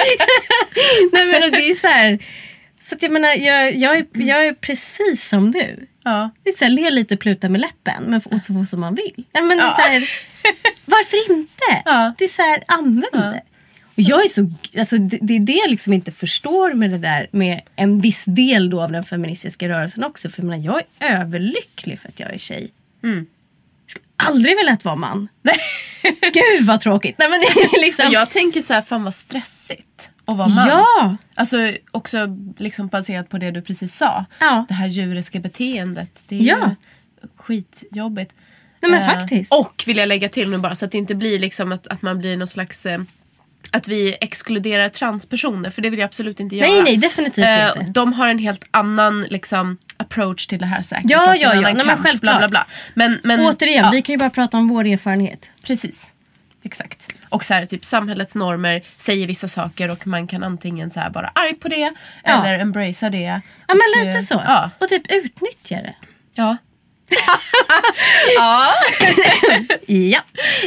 Nej 1.12 1.26
men 1.26 1.50
det 1.50 1.70
är 1.70 1.74
så 1.74 1.86
här. 1.86 2.18
Så 2.80 2.94
att 2.94 3.02
jag 3.02 3.12
menar, 3.12 3.28
jag, 3.34 3.74
jag, 3.76 3.96
är, 3.98 4.06
jag 4.12 4.46
är 4.46 4.52
precis 4.54 5.28
som 5.28 5.50
du. 5.52 5.86
Ja. 6.04 6.30
Det 6.42 6.50
är 6.50 6.56
så 6.56 6.64
här, 6.64 6.70
le 6.72 6.90
lite, 6.90 7.16
pluta 7.16 7.48
med 7.48 7.60
läppen 7.60 8.04
men 8.06 8.20
och 8.24 8.40
så 8.40 8.54
få 8.54 8.66
som 8.66 8.80
man 8.80 8.94
vill. 8.94 9.24
Nej, 9.32 9.42
men 9.42 9.56
det 9.58 9.62
är 9.62 9.66
Ja. 9.66 9.76
så 9.76 9.82
här, 9.82 10.08
varför 10.84 11.32
inte? 11.32 11.82
Ja. 11.84 12.14
Det 12.18 12.24
är 12.24 12.28
så 12.28 12.42
här, 12.42 12.62
använd 12.68 13.12
det. 13.12 13.42
Och 13.84 14.00
jag 14.00 14.24
är 14.24 14.28
så, 14.28 14.50
alltså, 14.78 14.96
det, 14.96 15.18
det 15.22 15.36
är 15.36 15.40
det 15.40 15.52
jag 15.52 15.70
liksom 15.70 15.92
inte 15.92 16.12
förstår 16.12 16.74
med 16.74 16.90
det 16.90 16.98
där 16.98 17.28
med 17.30 17.60
en 17.76 18.00
viss 18.00 18.24
del 18.24 18.70
då 18.70 18.82
av 18.82 18.92
den 18.92 19.04
feministiska 19.04 19.68
rörelsen 19.68 20.04
också. 20.04 20.30
För 20.30 20.42
jag, 20.42 20.48
menar, 20.50 20.64
jag 20.64 20.82
är 20.98 21.20
överlycklig 21.20 21.98
för 22.00 22.08
att 22.08 22.20
jag 22.20 22.34
är 22.34 22.38
tjej. 22.38 22.70
Mm. 23.02 23.26
Aldrig 24.16 24.56
velat 24.56 24.84
vara 24.84 24.96
man. 24.96 25.28
Gud 26.32 26.66
vad 26.66 26.80
tråkigt. 26.80 27.16
Nej, 27.18 27.28
men 27.30 27.40
liksom... 27.80 28.04
Jag 28.10 28.30
tänker 28.30 28.62
så 28.62 28.74
här, 28.74 28.82
fan 28.82 29.04
vad 29.04 29.14
stressigt 29.14 30.10
att 30.24 30.36
vara 30.36 30.48
man. 30.48 30.68
Ja! 30.68 31.16
Alltså 31.34 31.56
också 31.90 32.18
liksom 32.58 32.88
baserat 32.88 33.28
på 33.28 33.38
det 33.38 33.50
du 33.50 33.62
precis 33.62 33.96
sa. 33.96 34.24
Ja. 34.40 34.64
Det 34.68 34.74
här 34.74 34.86
djuriska 34.86 35.40
beteendet. 35.40 36.22
Det 36.28 36.36
är 36.38 36.42
Ja. 36.42 36.74
skitjobbigt. 37.36 38.34
Nej, 38.82 38.90
men 38.90 39.02
Eh, 39.02 39.08
faktiskt. 39.08 39.52
Och 39.54 39.84
vill 39.86 39.96
jag 39.96 40.08
lägga 40.08 40.28
till 40.28 40.50
nu 40.50 40.58
bara 40.58 40.74
så 40.74 40.84
att 40.84 40.92
det 40.92 40.98
inte 40.98 41.14
blir 41.14 41.38
liksom 41.38 41.72
att, 41.72 41.86
att 41.86 42.02
man 42.02 42.18
blir 42.18 42.36
någon 42.36 42.46
slags 42.46 42.86
eh, 42.86 43.00
att 43.72 43.88
vi 43.88 44.16
exkluderar 44.20 44.88
transpersoner 44.88 45.70
för 45.70 45.82
det 45.82 45.90
vill 45.90 45.98
jag 46.00 46.06
absolut 46.06 46.40
inte 46.40 46.56
göra. 46.56 46.68
Nej, 46.70 46.82
nej, 46.82 46.96
definitivt 46.96 47.44
Eh, 47.46 47.66
inte. 47.66 47.80
De 47.90 48.12
har 48.12 48.28
en 48.28 48.38
helt 48.38 48.64
annan 48.70 49.22
liksom, 49.22 49.78
approach 49.96 50.46
till 50.46 50.58
det 50.58 50.66
här 50.66 50.82
säkert. 50.82 51.10
Ja, 51.10 51.36
ja, 51.36 51.54
ja. 51.54 51.60
Nej, 51.60 51.86
men 51.86 51.96
självklart. 51.96 52.20
Bla, 52.20 52.38
bla, 52.38 52.48
bla. 52.48 52.66
Men, 52.94 53.20
men, 53.22 53.40
Återigen, 53.40 53.84
ja. 53.84 53.90
vi 53.90 54.02
kan 54.02 54.12
ju 54.12 54.18
bara 54.18 54.30
prata 54.30 54.56
om 54.56 54.68
vår 54.68 54.86
erfarenhet. 54.86 55.50
Precis. 55.62 56.12
Exakt. 56.64 57.08
Och 57.28 57.44
så 57.44 57.54
här, 57.54 57.66
typ 57.66 57.84
samhällets 57.84 58.34
normer 58.34 58.82
säger 58.96 59.26
vissa 59.26 59.48
saker 59.48 59.90
och 59.90 60.06
man 60.06 60.26
kan 60.26 60.42
antingen 60.42 60.90
så 60.90 61.00
här 61.00 61.10
bara 61.10 61.30
arg 61.34 61.54
på 61.54 61.68
det 61.68 61.76
Ja. 61.76 61.92
eller 62.44 62.58
embracea 62.58 63.10
det. 63.10 63.40
Ja 63.68 63.74
men 63.74 64.04
lite 64.06 64.18
eh, 64.18 64.24
så. 64.24 64.42
Ja. 64.46 64.70
Och 64.78 64.88
typ 64.88 65.02
utnyttja 65.12 65.76
det. 65.76 65.94
ja. 66.34 66.56
Ja. 68.36 68.74
Ja. 69.86 70.20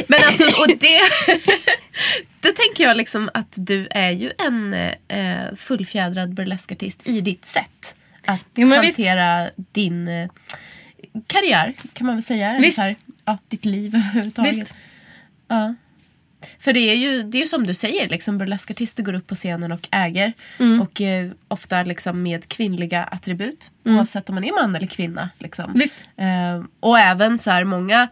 Men 0.06 0.24
alltså, 0.24 0.44
och 0.44 0.68
det, 0.68 1.00
det 2.40 2.52
tänker 2.52 2.84
jag 2.84 2.96
liksom 2.96 3.30
att 3.34 3.52
du 3.54 3.88
är 3.90 4.10
ju 4.10 4.32
en 4.38 4.74
eh, 5.08 5.54
fullfjädrad 5.56 6.34
burleskartist 6.34 7.08
i 7.08 7.20
ditt 7.20 7.44
sätt 7.44 7.94
att 8.26 8.40
Jo, 8.54 8.66
men 8.68 8.80
visst. 8.80 8.98
hantera 8.98 9.50
din 9.56 10.08
eh, 10.08 10.28
karriär, 11.26 11.74
kan 11.92 12.06
man 12.06 12.16
väl 12.16 12.22
säga. 12.22 12.56
Visst. 12.60 12.78
här, 12.78 12.94
ja, 13.24 13.38
ditt 13.48 13.64
liv 13.64 13.94
överhuvudtaget. 13.96 14.56
Visst. 14.56 14.74
Ja. 15.48 15.74
För 16.58 16.72
det 16.72 16.80
är 16.80 16.94
ju 16.94 17.22
det 17.22 17.42
är 17.42 17.46
som 17.46 17.66
du 17.66 17.74
säger, 17.74 18.08
liksom, 18.08 18.38
burleskartister 18.38 19.02
går 19.02 19.14
upp 19.14 19.26
på 19.26 19.34
scenen 19.34 19.72
och 19.72 19.88
äger. 19.90 20.32
Mm. 20.58 20.80
Och 20.80 21.00
eh, 21.00 21.30
ofta 21.48 21.82
liksom 21.82 22.22
med 22.22 22.48
kvinnliga 22.48 23.04
attribut. 23.04 23.70
Oavsett 23.84 24.28
om 24.28 24.34
man 24.34 24.44
är 24.44 24.52
man 24.52 24.74
eller 24.76 24.86
kvinna. 24.86 25.30
Liksom. 25.38 25.64
Mm. 25.64 25.78
Visst. 25.78 25.94
Eh, 26.16 26.64
och 26.80 26.98
även 26.98 27.38
så 27.38 27.50
här 27.50 27.64
många 27.64 28.08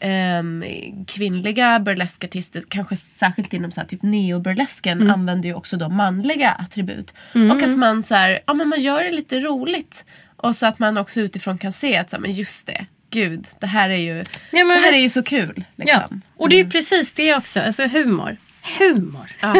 ehm, 0.00 0.64
kvinnliga 1.06 1.78
burleskartister, 1.80 2.62
kanske 2.68 2.96
särskilt 2.96 3.52
inom 3.52 3.70
så 3.70 3.80
här, 3.80 3.88
typ 3.88 4.02
neoburlesken, 4.02 4.98
Mm. 5.00 5.12
använder 5.14 5.48
ju 5.48 5.54
också 5.54 5.76
då 5.76 5.88
manliga 5.88 6.50
attribut. 6.50 7.14
Och 7.52 7.62
att 7.62 7.76
man 7.78 8.02
så 8.02 8.14
här, 8.14 8.40
ja 8.46 8.54
men 8.54 8.68
man 8.68 8.80
gör 8.80 9.04
det 9.04 9.12
lite 9.12 9.40
roligt. 9.40 10.04
Och 10.36 10.56
så 10.56 10.66
att 10.66 10.78
man 10.78 10.96
också 10.98 11.20
utifrån 11.20 11.58
kan 11.58 11.72
se 11.72 11.96
att 11.96 12.10
så 12.10 12.16
här, 12.16 12.20
men 12.22 12.32
just 12.32 12.66
det, 12.66 12.86
gud, 13.14 13.46
det 13.60 13.66
här 13.66 13.88
är 13.88 13.96
ju, 13.96 14.24
men 14.52 14.68
det 14.68 14.74
här 14.74 14.92
är 14.92 14.98
ju 14.98 15.08
så 15.08 15.22
kul. 15.22 15.64
Ja, 15.76 15.84
Liksom. 15.84 16.22
och 16.36 16.48
det 16.48 16.60
är 16.60 16.64
precis 16.64 17.12
det 17.12 17.34
också. 17.34 17.60
Alltså 17.60 17.86
humor. 17.86 18.36
Humor. 18.78 19.26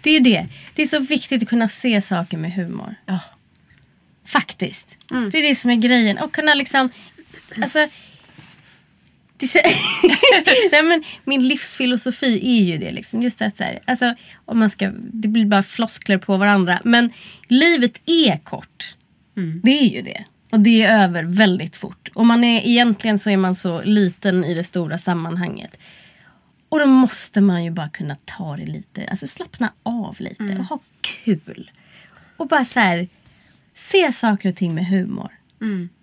det 0.00 0.16
är 0.16 0.20
det. 0.20 0.46
Det 0.74 0.82
är 0.82 0.86
så 0.86 0.98
viktigt 0.98 1.42
att 1.42 1.48
kunna 1.48 1.68
se 1.68 2.00
saker 2.00 2.38
med 2.38 2.52
humor. 2.52 2.94
Ja. 3.06 3.18
Faktiskt. 4.26 4.96
Det 5.08 5.38
är 5.38 5.42
det 5.42 5.54
som 5.54 5.70
är 5.70 5.76
grejen. 5.76 6.18
Och 6.18 6.32
kunna 6.32 6.54
liksom... 6.54 6.90
Alltså... 7.62 7.88
Det 9.36 9.46
nej, 10.72 10.82
men 10.82 11.04
min 11.24 11.48
livsfilosofi 11.48 12.58
är 12.58 12.64
ju 12.64 12.78
det. 12.78 12.90
Liksom. 12.90 13.22
Just 13.22 13.38
så 13.38 13.44
här, 13.58 13.78
alltså, 13.84 14.14
om 14.44 14.58
man 14.58 14.70
ska, 14.70 14.90
det 14.94 15.28
blir 15.28 15.44
bara 15.44 15.62
floskler 15.62 16.18
på 16.18 16.36
varandra. 16.36 16.80
Men 16.84 17.10
livet 17.48 18.00
är 18.06 18.38
kort. 18.44 18.94
Det 19.62 19.78
är 19.78 19.88
ju 19.88 20.02
det. 20.02 20.24
Och 20.50 20.60
det 20.60 20.82
är 20.82 21.02
över 21.02 21.22
väldigt 21.22 21.76
fort. 21.76 22.10
Och 22.14 22.26
man 22.26 22.44
är, 22.44 22.66
egentligen 22.66 23.18
så 23.18 23.30
är 23.30 23.36
man 23.36 23.54
så 23.54 23.82
liten 23.82 24.44
i 24.44 24.54
det 24.54 24.64
stora 24.64 24.98
sammanhanget. 24.98 25.76
Och 26.68 26.78
då 26.78 26.86
måste 26.86 27.40
man 27.40 27.64
ju 27.64 27.70
bara 27.70 27.88
kunna 27.88 28.16
ta 28.24 28.56
det 28.56 28.66
lite, 28.66 29.06
alltså 29.10 29.26
slappna 29.26 29.72
av 29.82 30.16
lite 30.18 30.56
och 30.58 30.64
ha 30.64 30.78
kul. 31.00 31.70
Och 32.36 32.48
bara 32.48 32.64
så 32.64 32.80
här, 32.80 33.08
se 33.74 34.12
saker 34.12 34.48
och 34.48 34.56
ting 34.56 34.74
med 34.74 34.86
humor. 34.86 35.30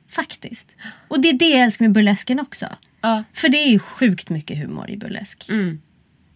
Faktiskt. 0.10 0.70
Och 1.08 1.22
det 1.22 1.30
är 1.30 1.34
det 1.34 1.50
jag 1.50 1.62
älskar 1.62 1.86
med 1.86 1.92
burlesken 1.92 2.40
också. 2.40 2.66
Ja. 3.02 3.24
För 3.34 3.50
det 3.50 3.58
är 3.58 3.70
ju 3.70 3.80
sjukt 3.80 4.30
mycket 4.30 4.58
humor 4.58 4.90
i 4.90 4.98
burlesk. 4.98 5.46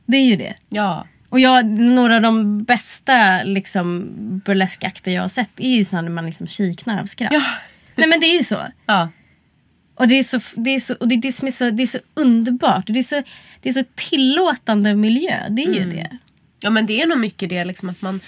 Det 0.05 0.18
är 0.18 0.26
ju 0.26 0.36
det. 0.36 0.55
Ja. 0.70 1.07
Och 1.30 1.39
jag, 1.39 1.66
några 1.66 2.16
av 2.16 2.22
de 2.22 2.64
bästa 2.64 3.43
liksom, 3.43 4.12
burleskakter 4.45 5.12
jag 5.12 5.22
har 5.22 5.30
sett 5.30 5.49
är 5.59 5.70
ju 5.70 5.86
sådana 5.86 6.07
där 6.07 6.16
man 6.16 6.26
liksom 6.26 6.47
kiknar 6.47 7.01
av 7.01 7.05
skratt. 7.05 7.34
Ja. 7.34 7.43
Nej 7.96 8.08
men 8.08 8.20
det 8.20 8.26
är 8.26 8.38
ju 8.38 8.44
så. 8.44 8.58
Ja. 8.86 9.10
Och 9.96 10.08
det 10.08 10.20
är 10.20 10.24
så, 10.24 10.39
det 10.56 10.70
är 10.70 10.80
så, 10.80 10.96
och 10.96 11.08
det 11.08 11.16
är 11.16 11.22
det 11.22 11.32
som 11.32 11.48
är 11.48 11.52
så, 11.52 11.70
det 11.70 11.84
är 11.84 11.88
så 11.88 12.00
underbart. 12.14 12.84
Det 12.88 13.00
är 13.00 13.04
så, 13.04 13.24
det 13.62 13.70
är 13.70 13.74
så 13.74 13.84
tillåtande 13.96 14.96
miljö. 14.96 15.36
Det 15.50 15.64
är 15.64 15.74
ju 15.74 15.92
det. 15.92 16.18
Ja 16.60 16.70
men 16.70 16.86
det 16.86 17.02
är 17.02 17.08
nog 17.08 17.18
mycket 17.18 17.50
det 17.50 17.66
liksom 17.66 17.89
att 17.89 18.02
man 18.02 18.20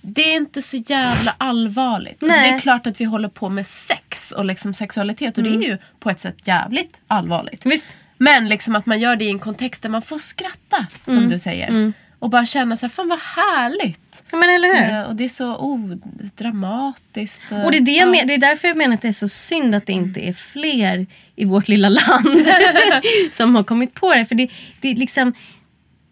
det 0.00 0.32
är 0.32 0.36
inte 0.36 0.62
så 0.62 0.76
jävla 0.76 1.34
allvarligt. 1.38 2.22
Alltså, 2.22 2.38
det 2.38 2.46
är 2.46 2.60
klart 2.60 2.86
att 2.86 3.00
vi 3.00 3.04
håller 3.04 3.28
på 3.28 3.48
med 3.48 3.66
sex 3.66 4.32
och 4.32 4.44
liksom 4.44 4.74
sexualitet 4.74 5.38
och 5.38 5.44
det 5.44 5.50
är 5.50 5.62
ju 5.62 5.78
på 6.00 6.10
ett 6.10 6.20
sätt 6.20 6.36
jävligt 6.44 7.00
allvarligt. 7.06 7.66
Visst. 7.66 7.86
Men 8.16 8.48
liksom 8.48 8.76
att 8.76 8.86
man 8.86 9.00
gör 9.00 9.16
det 9.16 9.24
i 9.24 9.30
en 9.30 9.38
kontext 9.38 9.82
där 9.82 9.90
man 9.90 10.02
får 10.02 10.18
skratta 10.18 10.86
som 11.04 11.28
du 11.28 11.38
säger. 11.38 11.92
Och 12.18 12.30
bara 12.30 12.44
känna 12.46 12.76
så 12.76 12.86
här, 12.86 12.90
fan 12.90 13.08
vad 13.08 13.18
härligt. 13.18 14.22
Ja, 14.30 14.38
men 14.38 14.50
eller 14.50 14.68
hur? 14.68 14.94
Eh, 14.94 15.02
Och 15.02 15.16
det 15.16 15.24
är 15.24 15.28
så 15.28 15.56
oh, 15.56 15.94
dramatiskt. 16.36 17.44
Och 17.64 17.70
det 17.70 17.78
är, 17.78 17.80
det, 17.80 17.90
jag 17.90 18.10
men, 18.10 18.26
det 18.26 18.34
är 18.34 18.38
därför 18.38 18.68
jag 18.68 18.76
menar 18.76 18.94
att 18.94 19.02
det 19.02 19.08
är 19.08 19.12
så 19.12 19.28
synd 19.28 19.74
att 19.74 19.86
det 19.86 19.92
inte 19.92 20.28
är 20.28 20.32
fler 20.32 21.06
i 21.36 21.44
vårt 21.44 21.68
lilla 21.68 21.88
land 21.88 22.46
som 23.32 23.54
har 23.54 23.62
kommit 23.64 23.94
på 23.94 24.14
det. 24.14 24.24
För 24.24 24.34
det, 24.34 24.48
det 24.80 24.88
är 24.88 24.94
liksom... 24.96 25.32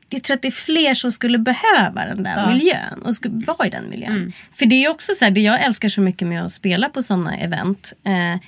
Jag 0.09 0.23
tror 0.23 0.35
att 0.35 0.43
det 0.43 0.49
är 0.49 0.53
fler 0.53 0.95
som 0.95 1.13
skulle 1.13 1.39
behöva 1.39 2.05
den 2.05 2.23
där 2.23 2.47
miljön 2.49 3.03
och 3.05 3.17
skulle 3.17 3.45
vara 3.47 3.67
i 3.67 3.71
den 3.71 3.89
miljön. 3.91 4.33
För 4.53 4.67
det 4.67 4.85
är 4.85 4.89
också 4.91 5.13
så 5.13 5.25
här, 5.25 5.33
det 5.33 5.41
jag 5.41 5.65
älskar 5.65 5.89
så 5.89 6.01
mycket 6.01 6.29
med 6.29 6.45
att 6.45 6.53
spela 6.53 6.89
på 6.89 7.03
sådana 7.03 7.37
event. 7.37 7.93
Eh, 8.05 8.41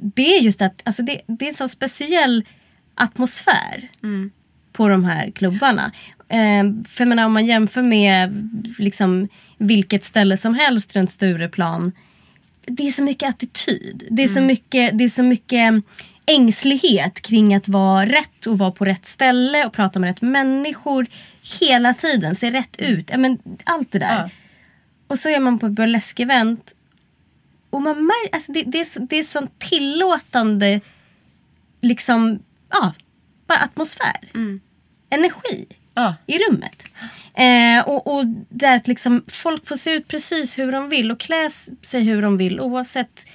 det 0.00 0.36
är 0.36 0.40
just 0.40 0.62
att 0.62 0.82
alltså 0.84 1.02
det, 1.02 1.20
det 1.26 1.44
är 1.44 1.48
en 1.48 1.54
så 1.56 1.68
speciell 1.68 2.44
atmosfär 2.94 3.88
på 4.72 4.88
de 4.88 5.04
här 5.04 5.30
klubbarna. 5.30 5.92
Eh, 6.28 6.64
för 6.88 7.00
jag 7.00 7.08
menar, 7.08 7.26
om 7.26 7.32
man 7.32 7.46
jämför 7.46 7.82
med 7.82 8.50
liksom, 8.78 9.28
vilket 9.58 10.04
ställe 10.04 10.36
som 10.36 10.54
helst 10.54 10.96
runt 10.96 11.10
Stureplan. 11.10 11.92
Det 12.66 12.86
är 12.86 12.90
så 12.90 13.02
mycket 13.02 13.28
attityd. 13.28 14.06
Det 14.10 14.24
är, 14.24 14.28
så, 14.28 14.40
mycket, 14.40 14.98
det 14.98 15.04
är 15.04 15.08
så 15.08 15.22
mycket 15.22 15.84
ängslighet 16.26 17.20
kring 17.20 17.54
att 17.54 17.68
vara 17.68 18.06
rätt 18.06 18.46
och 18.46 18.58
vara 18.58 18.70
på 18.70 18.84
rätt 18.84 19.06
ställe 19.06 19.66
och 19.66 19.72
prata 19.72 19.98
med 19.98 20.08
rätt 20.08 20.20
människor. 20.20 21.06
Hela 21.60 21.94
tiden, 21.94 22.36
se 22.36 22.50
rätt 22.50 22.76
ut. 22.78 23.10
Men, 23.16 23.38
allt 23.64 23.92
det 23.92 23.98
där. 23.98 24.22
Ja. 24.22 24.30
Och 25.06 25.18
så 25.18 25.28
är 25.28 25.40
man 25.40 25.58
på 25.58 25.66
ett 25.66 25.72
burlesk-event. 25.72 26.74
Och 27.70 27.82
man 27.82 28.06
mär, 28.06 28.28
alltså 28.32 28.52
det, 28.52 28.62
det, 28.62 28.80
är, 28.80 29.06
det 29.06 29.16
är 29.18 29.22
sån 29.22 29.48
tillåtande 29.58 30.80
liksom, 31.80 32.38
ja, 32.70 32.92
bara 33.46 33.58
atmosfär. 33.58 34.30
Energi 35.10 35.66
Ja. 35.98 36.14
i 36.26 36.38
rummet. 36.38 36.82
Eh, 37.34 37.88
och, 37.88 38.14
och 38.14 38.24
där 38.48 38.76
att 38.76 38.88
liksom 38.88 39.24
folk 39.28 39.66
får 39.66 39.76
se 39.76 39.90
ut 39.90 40.08
precis 40.08 40.58
hur 40.58 40.72
de 40.72 40.88
vill 40.88 41.10
och 41.10 41.20
klä 41.20 41.50
sig 41.82 42.02
hur 42.02 42.22
de 42.22 42.36
vill 42.36 42.60
oavsett 42.60 43.26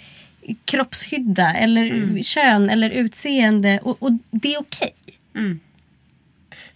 kroppshydda 0.66 1.54
eller 1.54 2.22
kön 2.24 2.70
eller 2.70 2.90
utseende. 2.90 3.80
Och, 3.84 4.04
och 4.04 4.12
det 4.32 4.54
är 4.54 4.60
okej. 4.60 4.94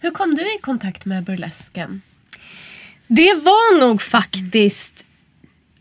Hur 0.00 0.10
kom 0.10 0.34
du 0.34 0.42
i 0.42 0.58
kontakt 0.60 1.04
med 1.04 1.24
burlesken? 1.24 2.02
Det 3.06 3.34
var 3.34 3.80
nog 3.80 4.02
faktiskt... 4.02 5.04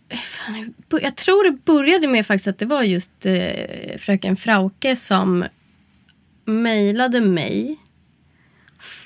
Fan, 0.10 0.74
jag 1.02 1.16
tror 1.16 1.44
det 1.44 1.66
började 1.66 2.08
med 2.08 2.28
faktiskt 2.28 2.48
att 2.48 2.58
det 2.58 2.66
var 2.66 2.84
just 2.84 3.26
eh, 3.26 3.98
fröken 3.98 4.36
Frauke 4.36 4.96
som 4.96 5.46
mejlade 6.46 7.22
mig. 7.22 7.78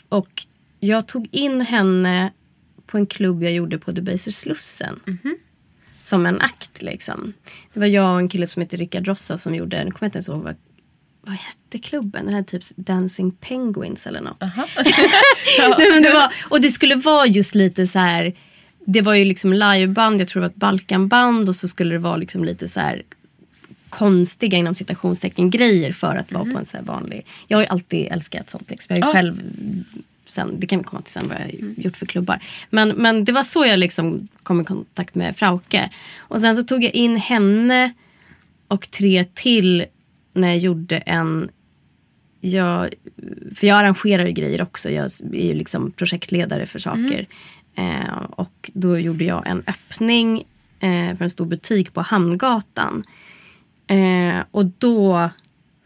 Och 0.10 0.45
jag 0.84 1.07
tog 1.07 1.27
in 1.32 1.61
henne 1.61 2.32
på 2.86 2.97
en 2.97 3.05
klubb 3.05 3.43
jag 3.43 3.51
gjorde 3.51 3.77
på 3.77 3.91
Debaser 3.91 4.32
Slussen. 4.32 4.99
Som 5.97 6.25
en 6.25 6.41
akt 6.41 6.82
liksom. 6.82 7.34
Det 7.73 7.79
var 7.79 7.88
jag 7.88 8.13
och 8.13 8.19
en 8.19 8.29
kille 8.29 8.47
som 8.47 8.61
heter 8.61 8.77
Rickard 8.77 9.07
Rossa 9.07 9.38
som 9.38 9.55
gjorde, 9.55 9.84
nu 9.84 9.91
kommer 9.91 9.97
jag 9.99 10.07
inte 10.07 10.17
ens 10.17 10.29
ihåg 10.29 10.43
vad, 10.43 10.55
vad 11.21 11.36
hette 11.36 11.79
klubben? 11.79 12.25
Den 12.25 12.34
här 12.34 12.43
typ 12.43 12.63
Dancing 12.75 13.32
Penguins 13.32 14.07
eller 14.07 14.21
något. 14.21 14.39
Nej, 15.77 15.91
men 15.91 16.03
det 16.03 16.13
var, 16.13 16.34
och 16.49 16.61
det 16.61 16.69
skulle 16.69 16.95
vara 16.95 17.27
just 17.27 17.55
lite 17.55 17.88
så 17.88 17.99
här. 17.99 18.34
Det 18.86 19.01
var 19.01 19.13
ju 19.13 19.25
liksom 19.25 19.53
liveband, 19.53 20.21
jag 20.21 20.27
tror 20.27 20.41
det 20.41 20.47
var 20.47 20.51
ett 20.51 20.55
Balkanband 20.55 21.49
och 21.49 21.55
så 21.55 21.67
skulle 21.67 21.95
det 21.95 21.99
vara 21.99 22.17
liksom 22.17 22.43
lite 22.43 22.67
så 22.67 22.79
här 22.79 23.03
konstiga 23.89 24.57
inom 24.57 24.75
citationstecken 24.75 25.49
grejer 25.49 25.93
för 25.93 26.15
att 26.15 26.32
vara 26.32 26.43
på 26.43 26.57
en 26.57 26.65
så 26.65 26.77
vanlig. 26.82 27.25
Jag 27.47 27.57
har 27.57 27.63
ju 27.63 27.67
alltid 27.67 28.07
älskat 28.11 28.49
sånt. 28.49 28.69
Liksom. 28.69 28.95
Jag 28.95 29.05
har 29.05 29.09
ju 29.09 29.13
själv 29.13 29.41
sen, 30.32 30.59
det 30.59 30.67
kan 30.67 30.79
vi 30.79 30.86
komma 30.86 31.01
till 31.01 31.13
sen 31.13 31.27
vad 31.27 31.38
jag 31.38 31.43
har 31.43 31.84
gjort 31.84 31.97
för 31.97 32.05
klubbar. 32.05 32.39
Men, 32.69 32.89
men 32.89 33.23
det 33.23 33.32
var 33.32 33.43
så 33.43 33.65
jag 33.65 33.79
liksom 33.79 34.27
kom 34.43 34.61
i 34.61 34.63
kontakt 34.65 35.15
med 35.15 35.38
Frauke. 35.38 35.89
Och 36.19 36.41
sen 36.41 36.55
så 36.55 36.63
tog 36.63 36.84
jag 36.84 36.93
in 36.93 37.15
henne 37.15 37.93
och 38.67 38.91
tre 38.91 39.23
till 39.23 39.86
när 40.34 40.47
jag 40.47 40.57
gjorde 40.57 40.97
en 40.97 41.49
jag, 42.41 42.93
för 43.55 43.67
jag 43.67 43.77
arrangerar 43.77 44.25
ju 44.25 44.32
grejer 44.32 44.61
också. 44.61 44.89
Jag 44.89 45.05
är 45.34 45.47
ju 45.47 45.53
liksom 45.53 45.91
projektledare 45.91 46.65
för 46.65 46.79
saker. 46.79 47.27
Eh, 47.75 48.23
och 48.29 48.71
då 48.73 48.99
gjorde 48.99 49.23
jag 49.23 49.47
en 49.47 49.63
öppning 49.67 50.43
eh, 50.79 51.17
för 51.17 51.23
en 51.23 51.29
stor 51.29 51.45
butik 51.45 51.93
på 51.93 52.01
Hamngatan. 52.01 53.03
Eh, 53.88 54.43
och 54.51 54.65
då 54.65 55.29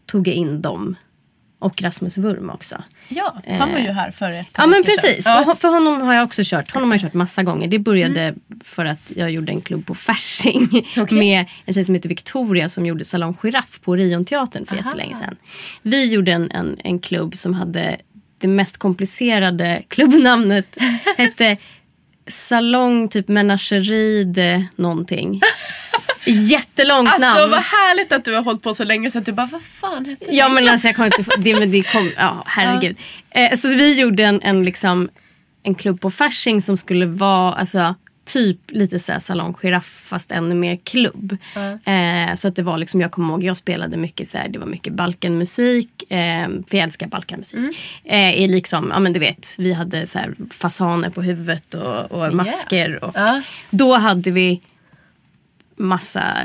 tog 0.06 0.28
jag 0.28 0.36
in 0.36 0.62
dem. 0.62 0.96
Och 1.66 1.82
Rasmus 1.82 2.18
Wurm 2.18 2.50
också. 2.50 2.84
Ja, 3.08 3.42
han 3.60 3.72
var 3.72 3.80
ju 3.80 3.92
här 3.92 4.12
för 4.12 4.32
ett 4.32 4.54
par 4.54 4.64
Ja 4.64 4.68
men 4.68 4.84
precis. 4.84 5.26
Ja. 5.26 5.56
För 5.60 5.68
honom 5.68 6.02
har 6.02 6.14
jag 6.14 6.24
också 6.24 6.42
kört. 6.46 6.72
Honom 6.72 6.90
har 6.90 6.96
jag 6.96 7.02
kört 7.02 7.14
massa 7.14 7.44
gånger. 7.44 7.68
Det 7.68 7.80
började 7.80 8.34
för 8.64 8.86
att 8.86 9.12
jag 9.16 9.32
gjorde 9.32 9.52
en 9.52 9.62
klubb 9.62 9.86
på 9.86 9.96
Fasching. 9.96 10.88
Med 11.12 11.46
en 11.66 11.74
tjej 11.74 11.84
som 11.84 11.96
heter 11.96 12.10
Victoria 12.10 12.70
som 12.70 12.86
gjorde 12.86 13.06
Salong 13.06 13.38
Giraff 13.42 13.80
på 13.82 13.92
Orionteatern 13.92 14.66
för 14.66 14.76
jättelänge 14.76 15.16
sedan. 15.16 15.36
Vi 15.82 16.14
gjorde 16.14 16.32
en, 16.32 16.52
en, 16.52 16.78
en 16.84 17.00
klubb 17.00 17.38
som 17.38 17.54
hade 17.54 17.98
det 18.38 18.48
mest 18.48 18.78
komplicerade 18.78 19.84
klubbnamnet. 19.90 20.78
hette 21.18 21.58
Salong 22.28 23.10
typ 23.10 23.28
Menagerie 23.28 24.24
de 24.24 24.66
någonting. 24.76 25.42
Jättelångt 26.26 27.10
Alltså 27.10 27.28
namn. 27.40 27.52
vad 27.52 27.60
härligt 27.64 28.12
att 28.12 28.26
du 28.26 28.36
har 28.36 28.44
hållit 28.44 28.62
på 28.62 28.74
så 28.74 28.84
länge 28.84 29.12
så 29.12 29.20
att 29.20 29.26
du 29.26 29.32
bara, 29.32 29.48
vad 29.52 29.64
fan 29.64 30.06
hette 30.06 30.26
det? 30.26 30.32
Ja 30.36 30.50
men 30.50 30.70
alltså 30.70 30.88
jag 30.88 30.96
kommer 30.96 31.20
inte 31.20 31.32
det, 31.38 31.60
men 31.60 31.72
det 31.72 31.84
kom, 31.84 32.12
ja 32.18 32.44
herregud. 32.46 32.98
Eh, 33.32 33.58
så 33.58 33.68
vi 33.68 34.00
gjorde 34.02 34.24
en, 34.24 34.42
en, 34.42 34.64
liksom, 34.64 35.10
en 35.64 35.76
klubb 35.76 36.02
på 36.02 36.12
Fasching 36.12 36.62
som 36.62 36.78
skulle 36.78 37.06
vara 37.06 37.54
alltså, 37.54 37.96
typ 38.26 38.58
lite 38.68 39.00
så 39.00 39.12
här 39.12 39.20
salong 39.20 39.54
giraff 39.62 40.02
fast 40.06 40.32
ännu 40.32 40.56
mer 40.56 40.76
klubb. 40.84 41.38
Eh, 41.86 42.36
så 42.36 42.48
att 42.48 42.56
det 42.56 42.62
var 42.64 42.78
liksom, 42.78 43.02
jag 43.02 43.12
kommer 43.12 43.30
ihåg, 43.34 43.44
jag 43.44 43.58
spelade 43.58 43.98
mycket 43.98 44.30
så 44.30 44.38
här, 44.38 44.48
det 44.48 44.60
var 44.60 44.66
mycket 44.68 44.94
Balkanmusik. 44.94 46.12
Eh, 46.12 46.48
för 46.70 46.78
jag 46.78 46.84
älskar 46.84 47.08
Balkanmusik. 47.08 47.58
Eh, 48.04 48.34
i 48.34 48.48
liksom, 48.48 48.90
ja 48.94 49.00
men 49.00 49.14
du 49.14 49.20
vet, 49.20 49.56
vi 49.60 49.74
hade 49.74 50.06
så 50.08 50.20
här 50.20 50.36
fasaner 50.50 51.10
på 51.10 51.22
huvudet 51.22 51.74
och, 51.74 52.12
och 52.12 52.34
masker. 52.34 53.04
Och, 53.04 53.12
Ja. 53.16 53.42
Då 53.70 53.94
hade 53.98 54.32
vi 54.32 54.62
massa, 55.76 56.38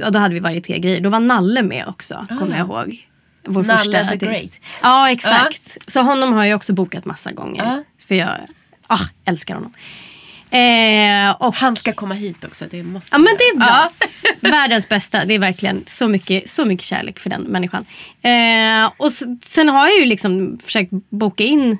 ja 0.00 0.10
då 0.10 0.18
hade 0.18 0.34
vi 0.34 0.40
varietégrejer. 0.40 1.00
Då 1.00 1.10
var 1.10 1.20
Nalle 1.20 1.62
med 1.62 1.88
också, 1.88 2.26
kommer 2.28 2.58
jag 2.58 2.66
ihåg. 2.66 3.06
Vår 3.44 3.62
Nalle 3.62 3.78
första 3.78 4.18
the 4.18 4.26
artist. 4.28 4.42
Great. 4.42 4.80
Ja, 4.82 5.10
exakt. 5.10 5.78
Så 5.86 6.02
honom 6.02 6.32
har 6.32 6.44
jag 6.44 6.56
också 6.56 6.72
bokat 6.72 7.04
massa 7.04 7.32
gånger. 7.32 7.64
Ja. 7.64 7.84
För 8.08 8.14
jag 8.14 8.30
ah, 8.86 9.04
älskar 9.24 9.54
honom. 9.54 9.72
Eh, 10.50 11.30
och, 11.30 11.54
Han 11.54 11.76
ska 11.76 11.92
komma 11.92 12.14
hit 12.14 12.44
också. 12.44 12.64
Det 12.70 12.82
måste 12.82 13.14
ja, 13.14 13.18
men 13.18 13.36
det 13.38 13.44
är 13.44 13.56
bra. 13.56 13.90
Ja. 14.00 14.06
Världens 14.50 14.88
bästa. 14.88 15.24
Det 15.24 15.34
är 15.34 15.38
verkligen 15.38 15.84
så 15.86 16.08
mycket, 16.08 16.50
så 16.50 16.64
mycket 16.64 16.86
kärlek 16.86 17.18
för 17.18 17.30
den 17.30 17.42
människan. 17.42 17.84
Eh, 18.22 18.92
och 18.96 19.12
sen 19.44 19.68
har 19.68 19.88
jag 19.88 19.98
ju 19.98 20.04
liksom 20.04 20.58
försökt 20.64 20.90
boka 21.10 21.44
in 21.44 21.78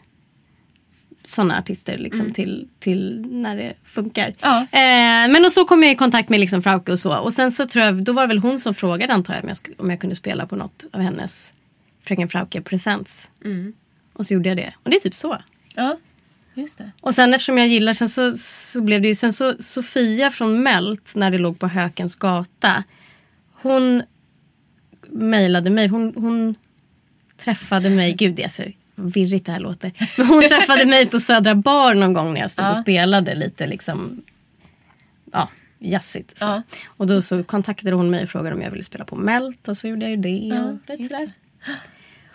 sådana 1.28 1.58
artister 1.58 1.98
liksom 1.98 2.32
till, 2.32 2.68
till 2.78 3.26
när 3.30 3.56
det 3.56 3.74
funkar. 3.84 4.34
Ja. 4.40 4.60
Eh, 4.60 5.30
men 5.32 5.44
och 5.44 5.52
så 5.52 5.64
kom 5.64 5.82
jag 5.82 5.92
i 5.92 5.94
kontakt 5.94 6.28
med 6.28 6.40
liksom 6.40 6.62
Frauke 6.62 6.92
och 6.92 6.98
så. 6.98 7.16
Och 7.16 7.32
sen 7.32 7.52
så 7.52 7.66
tror 7.66 7.84
jag, 7.84 8.04
då 8.04 8.12
var 8.12 8.22
det 8.22 8.28
väl 8.28 8.38
hon 8.38 8.58
som 8.58 8.74
frågade 8.74 9.14
antar 9.14 9.34
jag 9.34 9.42
om 9.42 9.48
jag, 9.48 9.58
om 9.78 9.90
jag 9.90 10.00
kunde 10.00 10.16
spela 10.16 10.46
på 10.46 10.56
något 10.56 10.86
av 10.92 11.00
hennes 11.00 11.54
Fröken 12.02 12.28
Frauke 12.28 12.60
presents. 12.60 13.28
Och 14.12 14.26
så 14.26 14.34
gjorde 14.34 14.48
jag 14.48 14.56
det. 14.56 14.74
Och 14.82 14.90
det 14.90 14.96
är 14.96 15.00
typ 15.00 15.14
så. 15.14 15.38
Ja, 15.74 15.96
just 16.54 16.78
det. 16.78 16.90
Och 17.00 17.14
sen 17.14 17.34
eftersom 17.34 17.58
jag 17.58 17.68
gillar, 17.68 17.92
sen 17.92 18.08
så, 18.08 18.32
så 18.36 18.80
blev 18.80 19.02
det 19.02 19.08
ju, 19.08 19.14
sen 19.14 19.32
så 19.32 19.54
Sofia 19.58 20.30
från 20.30 20.62
Melt 20.62 21.14
när 21.14 21.30
det 21.30 21.38
låg 21.38 21.58
på 21.58 21.68
Hökens 21.68 22.14
gata. 22.14 22.84
Hon 23.52 24.02
mejlade 25.08 25.70
mig, 25.70 25.86
hon, 25.86 26.12
hon 26.16 26.54
träffade 27.36 27.90
mig, 27.90 28.12
gud 28.12 28.40
är 28.40 28.48
så 28.48 28.62
virrigt 28.96 29.46
det 29.46 29.52
här 29.52 29.60
låter. 29.60 29.92
Men 30.16 30.26
hon 30.26 30.42
träffade 30.48 30.86
mig 30.86 31.06
på 31.06 31.20
Södra 31.20 31.54
Bar 31.54 31.94
någon 31.94 32.12
gång 32.12 32.34
när 32.34 32.40
jag 32.40 32.50
stod 32.50 32.64
och 32.64 32.70
Ja. 32.76 32.82
spelade 32.82 33.34
lite 33.34 33.66
liksom, 33.66 34.22
ja, 35.32 35.48
jazzigt. 35.78 36.38
Så. 36.38 36.44
Ja. 36.46 36.62
Och 36.86 37.06
då 37.06 37.22
så 37.22 37.44
kontaktade 37.44 37.96
hon 37.96 38.10
mig 38.10 38.22
och 38.22 38.28
frågade 38.30 38.56
om 38.56 38.62
jag 38.62 38.70
ville 38.70 38.84
spela 38.84 39.04
på 39.04 39.16
Melt 39.16 39.68
och 39.68 39.76
så 39.76 39.88
gjorde 39.88 40.02
jag 40.02 40.10
ju 40.10 40.16
det. 40.16 40.52
och 40.88 40.94
just 41.00 41.12
sådär. 41.12 41.30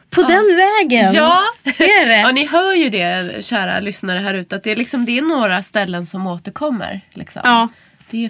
På 0.10 0.22
den 0.22 0.56
vägen! 0.56 1.14
Ja, 1.14 1.42
är 1.64 2.08
det. 2.08 2.20
ja, 2.20 2.32
ni 2.32 2.46
hör 2.48 2.74
ju 2.74 2.90
det 2.90 3.46
kära 3.46 3.80
lyssnare 3.80 4.20
här 4.20 4.34
ute. 4.34 4.56
Att 4.56 4.64
det, 4.64 4.72
är 4.72 4.76
liksom, 4.76 5.06
det 5.06 5.18
är 5.18 5.22
några 5.22 5.64
ställen 5.64 6.06
som 6.06 6.28
återkommer. 6.28 7.02
Liksom. 7.12 7.42
Ja. 7.46 7.68
Det 8.10 8.18
är 8.18 8.22
ju 8.22 8.30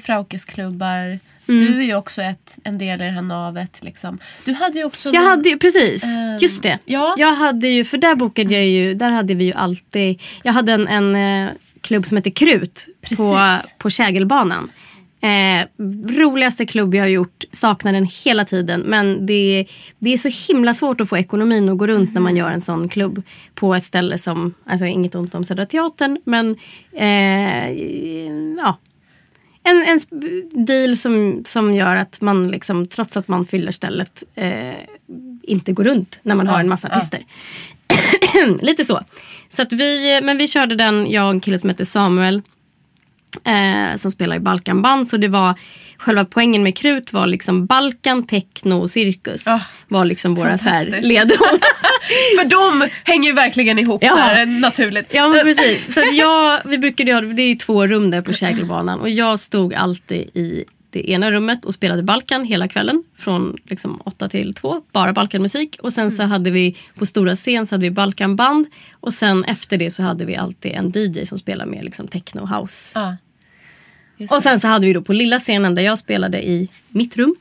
Klubbar. 1.45 1.65
Du 1.65 1.79
är 1.79 1.83
ju 1.85 1.95
också 1.95 2.21
ett, 2.21 2.57
en 2.63 2.77
del 2.77 3.01
i 3.01 3.05
det 3.05 3.11
här 3.11 3.21
navet. 3.21 3.79
Liksom. 3.83 4.19
Du 4.45 4.53
hade 4.53 4.77
ju 4.79 4.85
också... 4.85 5.09
Jag 5.09 5.21
någon- 5.21 5.29
hade 5.29 5.57
precis, 5.57 6.03
Ehm, 6.03 6.37
just 6.41 6.63
det. 6.63 6.79
ja. 6.85 7.15
Jag 7.17 7.35
hade 7.35 7.67
ju, 7.67 7.83
för 7.85 7.97
där 7.97 8.15
bokade 8.15 8.53
jag 8.53 8.65
ju, 8.67 8.93
där 8.93 9.09
hade 9.11 9.33
vi 9.33 9.43
ju 9.45 9.53
alltid, 9.53 10.21
jag 10.43 10.53
hade 10.53 10.71
en, 10.73 10.87
en 10.87 11.15
eh, 11.45 11.51
klubb 11.81 12.05
som 12.05 12.17
heter 12.17 12.31
Krut 12.31 12.87
på, 13.01 13.07
Precis. 13.07 13.73
på 13.77 13.89
Kägelbanan. 13.89 14.71
Eh, 15.23 15.67
roligaste 16.17 16.65
klubb 16.65 16.95
jag 16.95 17.03
har 17.03 17.07
gjort, 17.09 17.43
saknar 17.51 17.93
den 17.93 18.07
hela 18.25 18.45
tiden. 18.45 18.81
Men 18.81 19.25
det, 19.25 19.65
det 19.99 20.13
är 20.13 20.17
så 20.17 20.51
himla 20.53 20.73
svårt 20.73 21.01
att 21.01 21.09
få 21.09 21.17
ekonomin 21.17 21.69
att 21.69 21.77
gå 21.77 21.87
runt 21.87 22.13
när 22.13 22.21
man 22.21 22.35
gör 22.35 22.49
en 22.51 22.61
sån 22.61 22.89
klubb. 22.89 23.21
På 23.55 23.75
ett 23.75 23.83
ställe 23.83 24.17
som, 24.17 24.53
alltså 24.65 24.85
inget 24.85 25.15
ont 25.15 25.35
om 25.35 25.43
Södra 25.43 25.65
Teatern, 25.65 26.17
men 26.25 26.55
eh, 26.95 27.69
ja, 28.57 28.77
en, 29.63 29.83
en 29.83 29.99
deal 30.65 30.97
som, 30.97 31.43
som 31.47 31.73
gör 31.73 31.95
att 31.95 32.21
man 32.21 32.47
liksom, 32.47 32.87
trots 32.87 33.17
att 33.17 33.27
man 33.27 33.45
fyller 33.45 33.71
stället 33.71 34.23
eh, 34.35 34.75
inte 35.43 35.73
går 35.73 35.83
runt 35.83 36.19
när 36.23 36.35
man 36.35 36.47
har 36.47 36.59
en 36.59 36.69
massa 36.69 36.87
artister. 36.87 37.25
Lite 38.61 38.85
så. 38.85 38.99
Så 39.49 39.61
att 39.61 39.73
vi, 39.73 40.19
men 40.23 40.37
vi 40.37 40.47
körde 40.47 40.75
den, 40.75 41.11
jag 41.11 41.25
och 41.25 41.31
en 41.31 41.39
kille 41.39 41.59
som 41.59 41.69
heter 41.69 41.85
Samuel. 41.85 42.41
Eh, 43.43 43.97
som 43.97 44.11
spelar 44.11 44.35
i 44.35 44.39
Balkanband. 44.39 45.07
Så 45.07 45.17
det 45.17 45.27
var 45.27 45.55
själva 45.97 46.25
poängen 46.25 46.63
med 46.63 46.77
Krut 46.77 47.13
var 47.13 47.27
liksom 47.27 47.65
Balkan, 47.65 48.27
techno 48.27 48.73
och 48.73 48.91
cirkus. 48.91 49.47
Ah, 49.47 49.61
var 49.91 50.05
liksom 50.05 50.35
våra 50.35 50.57
så 50.57 50.69
här 50.69 51.01
ledord. 51.01 51.37
För 52.39 52.49
de 52.49 52.89
hänger 53.03 53.29
ju 53.29 53.35
verkligen 53.35 53.79
ihop 53.79 54.03
Ja. 54.03 54.15
här, 54.15 54.45
naturligt. 54.45 55.13
Ja 55.13 55.29
men 55.29 55.39
precis. 55.43 55.93
Så 55.93 56.01
jag, 56.13 56.59
vi 56.65 56.77
brukade 56.77 57.13
ha, 57.13 57.21
det 57.21 57.41
är 57.41 57.47
ju 57.49 57.55
två 57.55 57.87
rum 57.87 58.11
där 58.11 58.21
på 58.21 58.33
Kägelbanan 58.33 58.99
och 58.99 59.09
jag 59.09 59.39
stod 59.39 59.73
alltid 59.73 60.21
i 60.33 60.65
det 60.89 61.09
ena 61.11 61.31
rummet 61.31 61.65
och 61.65 61.73
spelade 61.73 62.03
Balkan 62.03 62.45
hela 62.45 62.67
kvällen 62.67 63.03
från 63.17 63.57
liksom 63.65 64.01
8 64.05 64.29
till 64.29 64.53
2, 64.53 64.81
bara 64.91 65.13
Balkanmusik. 65.13 65.77
Och 65.81 65.93
sen 65.93 66.11
så 66.11 66.23
hade 66.23 66.51
vi 66.51 66.77
på 66.95 67.05
stora 67.05 67.35
scen 67.35 67.67
så 67.67 67.75
hade 67.75 67.83
vi 67.83 67.91
Balkanband 67.91 68.65
och 68.99 69.13
sen 69.13 69.43
efter 69.43 69.77
det 69.77 69.91
så 69.91 70.03
hade 70.03 70.25
vi 70.25 70.35
alltid 70.35 70.71
en 70.71 70.91
DJ 70.95 71.25
som 71.25 71.37
spelade 71.37 71.71
med 71.71 71.83
liksom 71.85 72.07
techno 72.07 72.45
house. 72.45 72.99
Ja. 72.99 73.17
Och 74.29 74.41
sen 74.43 74.59
så 74.59 74.67
hade 74.67 74.87
vi 74.87 74.93
då 74.93 75.01
på 75.01 75.13
lilla 75.13 75.39
scenen 75.39 75.75
där 75.75 75.81
jag 75.81 75.97
spelade 75.97 76.47
i 76.47 76.67
mitt 76.89 77.17
rum 77.17 77.35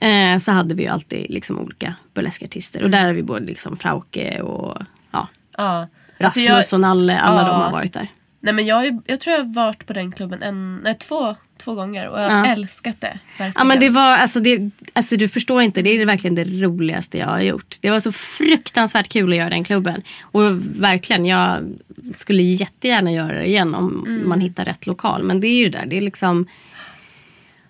eh, 0.00 0.38
så 0.38 0.52
hade 0.52 0.74
vi 0.74 0.82
ju 0.82 0.88
alltid 0.88 1.30
liksom 1.30 1.58
olika 1.58 1.94
burleskartister 2.14 2.82
och 2.82 2.90
där 2.90 3.04
har 3.04 3.12
vi 3.12 3.22
både 3.22 3.46
liksom 3.46 3.76
Frauke 3.76 4.40
och 4.40 4.78
ja, 5.10 5.28
ja. 5.56 5.88
Rasmus 6.18 6.48
Alltså 6.48 6.74
jag, 6.74 6.78
och 6.78 6.80
Nalle, 6.80 7.18
alla 7.20 7.40
Ja. 7.40 7.48
de 7.48 7.60
har 7.60 7.70
varit 7.72 7.92
där. 7.92 8.08
Nej, 8.46 8.54
men 8.54 8.66
jag, 8.66 9.02
jag 9.06 9.20
tror 9.20 9.36
jag 9.36 9.44
har 9.44 9.54
varit 9.54 9.86
på 9.86 9.92
den 9.92 10.12
klubben 10.12 10.42
en, 10.42 10.80
nej, 10.84 10.94
två, 10.94 11.34
två 11.58 11.74
gånger 11.74 12.08
och 12.08 12.20
jag 12.20 12.30
har 12.30 12.46
Ja. 12.46 12.52
älskat 12.52 13.00
det. 13.00 13.18
Verkligen. 13.38 13.52
Ja 13.56 13.64
men 13.64 13.80
det 13.80 13.88
var, 13.90 14.16
alltså, 14.16 14.40
det, 14.40 14.70
alltså 14.92 15.16
du 15.16 15.28
förstår 15.28 15.62
inte, 15.62 15.82
det 15.82 15.90
är 15.90 16.06
verkligen 16.06 16.34
det 16.34 16.44
roligaste 16.44 17.18
jag 17.18 17.26
har 17.26 17.40
gjort. 17.40 17.76
Det 17.80 17.90
var 17.90 18.00
så 18.00 18.12
fruktansvärt 18.12 19.08
kul 19.08 19.30
att 19.32 19.38
göra 19.38 19.50
den 19.50 19.64
klubben. 19.64 20.02
Och 20.20 20.42
verkligen, 20.80 21.26
jag 21.26 21.74
skulle 22.14 22.42
jättegärna 22.42 23.12
göra 23.12 23.32
det 23.32 23.46
igen 23.46 23.74
om 23.74 24.04
Mm. 24.06 24.28
man 24.28 24.40
hittar 24.40 24.64
rätt 24.64 24.86
lokal. 24.86 25.22
Men 25.22 25.40
det 25.40 25.46
är 25.48 25.58
ju 25.58 25.68
det 25.68 25.78
där, 25.78 25.86
det 25.86 25.96
är 25.96 26.00
liksom, 26.00 26.46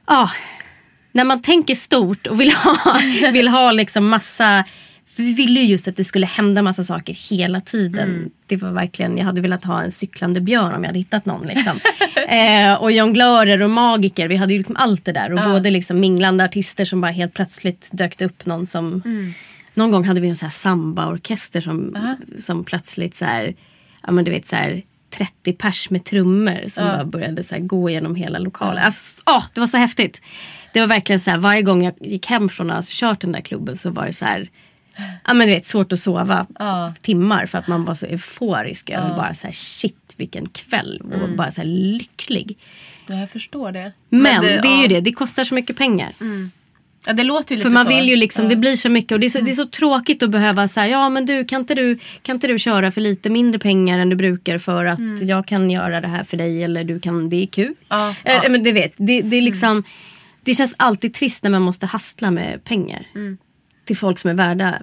ja. 0.06 0.30
när 1.12 1.24
man 1.24 1.42
tänker 1.42 1.74
stort 1.74 2.26
och 2.26 2.40
vill 2.40 2.52
ha, 2.52 3.00
vill 3.32 3.48
ha 3.48 3.72
liksom 3.72 4.08
massa 4.08 4.64
för 5.16 5.22
vi 5.22 5.32
ville 5.32 5.60
ju 5.60 5.66
just 5.66 5.88
att 5.88 5.96
det 5.96 6.04
skulle 6.04 6.26
hända 6.26 6.62
massa 6.62 6.84
saker 6.84 7.12
hela 7.12 7.60
tiden. 7.60 8.08
Mm. 8.08 8.30
Det 8.46 8.56
var 8.56 8.70
verkligen, 8.70 9.18
jag 9.18 9.24
hade 9.24 9.40
velat 9.40 9.64
ha 9.64 9.82
en 9.82 9.90
cyklande 9.90 10.40
björn 10.40 10.74
om 10.74 10.82
jag 10.82 10.88
hade 10.88 10.98
hittat 10.98 11.26
någon. 11.26 11.46
Liksom. 11.46 11.78
eh, 12.28 12.74
och 12.74 12.92
jonglörer 12.92 13.62
och 13.62 13.70
magiker. 13.70 14.28
Vi 14.28 14.36
hade 14.36 14.52
ju 14.52 14.58
liksom 14.58 14.76
allt 14.76 15.04
det 15.04 15.12
där. 15.12 15.32
Och 15.32 15.50
både 15.50 15.70
liksom 15.70 16.00
minglande 16.00 16.44
artister 16.44 16.84
som 16.84 17.00
bara 17.00 17.10
helt 17.10 17.34
plötsligt 17.34 17.88
dök 17.92 18.20
upp 18.22 18.46
någon 18.46 18.66
som... 18.66 19.02
Mm. 19.04 19.32
Någon 19.74 19.90
gång 19.90 20.04
hade 20.04 20.20
vi 20.20 20.28
en 20.28 20.36
så 20.36 20.44
här 20.44 20.52
samba-orkester 20.52 21.60
som, 21.60 21.96
som 22.38 22.64
plötsligt 22.64 23.14
så 23.14 23.24
här, 23.24 23.54
ja 24.02 24.12
men 24.12 24.24
du 24.24 24.30
vet 24.30 24.46
så 24.46 24.56
här 24.56 24.82
30 25.10 25.52
pers 25.52 25.90
med 25.90 26.04
trummor 26.04 26.68
som 26.68 26.84
bara 26.84 27.04
började 27.04 27.42
så 27.42 27.56
gå 27.58 27.90
genom 27.90 28.14
hela 28.14 28.38
lokalen. 28.38 28.84
Alltså, 28.84 29.22
åh, 29.26 29.44
det 29.54 29.60
var 29.60 29.66
så 29.66 29.76
häftigt. 29.76 30.22
Det 30.72 30.80
var 30.80 30.86
verkligen 30.86 31.20
så 31.20 31.30
här, 31.30 31.38
varje 31.38 31.62
gång 31.62 31.84
jag 31.84 31.94
gick 32.00 32.26
hem 32.26 32.48
från 32.48 32.70
att 32.70 32.76
ha 32.76 32.82
kört 32.86 33.20
den 33.20 33.32
där 33.32 33.40
klubben 33.40 33.76
så 33.76 33.90
var 33.90 34.06
det 34.06 34.12
så 34.12 34.24
här, 34.24 34.48
ja 35.24 35.34
men 35.34 35.48
du 35.48 35.54
vet 35.54 35.66
svårt 35.66 35.92
att 35.92 35.98
sova 35.98 36.46
Ja. 36.58 36.94
timmar 37.02 37.46
för 37.46 37.58
att 37.58 37.68
man 37.68 37.84
var 37.84 37.94
så 37.94 38.06
euforisk 38.06 38.90
över 38.90 39.16
bara 39.16 39.34
så 39.34 39.46
här 39.46 39.54
shit 39.54 40.14
vilken 40.16 40.48
kväll 40.48 41.02
och 41.22 41.28
bara 41.36 41.50
så 41.50 41.60
här 41.60 41.68
lycklig. 41.68 42.58
Ja, 43.06 43.14
jag 43.20 43.30
förstår 43.30 43.72
det. 43.72 43.92
Men, 44.08 44.42
det, 44.42 44.48
är 44.68 44.76
ju 44.76 44.82
ja. 44.82 44.88
det, 44.88 45.00
det 45.00 45.12
kostar 45.12 45.44
så 45.44 45.54
mycket 45.54 45.76
pengar. 45.76 46.12
Ja, 47.06 47.12
det 47.12 47.22
låter 47.24 47.54
ju 47.54 47.56
lite 47.56 47.68
För 47.70 47.74
man 47.74 47.84
så. 47.84 47.88
vill 47.88 48.08
ju 48.08 48.16
liksom, 48.16 48.48
det 48.48 48.56
blir 48.56 48.76
så 48.76 48.88
mycket 48.88 49.12
och 49.12 49.20
det 49.20 49.26
är 49.26 49.30
så, 49.30 49.40
det 49.40 49.50
är 49.50 49.54
så 49.54 49.66
tråkigt 49.66 50.22
att 50.22 50.30
behöva 50.30 50.68
säga 50.68 50.86
ja 50.88 51.08
men 51.08 51.26
du 51.26 51.44
kan, 51.44 51.60
inte 51.60 51.74
du 51.74 51.98
kan 52.22 52.36
inte 52.36 52.46
du 52.46 52.58
köra 52.58 52.90
för 52.90 53.00
lite 53.00 53.30
mindre 53.30 53.58
pengar 53.58 53.98
än 53.98 54.08
du 54.08 54.16
brukar 54.16 54.58
för 54.58 54.84
att 54.84 54.98
jag 55.22 55.46
kan 55.46 55.70
göra 55.70 56.00
det 56.00 56.08
här 56.08 56.24
för 56.24 56.36
dig 56.36 56.62
eller 56.62 56.84
du 56.84 57.00
kan, 57.00 57.28
det 57.30 57.36
är 57.42 57.46
kul. 57.46 57.74
Ja, 57.88 58.14
Eh, 58.24 58.34
ja. 58.42 58.48
Men 58.48 58.62
du 58.62 58.72
vet, 58.72 58.94
det, 58.96 59.22
det 59.22 59.36
är 59.36 59.42
liksom, 59.42 59.82
det 60.42 60.54
känns 60.54 60.74
alltid 60.78 61.14
trist 61.14 61.42
när 61.42 61.50
man 61.50 61.62
måste 61.62 61.86
hastla 61.86 62.30
med 62.30 62.64
pengar. 62.64 63.06
Till 63.86 63.96
folk 63.96 64.18
som 64.18 64.30
är 64.30 64.34
värda 64.34 64.82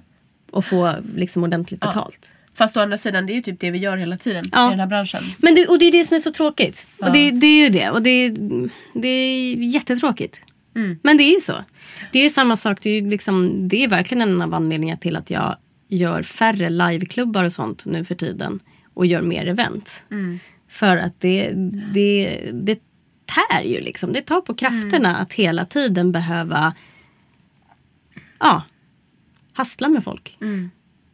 att 0.53 0.65
få 0.65 0.95
liksom 1.15 1.43
ordentligt 1.43 1.79
betalt. 1.79 2.31
Fast 2.55 2.77
å 2.77 2.79
andra 2.79 2.97
sidan, 2.97 3.25
det 3.25 3.33
är 3.33 3.35
ju 3.35 3.41
typ 3.41 3.59
det 3.59 3.71
vi 3.71 3.77
gör 3.77 3.97
hela 3.97 4.17
tiden 4.17 4.49
Ja. 4.51 4.67
i 4.67 4.69
den 4.69 4.79
här 4.79 4.87
branschen. 4.87 5.23
Men 5.37 5.55
det, 5.55 5.67
och 5.67 5.79
det 5.79 5.85
är 5.85 5.91
det 5.91 6.05
som 6.05 6.15
är 6.15 6.19
så 6.19 6.31
tråkigt. 6.31 6.87
Och 6.97 7.11
det, 7.11 7.31
det 7.31 7.47
är 7.47 7.63
ju 7.63 7.69
det. 7.69 7.89
Och 7.89 8.01
det, 8.01 8.29
det 8.93 9.07
är 9.07 9.55
jättetråkigt. 9.55 10.39
Men 11.01 11.17
det 11.17 11.23
är 11.23 11.33
ju 11.33 11.39
så. 11.39 11.53
Det 12.11 12.19
är 12.19 12.29
samma 12.29 12.55
sak. 12.55 12.79
Det 12.81 12.89
är, 12.89 13.01
liksom, 13.01 13.67
det 13.67 13.83
är 13.83 13.87
verkligen 13.87 14.21
en 14.21 14.41
av 14.41 14.53
anledningarna 14.53 14.97
till 14.97 15.15
att 15.15 15.29
jag 15.29 15.57
gör 15.87 16.23
färre 16.23 16.69
liveklubbar 16.69 17.43
och 17.43 17.53
sånt 17.53 17.85
nu 17.85 18.05
för 18.05 18.15
tiden. 18.15 18.59
Och 18.93 19.05
gör 19.05 19.21
mer 19.21 19.47
event. 19.47 20.03
För 20.69 20.97
att 20.97 21.21
det, 21.21 21.51
det, 21.93 22.39
det 22.53 22.79
tär 23.25 23.63
ju 23.63 23.81
liksom. 23.81 24.13
Det 24.13 24.21
tar 24.21 24.41
på 24.41 24.53
krafterna 24.53 25.17
att 25.17 25.33
hela 25.33 25.65
tiden 25.65 26.11
behöva 26.11 26.73
ja, 28.39 28.63
hastla 29.53 29.89
med 29.89 30.03
folk. 30.03 30.37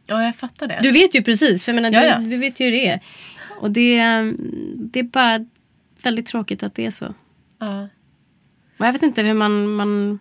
Ja, 0.06 0.24
jag 0.24 0.36
fattar 0.36 0.68
det. 0.68 0.78
Du 0.82 0.90
vet 0.90 1.14
ju 1.14 1.22
precis, 1.22 1.64
för 1.64 1.72
jag 1.72 1.82
menar, 1.82 2.00
Ja, 2.00 2.06
ja. 2.06 2.18
Du, 2.18 2.30
du 2.30 2.36
vet 2.36 2.60
ju 2.60 2.64
hur 2.64 2.72
det 2.72 2.86
är. 2.86 3.00
Och 3.60 3.70
det, 3.70 3.98
det 4.74 4.98
är 4.98 5.02
bara 5.02 5.46
väldigt 6.02 6.26
tråkigt 6.26 6.62
att 6.62 6.74
det 6.74 6.86
är 6.86 6.90
så. 6.90 7.14
Ja. 7.58 7.88
Och 8.78 8.86
jag 8.86 8.92
vet 8.92 9.02
inte 9.02 9.22
hur 9.22 9.34
man... 9.34 9.74
man 9.74 10.18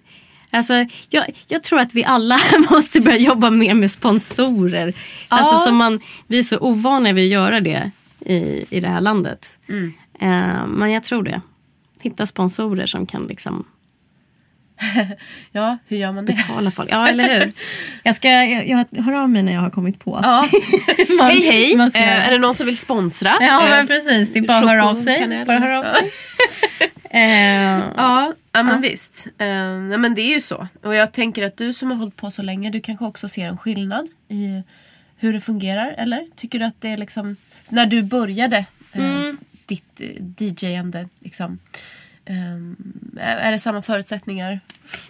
alltså, 0.52 0.74
jag, 1.10 1.26
jag 1.48 1.64
tror 1.64 1.80
att 1.80 1.94
vi 1.94 2.04
alla 2.04 2.40
måste 2.72 3.02
börja 3.02 3.18
jobba 3.18 3.50
mer 3.50 3.74
med 3.74 3.92
sponsorer. 3.92 4.94
Alltså, 5.28 5.56
som 5.56 5.76
man, 5.76 6.00
vi 6.28 6.40
är 6.40 6.44
så 6.44 6.60
ovana 6.60 7.14
vid 7.14 7.26
att 7.26 7.32
göra 7.32 7.60
det 7.60 7.92
i, 8.26 8.66
i 8.70 8.80
det 8.80 8.88
här 8.88 9.02
landet. 9.02 9.60
Mm. 9.70 9.94
Eh, 10.20 10.68
men 10.68 10.92
jag 10.92 11.04
tror 11.04 11.24
det. 11.24 11.42
Hitta 12.02 12.26
sponsorer 12.26 12.86
som 12.86 13.06
kan 13.06 13.24
liksom... 13.24 13.66
Ja, 15.52 15.78
hur 15.88 15.98
gör 15.98 16.12
man 16.12 16.26
det? 16.26 16.34
Betala 16.34 16.72
folk. 16.72 16.90
Ja, 16.92 17.08
eller 17.08 17.40
hur? 17.40 17.52
Jag 18.04 18.16
ska 18.16 18.30
jag, 18.30 18.68
jag 18.68 19.04
hör 19.04 19.14
av 19.14 19.30
mig 19.30 19.44
när 19.44 19.54
jag 19.54 19.62
har 19.62 19.70
kommit 19.70 20.00
på. 20.00 20.20
Ja. 20.24 20.46
Man- 21.18 21.28
hej 21.28 21.42
hej! 21.52 21.90
ska- 21.90 22.00
Eh, 22.00 22.28
är 22.28 22.32
det 22.32 22.38
någon 22.38 22.54
som 22.56 22.66
vill 22.66 22.78
sponsra? 22.78 23.38
Ja, 23.42 23.64
Eh, 23.66 23.70
men 23.70 23.88
precis. 23.88 24.34
Det 24.34 24.40
är 24.40 24.48
bara 24.48 24.58
att 24.58 24.68
höra 24.68 24.86
av 24.90 24.96
sig. 24.96 25.46
Bara 25.46 25.60
höra 25.60 25.80
av 25.80 25.84
sig. 25.84 26.12
Eh, 27.10 27.22
Ja, 27.98 28.34
ja 28.52 28.64
men 28.64 28.82
visst. 28.82 29.28
Eh, 29.38 29.46
nej, 29.80 29.98
men 29.98 30.16
det 30.16 30.22
är 30.22 30.34
ju 30.34 30.42
så. 30.42 30.68
Och 30.84 30.96
jag 30.96 31.12
tänker 31.12 31.44
att 31.46 31.58
du 31.58 31.74
som 31.74 31.92
har 31.92 31.98
hållit 31.98 32.16
på 32.16 32.32
så 32.32 32.42
länge, 32.42 32.70
du 32.70 32.82
kanske 32.82 33.06
också 33.06 33.28
ser 33.28 33.48
en 33.48 33.58
skillnad 33.58 34.08
i 34.30 34.62
hur 35.18 35.34
det 35.34 35.42
fungerar, 35.42 35.96
eller? 35.98 36.26
Tycker 36.36 36.60
du 36.60 36.66
att 36.66 36.82
det 36.82 36.90
är 36.90 36.98
liksom, 36.98 37.36
när 37.70 37.86
du 37.86 38.02
började 38.04 38.58
eh, 38.94 39.02
ditt 39.66 40.02
eh, 40.02 40.08
DJ-ande, 40.38 41.08
liksom, 41.20 41.60
eh, 42.26 42.36
är 43.18 43.52
det 43.52 43.60
samma 43.60 43.82
förutsättningar? 43.82 44.60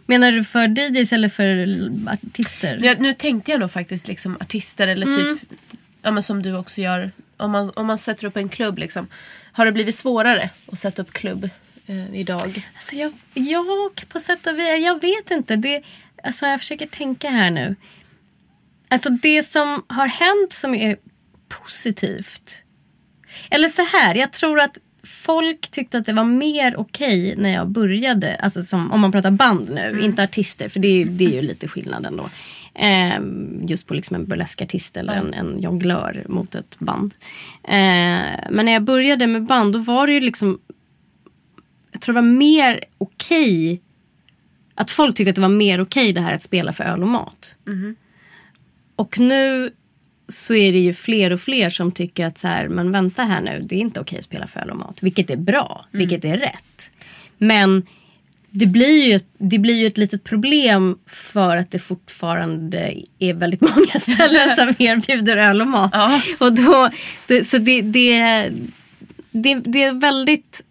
Menar 0.05 0.31
du 0.31 0.43
för 0.43 0.67
DJs 0.67 1.13
eller 1.13 1.29
för 1.29 1.67
artister? 2.13 2.79
Ja, 2.83 2.95
nu 2.99 3.13
tänkte 3.13 3.51
jag 3.51 3.59
nog 3.59 3.71
faktiskt 3.71 4.07
liksom 4.07 4.37
artister 4.39 4.87
eller 4.87 5.05
typ, 5.05 5.59
ja, 6.01 6.11
men 6.11 6.23
som 6.23 6.41
du 6.41 6.57
också 6.57 6.81
gör, 6.81 7.11
om 7.37 7.51
man, 7.51 7.71
om 7.75 7.87
man 7.87 7.97
sätter 7.97 8.25
upp 8.25 8.37
en 8.37 8.49
klubb 8.49 8.77
liksom. 8.77 9.07
Har 9.51 9.65
det 9.65 9.71
blivit 9.71 9.95
svårare 9.95 10.49
att 10.71 10.79
sätta 10.79 11.01
upp 11.01 11.11
klubb 11.11 11.49
eh, 11.87 12.15
idag? 12.15 12.67
Alltså 12.75 12.95
jag, 12.95 13.13
jag 13.33 14.05
på 14.09 14.19
sätt 14.19 14.47
och 14.47 14.59
vis, 14.59 14.85
jag 14.85 15.01
vet 15.01 15.31
inte. 15.31 15.55
Det, 15.55 15.81
alltså 16.23 16.45
jag 16.45 16.59
försöker 16.59 16.87
tänka 16.87 17.29
här 17.29 17.51
nu. 17.51 17.75
Alltså 18.89 19.09
det 19.09 19.43
som 19.43 19.85
har 19.87 20.07
hänt 20.07 20.53
som 20.53 20.75
är 20.75 20.97
positivt. 21.47 22.63
Eller 23.49 23.67
så 23.67 23.81
här, 23.81 24.15
jag 24.15 24.31
tror 24.31 24.59
att 24.59 24.77
folk 25.09 25.69
tyckte 25.71 25.97
att 25.97 26.05
det 26.05 26.13
var 26.13 26.23
mer 26.23 26.77
okej 26.77 27.35
när 27.37 27.49
jag 27.49 27.67
började. 27.67 28.35
Alltså 28.35 28.63
som, 28.63 28.91
om 28.91 29.01
man 29.01 29.11
pratar 29.11 29.31
band 29.31 29.69
nu, 29.69 30.01
inte 30.03 30.23
artister. 30.23 30.69
För 30.69 30.79
det 30.79 30.87
är 30.87 30.97
ju, 30.97 31.05
det 31.05 31.25
är 31.25 31.31
ju 31.31 31.41
lite 31.41 31.67
skillnad 31.67 32.05
ändå. 32.05 32.29
Ehm, 32.73 33.61
just 33.67 33.87
på 33.87 33.93
liksom 33.93 34.15
en 34.15 34.25
burleskartist 34.25 34.97
eller 34.97 35.13
en, 35.13 35.33
en 35.33 35.61
jonglör 35.61 36.25
mot 36.29 36.55
ett 36.55 36.79
band. 36.79 37.13
Ehm, 37.63 38.25
men 38.49 38.65
när 38.65 38.71
jag 38.71 38.83
började 38.83 39.27
med 39.27 39.45
band 39.45 39.73
då 39.73 39.79
var 39.79 40.07
det 40.07 40.13
ju 40.13 40.19
liksom 40.19 40.59
jag 41.91 42.01
tror 42.01 42.15
det 42.15 42.21
var 42.21 42.27
mer 42.27 42.83
okej 42.97 43.81
att 44.75 44.91
folk 44.91 45.15
tyckte 45.15 45.29
att 45.29 45.35
det 45.35 45.41
var 45.41 45.49
mer 45.49 45.81
okej 45.81 46.13
det 46.13 46.21
här 46.21 46.33
att 46.33 46.43
spela 46.43 46.73
för 46.73 46.83
öl 46.83 47.03
och 47.03 47.09
mat. 47.09 47.57
Och 48.95 49.19
nu 49.19 49.71
så 50.29 50.53
är 50.53 50.71
det 50.71 50.79
ju 50.79 50.93
fler 50.93 51.31
och 51.31 51.41
fler 51.41 51.69
som 51.69 51.91
tycker 51.91 52.25
att 52.25 52.37
så 52.37 52.47
här, 52.47 52.67
men 52.67 52.91
vänta 52.91 53.23
här 53.23 53.41
nu, 53.41 53.61
det 53.65 53.75
är 53.75 53.79
inte 53.79 53.99
okej 53.99 54.19
att 54.19 54.25
spela 54.25 54.47
för 54.47 54.59
öl 54.59 54.69
och 54.69 54.77
mat. 54.77 55.03
Vilket 55.03 55.29
är 55.29 55.37
bra, 55.37 55.85
vilket 55.91 56.25
är 56.25 56.37
rätt. 56.37 56.91
Men 57.37 57.85
det 58.49 58.65
blir, 58.65 59.05
ju, 59.07 59.19
det 59.37 59.59
blir 59.59 59.79
ju 59.79 59.87
ett 59.87 59.97
litet 59.97 60.23
problem 60.23 60.97
för 61.07 61.57
att 61.57 61.71
det 61.71 61.79
fortfarande 61.79 62.93
är 63.19 63.33
väldigt 63.33 63.61
många 63.75 63.99
ställen 63.99 64.55
som 64.55 64.73
erbjuder 64.79 65.37
öl 65.37 65.61
och 65.61 65.67
mat. 65.67 65.91
Ja. 65.93 66.21
Och 66.39 66.53
då, 66.53 66.89
det, 67.27 67.47
så 67.47 67.57
det, 67.57 67.81
det, 67.81 68.49
det, 69.31 69.55
det 69.55 69.83
är 69.83 69.93
väldigt 69.93 70.63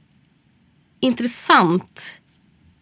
intressant 1.00 2.20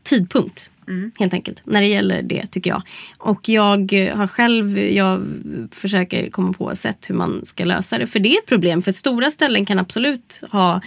tidpunkt. 0.03 0.71
Helt 1.19 1.35
enkelt. 1.35 1.63
När 1.65 1.81
det 1.81 1.87
gäller 1.87 2.23
det 2.23 2.47
tycker 2.47 2.71
jag. 2.71 2.83
Och 3.19 3.49
jag 3.49 3.93
har 4.15 4.27
själv, 4.27 4.79
jag 4.79 5.23
försöker 5.71 6.31
komma 6.31 6.53
på 6.53 6.77
sätt 6.77 7.11
hur 7.11 7.15
man 7.15 7.45
ska 7.45 7.65
lösa 7.65 7.99
det. 7.99 8.07
För 8.07 8.19
det 8.19 8.29
är 8.35 8.39
ett 8.39 8.47
problem. 8.47 8.83
För 8.83 8.93
stora 8.93 9.31
ställen 9.31 9.67
kan 9.67 9.79
absolut 9.79 10.43
ha 10.51 10.81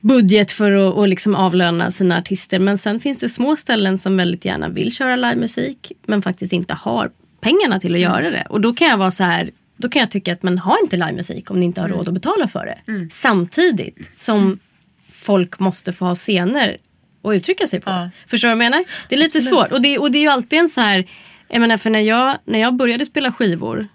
budget 0.00 0.52
för 0.52 0.72
att 0.72 0.94
och 0.94 1.08
liksom 1.08 1.34
avlöna 1.34 1.90
sina 1.90 2.18
artister. 2.18 2.58
Men 2.58 2.78
sen 2.78 3.00
finns 3.00 3.18
det 3.18 3.28
små 3.28 3.56
ställen 3.56 3.98
som 3.98 4.16
väldigt 4.16 4.44
gärna 4.44 4.68
vill 4.68 4.92
köra 4.92 5.16
livemusik. 5.16 5.92
Men 6.06 6.22
faktiskt 6.22 6.52
inte 6.52 6.74
har 6.74 7.10
pengarna 7.40 7.80
till 7.80 7.94
att 7.94 8.00
göra 8.00 8.30
det. 8.30 8.46
Och 8.50 8.60
då 8.60 8.74
kan 8.74 8.88
jag 8.88 8.96
vara 8.96 9.10
så 9.10 9.24
här. 9.24 9.50
Då 9.76 9.88
kan 9.88 10.00
jag 10.00 10.10
tycka 10.10 10.32
att 10.32 10.42
man 10.42 10.58
har 10.58 10.78
inte 10.82 10.96
livemusik 10.96 11.50
om 11.50 11.60
ni 11.60 11.66
inte 11.66 11.80
har 11.80 11.88
råd 11.88 12.08
att 12.08 12.14
betala 12.14 12.48
för 12.48 12.66
det. 12.66 13.08
Samtidigt 13.10 14.18
som 14.18 14.58
folk 15.10 15.58
måste 15.58 15.92
få 15.92 16.04
ha 16.04 16.14
scener 16.14 16.76
att 17.30 17.36
uttrycka 17.36 17.66
sig 17.66 17.80
på. 17.80 17.90
Ja. 17.90 18.10
Förstår 18.26 18.48
du 18.48 18.54
vad 18.54 18.64
jag 18.64 18.70
menar? 18.70 18.84
Det 19.08 19.14
är 19.14 19.18
lite 19.18 19.40
svårt. 19.40 19.72
Och 19.72 19.82
det, 19.82 19.98
och 19.98 20.10
det 20.10 20.18
är 20.18 20.22
ju 20.22 20.28
alltid 20.28 20.58
en 20.58 20.68
så 20.68 20.80
här. 20.80 21.04
Jag 21.48 21.60
menar 21.60 21.78
för 21.78 21.90
när 21.90 22.00
jag, 22.00 22.38
när 22.44 22.58
jag 22.58 22.74
började 22.74 23.04
spela 23.04 23.32
skivor. 23.32 23.88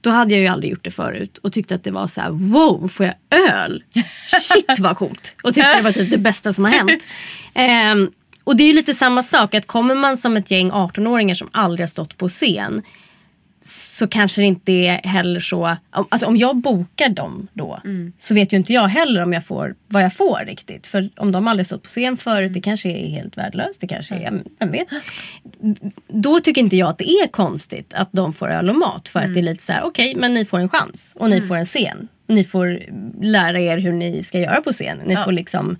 Då 0.00 0.10
hade 0.10 0.34
jag 0.34 0.40
ju 0.40 0.46
aldrig 0.46 0.70
gjort 0.70 0.84
det 0.84 0.90
förut 0.90 1.38
och 1.38 1.52
tyckte 1.52 1.74
att 1.74 1.84
det 1.84 1.90
var 1.90 2.06
så 2.06 2.20
här: 2.20 2.30
wow, 2.30 2.88
får 2.88 3.06
jag 3.06 3.14
öl? 3.50 3.84
Shit 4.40 4.80
vad 4.80 4.96
coolt! 4.96 5.36
Och 5.42 5.54
tyckte 5.54 5.76
det 5.76 5.82
var 5.82 5.92
typ 5.92 6.10
det 6.10 6.18
bästa 6.18 6.52
som 6.52 6.64
har 6.64 6.72
hänt. 6.72 7.02
Ehm, 7.54 8.10
och 8.44 8.56
det 8.56 8.62
är 8.62 8.66
ju 8.66 8.72
lite 8.72 8.94
samma 8.94 9.22
sak, 9.22 9.54
att 9.54 9.66
kommer 9.66 9.94
man 9.94 10.16
som 10.16 10.36
ett 10.36 10.50
gäng 10.50 10.70
18-åringar 10.70 11.34
som 11.34 11.48
aldrig 11.52 11.80
har 11.80 11.88
stått 11.88 12.16
på 12.16 12.28
scen 12.28 12.82
så 13.64 14.08
kanske 14.08 14.40
det 14.40 14.46
inte 14.46 14.72
är 14.72 15.08
heller 15.08 15.40
så, 15.40 15.76
alltså 15.90 16.26
om 16.26 16.36
jag 16.36 16.56
bokar 16.56 17.08
dem 17.08 17.48
då 17.52 17.80
så 18.18 18.34
vet 18.34 18.52
ju 18.52 18.56
inte 18.56 18.72
jag 18.72 18.88
heller 18.88 19.22
om 19.22 19.32
jag 19.32 19.46
får 19.46 19.74
vad 19.88 20.02
jag 20.02 20.14
får 20.14 20.40
riktigt. 20.46 20.86
För 20.86 21.08
om 21.16 21.32
de 21.32 21.48
aldrig 21.48 21.66
stått 21.66 21.82
på 21.82 21.88
scen 21.88 22.16
förut, 22.16 22.54
det 22.54 22.60
kanske 22.60 22.88
är 22.88 23.08
helt 23.08 23.38
värdelöst, 23.38 23.80
det 23.80 23.86
kanske 23.86 24.14
är, 24.14 24.42
vem 24.58 24.70
vet. 24.70 24.88
Då 26.08 26.40
tycker 26.40 26.60
inte 26.60 26.76
jag 26.76 26.88
att 26.88 26.98
det 26.98 27.10
är 27.10 27.26
konstigt 27.26 27.94
att 27.94 28.08
de 28.12 28.32
får 28.32 28.48
öl 28.48 28.70
och 28.70 28.76
mat 28.76 29.08
för 29.08 29.20
att 29.20 29.34
det 29.34 29.40
är 29.40 29.44
lite 29.44 29.64
så 29.64 29.72
här, 29.72 29.82
okej 29.84 30.14
men 30.16 30.34
ni 30.34 30.44
får 30.44 30.58
en 30.58 30.68
chans 30.68 31.16
och 31.18 31.30
ni 31.30 31.40
får 31.40 31.56
en 31.56 31.64
scen. 31.64 32.08
Ni 32.26 32.44
får 32.44 32.80
lära 33.22 33.60
er 33.60 33.78
hur 33.78 33.92
ni 33.92 34.22
ska 34.22 34.38
göra 34.38 34.60
på 34.60 34.72
scen. 34.72 34.98
Ni 35.06 35.16
får 35.16 35.32
liksom 35.32 35.76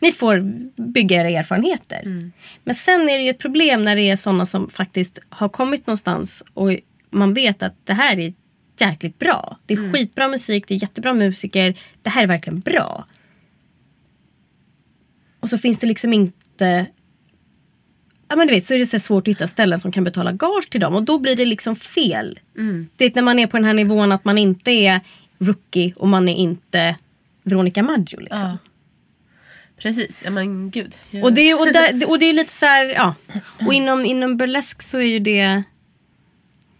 ni 0.00 0.12
får 0.12 0.40
bygga 0.82 1.20
era 1.20 1.30
erfarenheter. 1.30 2.30
Men 2.64 2.74
sen 2.74 3.00
är 3.08 3.16
det 3.16 3.22
ju 3.22 3.30
ett 3.30 3.38
problem 3.38 3.84
när 3.84 3.96
det 3.96 4.10
är 4.10 4.16
sådana 4.16 4.46
som 4.46 4.70
faktiskt 4.70 5.18
har 5.28 5.48
kommit 5.48 5.86
någonstans 5.86 6.44
och 6.54 6.70
man 7.14 7.34
vet 7.34 7.62
att 7.62 7.86
det 7.86 7.94
här 7.94 8.18
är 8.18 8.32
jäkligt 8.80 9.18
bra. 9.18 9.58
Det 9.66 9.74
är 9.74 9.92
skitbra 9.92 10.28
musik, 10.28 10.64
det 10.68 10.74
är 10.74 10.82
jättebra 10.82 11.14
musiker. 11.14 11.74
Det 12.02 12.10
här 12.10 12.22
är 12.22 12.26
verkligen 12.26 12.60
bra. 12.60 13.06
Och 15.40 15.48
så 15.48 15.58
finns 15.58 15.78
det 15.78 15.86
liksom 15.86 16.12
inte... 16.12 16.86
Ja 18.28 18.36
men 18.36 18.46
du 18.46 18.54
vet 18.54 18.64
så 18.64 18.74
är 18.74 18.78
det 18.78 18.86
så 18.86 18.98
svårt 18.98 19.28
att 19.28 19.34
hitta 19.34 19.46
ställen 19.46 19.80
som 19.80 19.92
kan 19.92 20.04
betala 20.04 20.32
gage 20.32 20.70
till 20.70 20.80
dem 20.80 20.94
och 20.94 21.02
då 21.02 21.18
blir 21.18 21.36
det 21.36 21.44
liksom 21.44 21.76
fel. 21.76 22.38
Det 22.96 23.04
är 23.04 23.12
när 23.14 23.22
man 23.22 23.38
är 23.38 23.46
på 23.46 23.56
den 23.56 23.64
här 23.64 23.74
nivån 23.74 24.12
att 24.12 24.24
man 24.24 24.38
inte 24.38 24.70
är 24.70 25.00
rookie 25.38 25.92
och 25.96 26.08
man 26.08 26.28
är 26.28 26.36
inte 26.36 26.96
Veronica 27.42 27.82
Maggio 27.82 28.20
liksom. 28.20 28.40
Ja. 28.40 28.58
Precis, 29.76 30.22
ja 30.24 30.30
men 30.30 30.70
gud. 30.70 30.96
Och 31.22 31.32
det, 31.32 31.54
och, 31.54 31.66
där, 31.72 32.08
och 32.10 32.18
det 32.18 32.26
är 32.26 32.32
lite 32.32 32.52
så 32.52 32.66
här, 32.66 32.84
ja. 32.84 33.14
Och 33.66 33.74
inom, 33.74 34.04
inom 34.04 34.36
burlesk 34.36 34.82
så 34.82 34.98
är 34.98 35.02
ju 35.02 35.18
det... 35.18 35.62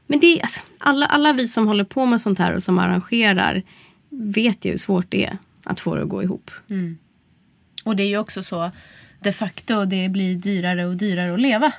Men 0.07 0.21
det 0.21 0.27
är, 0.27 0.43
alltså, 0.43 0.61
alla, 0.79 1.07
alla 1.07 1.33
vi 1.33 1.49
som 1.49 1.67
håller 1.67 1.85
på 1.85 2.07
med 2.07 2.21
sånt 2.21 2.39
här 2.39 2.55
och 2.55 2.63
som 2.63 2.79
arrangerar 2.79 3.63
vet 4.11 4.65
ju 4.65 4.71
hur 4.71 4.79
svårt 4.79 5.07
det 5.09 5.25
är 5.25 5.39
att 5.65 5.81
få 5.81 5.95
det 5.95 6.03
att 6.03 6.09
gå 6.09 6.23
ihop. 6.23 6.51
Och 7.85 7.97
det 7.97 8.03
är 8.03 8.09
ju 8.09 8.19
också 8.19 8.43
så 8.43 8.71
de 9.21 9.33
facto 9.33 9.85
det 9.85 10.09
blir 10.09 10.35
dyrare 10.35 10.87
och 10.87 10.97
dyrare 10.97 11.35
att 11.35 11.41
leva. 11.41 11.73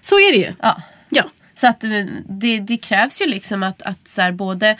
Så 0.00 0.14
är 0.14 0.32
det 0.32 0.38
ju. 0.38 0.52
Ja. 0.62 0.82
Ja. 1.08 1.24
Så 1.54 1.66
att 1.66 1.84
eh, 1.84 2.04
det, 2.28 2.60
det 2.60 2.76
krävs 2.76 3.22
ju 3.22 3.26
liksom 3.26 3.62
att, 3.62 3.82
att 3.82 4.08
så 4.08 4.22
här, 4.22 4.32
både 4.32 4.76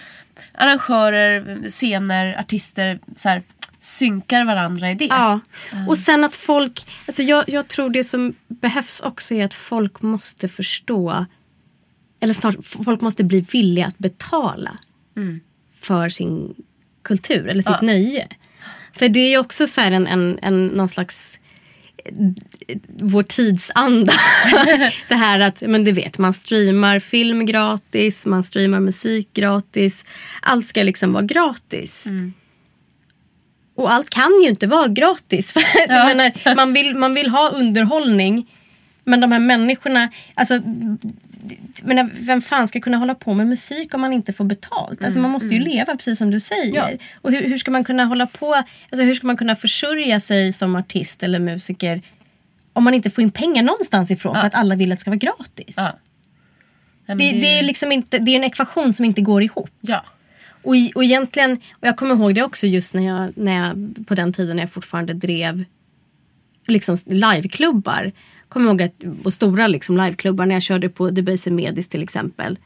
arrangörer, 0.53 1.69
scener, 1.69 2.41
artister 2.41 2.99
så 3.17 3.29
här, 3.29 3.43
synkar 3.79 4.45
varandra 4.45 4.91
i 4.91 4.95
det. 4.95 5.05
Ja. 5.05 5.41
Och 5.89 5.99
sen 5.99 6.25
att 6.25 6.35
folk... 6.35 6.87
Alltså 7.07 7.23
jag, 7.23 7.45
jag 7.49 7.69
tror 7.69 7.91
det 7.91 8.05
som 8.05 8.35
behövs 8.49 9.01
också 9.01 9.35
är 9.35 9.45
att 9.45 9.55
folk 9.55 10.03
måste 10.03 10.49
förstå... 10.49 11.27
Eller 12.21 12.35
snart, 12.35 12.57
folk 12.85 13.01
måste 13.01 13.25
bli 13.25 13.41
villiga 13.41 13.87
att 13.87 13.99
betala 13.99 14.79
för 15.81 16.09
sin 16.09 16.55
kultur 17.03 17.47
eller 17.49 17.63
sitt 17.63 17.71
Ja. 17.81 17.87
nöje. 17.87 18.29
För 18.93 19.09
det 19.09 19.35
är 19.35 19.39
också 19.39 19.67
så 19.67 19.81
här 19.81 19.91
en, 19.91 20.07
en, 20.07 20.39
en, 20.43 20.67
någon 20.67 20.89
slags 20.89 21.39
eh, 22.05 22.13
vår 22.99 23.23
tidsanda. 23.23 24.13
det 25.09 25.15
här 25.15 25.41
att, 25.41 25.61
men 25.61 25.85
du 25.85 25.93
vet, 25.93 26.19
man 26.19 26.33
streamar 26.35 26.99
film 27.01 27.47
gratis, 27.47 28.27
man 28.27 28.43
streamar 28.45 28.81
musik 28.81 29.29
gratis. 29.35 30.05
Allt 30.43 30.67
ska 30.67 30.83
liksom 30.83 31.13
vara 31.13 31.25
gratis. 31.25 32.09
Och 33.75 33.93
allt 33.93 34.11
kan 34.11 34.41
ju 34.43 34.49
inte 34.49 34.67
vara 34.67 34.89
gratis. 34.89 35.53
För 35.53 35.63
Ja. 35.89 36.07
menar, 36.07 36.55
man, 36.55 36.73
vill, 36.73 36.97
man 36.97 37.15
vill 37.15 37.29
ha 37.29 37.49
underhållning. 37.51 38.47
Men 39.05 39.21
de 39.21 39.33
här 39.33 39.39
människorna, 39.39 40.09
alltså, 40.35 40.61
menar, 41.83 42.11
vem 42.21 42.43
fan 42.43 42.69
ska 42.69 42.81
kunna 42.81 42.97
hålla 42.97 43.15
på 43.15 43.35
med 43.35 43.47
musik 43.47 43.95
om 43.95 44.01
man 44.01 44.13
inte 44.13 44.33
får 44.33 44.45
betalt? 44.45 45.05
Alltså, 45.05 45.21
man 45.21 45.31
måste 45.31 45.55
ju 45.55 45.61
leva 45.61 45.97
precis 45.97 46.19
som 46.19 46.31
du 46.31 46.41
säger. 46.41 46.77
Ja. 46.77 46.91
Och 47.15 47.33
hur, 47.33 47.43
hur 47.43 47.57
ska 47.57 47.71
man 47.71 47.85
kunna 47.85 48.05
hålla 48.05 48.27
på, 48.27 48.55
alltså, 48.55 49.03
hur 49.03 49.15
ska 49.15 49.27
man 49.27 49.37
kunna 49.37 49.57
försörja 49.57 50.21
sig 50.21 50.53
som 50.53 50.77
artist 50.77 51.23
eller 51.23 51.39
musiker 51.39 52.03
om 52.73 52.85
man 52.85 52.95
inte 52.95 53.11
får 53.11 53.23
in 53.23 53.31
pengar 53.31 53.63
någonstans 53.63 54.11
ifrån 54.11 54.35
för 54.35 54.47
att 54.47 54.55
alla 54.55 54.75
vill 54.75 54.93
att 54.93 54.99
det 54.99 55.01
ska 55.01 55.11
vara 55.11 55.19
gratis? 55.19 55.75
Ja. 55.77 55.99
Ja, 57.07 57.15
men 57.15 57.19
Det, 57.19 57.41
det, 57.41 57.59
är 57.59 57.63
liksom 57.63 57.93
inte, 57.93 58.19
det 58.19 58.31
är 58.31 58.37
en 58.37 58.45
ekvation 58.45 58.93
som 58.93 59.05
inte 59.05 59.21
går 59.21 59.43
ihop. 59.43 59.71
Ja. 59.81 60.05
Och, 60.63 60.75
och 60.95 61.05
egentligen, 61.05 61.53
och 61.53 61.89
jag 61.89 61.97
kommer 61.97 62.15
ihåg 62.15 62.35
det 62.35 62.43
också 62.43 62.67
just 62.67 62.95
när 62.95 63.07
jag, 63.07 63.33
när 63.37 63.53
jag 63.53 63.95
på 64.07 64.15
den 64.15 64.33
tiden 64.33 64.57
när 64.57 64.63
jag 64.63 64.73
fortfarande 64.73 65.13
drev 65.13 65.65
liksom 66.67 66.97
liveklubbar. 67.07 68.13
Kommer 68.51 68.67
ihåg 68.67 68.83
att 68.83 69.23
på 69.23 69.31
stora 69.31 69.67
liksom 69.67 69.97
liveklubbar 69.97 70.47
när 70.47 70.55
jag 70.55 70.63
körde 70.63 70.89
på 70.89 71.11
Debaser 71.11 71.51
Medis 71.51 71.89
till 71.89 72.03
exempel. 72.03 72.59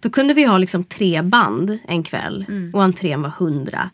Då 0.00 0.10
kunde 0.10 0.34
vi 0.34 0.44
ha 0.44 0.58
liksom 0.58 0.84
tre 0.84 1.22
band 1.22 1.78
en 1.88 2.02
kväll 2.02 2.44
och 2.72 2.82
entrén 2.84 3.22
var 3.22 3.30
hundra. 3.30 3.90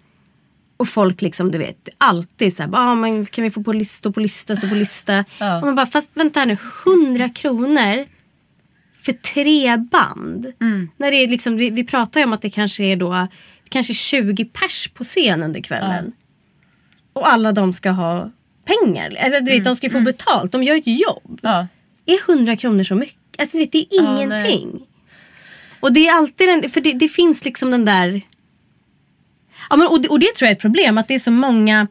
Och 0.77 0.89
folk 0.89 1.23
liksom, 1.23 1.51
du 1.51 1.59
vet, 1.59 1.89
alltid 1.99 2.57
så 2.57 2.63
här, 2.63 2.71
ah, 2.73 2.95
men 2.95 3.27
kan 3.27 3.45
vi 3.45 3.51
få 3.51 3.63
på 3.63 3.73
lista, 3.73 4.13
på 4.13 4.21
lista, 4.21 4.57
stå 4.57 4.69
på 4.69 4.75
lista. 4.75 5.19
Och 5.61 5.67
man 5.67 5.75
bara, 5.75 5.87
fast 5.87 6.11
vänta 6.15 6.41
här 6.41 6.47
nu, 6.47 6.57
hundra 6.85 7.29
kronor 7.29 8.07
för 9.03 9.13
tre 9.13 9.77
band. 9.77 10.53
När 10.97 11.11
det 11.11 11.17
är 11.17 11.29
liksom, 11.29 11.57
vi, 11.57 11.71
vi 11.71 11.85
pratar 11.85 12.21
ju 12.21 12.27
om 12.27 12.33
att 12.33 12.43
det 12.43 12.51
kanske 12.51 12.85
är 12.85 12.97
då 12.97 13.29
kanske 13.69 13.95
20 13.95 14.45
pers 14.45 14.89
på 14.95 15.05
scen 15.05 15.43
under 15.43 15.61
kvällen. 15.61 16.13
Och 17.13 17.29
alla 17.29 17.53
de 17.53 17.73
ska 17.73 17.91
ha 17.91 18.31
pengar. 18.67 19.17
Alltså, 19.21 19.41
du 19.41 19.53
vet, 19.53 19.64
de 19.64 19.77
ska 19.77 19.87
ju 19.87 19.93
få 19.93 20.01
betalt, 20.01 20.53
de 20.53 20.62
gör 20.62 20.77
ett 20.77 20.87
jobb. 20.87 21.41
Ja. 21.43 21.67
Är 22.07 22.31
100 22.33 22.57
kronor 22.57 22.83
så 22.85 22.95
mycket? 22.95 23.17
Alltså, 23.39 23.59
vet, 23.59 23.73
det 23.73 23.79
är 23.79 23.87
Ja, 23.91 24.23
ingenting. 24.23 24.81
och 25.81 25.93
det 25.93 26.07
är 26.09 26.12
alltid 26.17 26.49
den, 26.49 26.71
för 26.71 26.81
det, 26.81 26.93
det 26.93 27.09
finns 27.09 27.45
liksom 27.45 27.71
den 27.71 27.85
där... 27.85 28.21
Ja, 29.71 29.77
men, 29.77 29.89
och, 29.89 30.01
det, 30.01 30.09
och 30.09 30.21
det 30.21 30.35
tror 30.35 30.47
jag 30.47 30.51
är 30.51 30.57
ett 30.57 30.61
problem, 30.62 30.99
att 30.99 31.09
det 31.09 31.14
är 31.14 31.19
så 31.19 31.31
många 31.31 31.87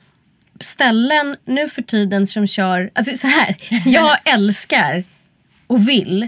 ställen 0.59 1.35
nu 1.45 1.69
för 1.69 1.81
tiden 1.81 2.27
som 2.27 2.47
kör... 2.47 2.91
Alltså 2.95 3.17
så 3.17 3.27
här, 3.27 3.55
jag 3.85 4.17
älskar 4.33 5.03
och 5.67 5.89
vill 5.89 6.27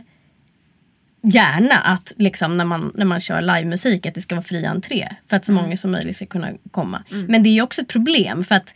gärna 1.24 1.76
att 1.80 2.14
liksom, 2.18 2.58
när, 2.58 2.66
man, 2.66 2.92
när 2.96 3.06
man 3.06 3.20
kör 3.20 3.42
livemusik 3.42 4.06
att 4.06 4.14
det 4.14 4.22
ska 4.22 4.36
vara 4.36 4.44
fri 4.46 4.66
entré. 4.66 5.08
För 5.30 5.36
att 5.38 5.46
så 5.46 5.52
Mm. 5.52 5.64
många 5.64 5.78
som 5.78 5.92
möjligt 5.92 6.16
ska 6.16 6.26
kunna 6.26 6.50
komma. 6.72 7.04
Men 7.28 7.44
det 7.44 7.50
är 7.50 7.52
ju 7.54 7.62
också 7.62 7.82
ett 7.82 7.88
problem 7.88 8.44
för 8.44 8.56
att 8.56 8.74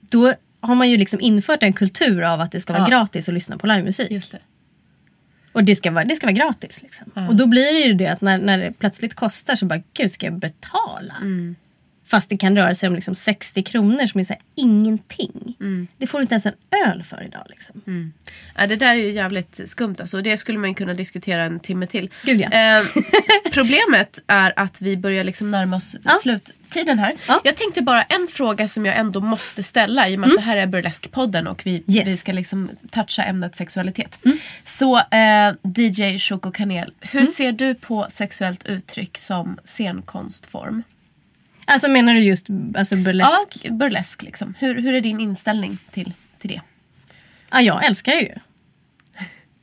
då 0.00 0.34
har 0.66 0.74
man 0.74 0.90
ju 0.90 0.96
liksom 0.96 1.20
infört 1.20 1.62
en 1.62 1.72
kultur 1.72 2.22
av 2.22 2.40
att 2.40 2.52
det 2.52 2.60
ska 2.60 2.72
vara 2.72 2.82
Ja. 2.82 2.88
gratis 2.88 3.28
att 3.28 3.34
lyssna 3.34 3.58
på 3.58 3.66
livemusik. 3.66 4.10
Just 4.10 4.32
det. 4.32 4.38
Och 5.52 5.64
det 5.64 5.74
ska 5.76 5.90
vara, 5.90 6.04
det 6.04 6.16
ska 6.16 6.26
vara 6.26 6.36
gratis. 6.36 6.82
Liksom. 6.82 7.06
Och 7.28 7.36
då 7.36 7.46
blir 7.46 7.72
det 7.72 7.80
ju 7.88 7.94
det 7.94 8.06
att 8.06 8.20
när, 8.20 8.38
när 8.38 8.58
det 8.58 8.72
plötsligt 8.72 9.14
kostar 9.14 9.56
så 9.56 9.66
bara, 9.66 9.82
gud 9.94 10.12
ska 10.12 10.26
jag 10.26 10.38
betala? 10.38 11.14
Fast 12.06 12.30
det 12.30 12.36
kan 12.36 12.56
röra 12.56 12.74
sig 12.74 12.88
om 12.88 12.94
liksom 12.94 13.14
60 13.14 13.62
kronor 13.62 14.06
som 14.06 14.20
är 14.20 14.24
så 14.24 14.32
här, 14.32 14.42
ingenting. 14.54 15.54
Det 15.98 16.06
får 16.06 16.18
du 16.18 16.22
inte 16.22 16.34
ens 16.34 16.46
en 16.46 16.52
öl 16.86 17.02
för 17.02 17.22
idag. 17.24 17.46
Liksom. 17.48 18.12
Ja, 18.56 18.66
det 18.66 18.76
där 18.76 18.86
är 18.90 18.94
ju 18.94 19.10
jävligt 19.10 19.60
skumt 19.64 19.96
alltså. 20.00 20.22
Det 20.22 20.36
skulle 20.36 20.58
man 20.58 20.74
kunna 20.74 20.92
diskutera 20.92 21.44
en 21.44 21.60
timme 21.60 21.86
till. 21.86 22.10
Gud, 22.22 22.40
ja. 22.40 22.48
Eh, 22.78 22.84
problemet 23.52 24.18
är 24.26 24.52
att 24.56 24.80
vi 24.80 24.96
börjar 24.96 25.24
liksom 25.24 25.50
närma 25.50 25.76
oss 25.76 25.96
Ja. 26.04 26.12
sluttiden 26.22 26.98
här. 26.98 27.14
Ja. 27.28 27.40
Jag 27.44 27.56
tänkte 27.56 27.82
bara 27.82 28.02
en 28.02 28.28
fråga 28.30 28.68
som 28.68 28.86
jag 28.86 28.96
ändå 28.96 29.20
måste 29.20 29.62
ställa 29.62 30.08
i 30.08 30.16
och 30.16 30.20
med 30.20 30.28
att 30.30 30.36
det 30.36 30.42
här 30.42 30.56
är 30.56 30.66
Burlesque-podden 30.66 31.46
och 31.46 31.66
vi, 31.66 31.70
Mm. 31.70 31.82
Yes. 31.86 31.96
Mm. 31.96 32.10
vi 32.10 32.16
ska 32.16 32.32
liksom 32.32 32.70
toucha 32.90 33.22
ämnet 33.22 33.56
sexualitet. 33.56 34.18
Så 34.64 34.96
eh, 34.98 35.52
DJ 35.76 36.18
Choco 36.18 36.50
Kanel, 36.50 36.92
hur 37.00 37.20
Mm. 37.20 37.32
ser 37.32 37.52
du 37.52 37.74
på 37.74 38.06
sexuellt 38.10 38.66
uttryck 38.66 39.18
som 39.18 39.58
scenkonstform? 39.64 40.82
Alltså 41.68 41.90
menar 41.90 42.14
du 42.14 42.20
just 42.20 42.46
alltså 42.76 42.96
burlesk? 42.96 43.60
Ja, 43.62 43.70
burlesk 43.72 44.22
liksom. 44.22 44.54
Hur, 44.58 44.82
hur 44.82 44.94
är 44.94 45.00
din 45.00 45.20
inställning 45.20 45.78
till, 45.90 46.12
till 46.38 46.50
det? 46.50 46.60
Ja, 47.50 47.60
jag 47.62 47.84
älskar 47.86 48.12
det 48.12 48.20
ju. 48.20 48.34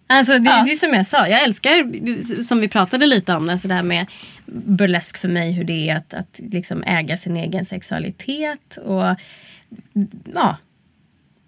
Alltså 0.08 0.40
det, 0.40 0.50
Ja. 0.50 0.64
det 0.66 0.72
är 0.72 0.76
som 0.76 0.94
jag 0.94 1.06
sa, 1.06 1.28
jag 1.28 1.44
älskar, 1.44 2.44
som 2.44 2.60
vi 2.60 2.68
pratade 2.68 3.06
lite 3.06 3.34
om, 3.36 3.50
alltså 3.50 3.68
det 3.68 3.74
här 3.74 3.84
med 3.84 4.06
burlesk 4.46 5.18
för 5.18 5.28
mig, 5.28 5.52
hur 5.52 5.64
det 5.64 5.90
är 5.90 5.96
att, 5.98 6.14
att 6.14 6.40
liksom 6.52 6.84
äga 6.84 7.18
sin 7.18 7.38
egen 7.38 7.66
sexualitet. 7.66 8.78
Och 8.78 9.16
ja, 10.34 10.58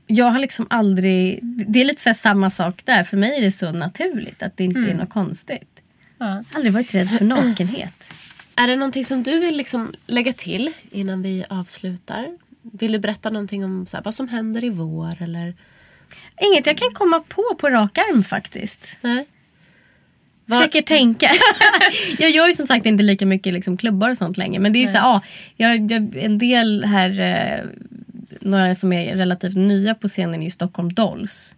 Jag 0.07 0.25
har 0.31 0.39
liksom 0.39 0.67
aldrig, 0.69 1.39
det 1.43 1.81
är 1.81 1.85
lite 1.85 2.01
så 2.01 2.13
samma 2.13 2.49
sak 2.49 2.81
där, 2.85 3.03
för 3.03 3.17
mig 3.17 3.37
är 3.37 3.41
det 3.41 3.51
så 3.51 3.71
naturligt 3.71 4.43
att 4.43 4.57
det 4.57 4.63
inte 4.63 4.79
är 4.79 4.93
något 4.95 5.09
konstigt. 5.09 5.81
Ja. 6.17 6.43
Aldrig 6.55 6.73
varit 6.73 6.93
rädd 6.95 7.09
för 7.09 7.25
nakenhet. 7.25 8.13
Är 8.55 8.67
det 8.67 8.75
någonting 8.75 9.05
som 9.05 9.23
du 9.23 9.39
vill 9.39 9.57
liksom 9.57 9.93
lägga 10.07 10.33
till 10.33 10.71
innan 10.91 11.21
vi 11.21 11.45
avslutar? 11.49 12.27
Vill 12.61 12.91
du 12.91 12.99
berätta 12.99 13.29
någonting 13.29 13.65
om 13.65 13.85
så 13.87 13.97
här, 13.97 14.03
vad 14.03 14.15
som 14.15 14.27
händer 14.27 14.63
i 14.63 14.69
vår? 14.69 15.21
Eller? 15.21 15.53
Inget 16.41 16.65
jag 16.65 16.77
kan 16.77 16.91
komma 16.93 17.19
på 17.27 17.43
på 17.57 17.69
rak 17.69 17.97
arm 17.97 18.23
faktiskt. 18.23 18.97
Nej. 19.01 19.25
Var- 20.45 20.57
Försöker 20.57 20.81
tänka. 20.81 21.31
jag 22.19 22.29
gör 22.31 22.47
ju 22.47 22.53
som 22.53 22.67
sagt 22.67 22.85
inte 22.85 23.03
lika 23.03 23.25
mycket 23.25 23.53
liksom, 23.53 23.77
klubbar 23.77 24.09
och 24.09 24.17
sånt 24.17 24.37
längre. 24.37 24.59
Men 24.59 24.73
det 24.73 24.83
är 24.83 24.87
så 24.87 24.97
här, 24.97 25.03
ja, 25.05 25.21
jag, 25.55 25.91
jag, 25.91 26.15
en 26.15 26.37
del 26.37 26.83
här, 26.85 27.19
eh, 27.19 27.65
några 28.41 28.75
som 28.75 28.93
är 28.93 29.15
relativt 29.15 29.55
nya 29.55 29.95
på 29.95 30.07
scenen 30.07 30.39
är 30.41 30.43
ju 30.45 30.51
Stockholm 30.51 30.93
Dolls. 30.93 31.55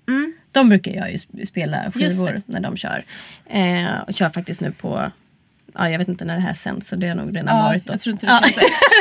De 0.51 0.69
brukar 0.69 0.91
jag 0.91 1.11
ju 1.11 1.17
sp- 1.17 1.45
spela 1.45 1.91
skivor 1.91 2.41
när 2.45 2.59
de 2.59 2.77
kör. 2.77 3.03
Eh, 3.49 3.99
och 4.07 4.13
kör 4.13 4.29
faktiskt 4.29 4.61
nu 4.61 4.71
på, 4.71 5.11
ja, 5.77 5.89
jag 5.89 5.99
vet 5.99 6.07
inte 6.07 6.25
när 6.25 6.35
det 6.35 6.41
här 6.41 6.53
sänds 6.53 6.87
så 6.87 6.95
det 6.95 7.07
har 7.07 7.15
nog 7.15 7.35
redan 7.35 7.57
Ja, 7.57 7.63
varit 7.63 7.85
då. 7.85 7.93
jag 7.93 7.99
tror 7.99 8.13
inte 8.13 8.25
du 8.25 8.31
Ja. 8.31 8.41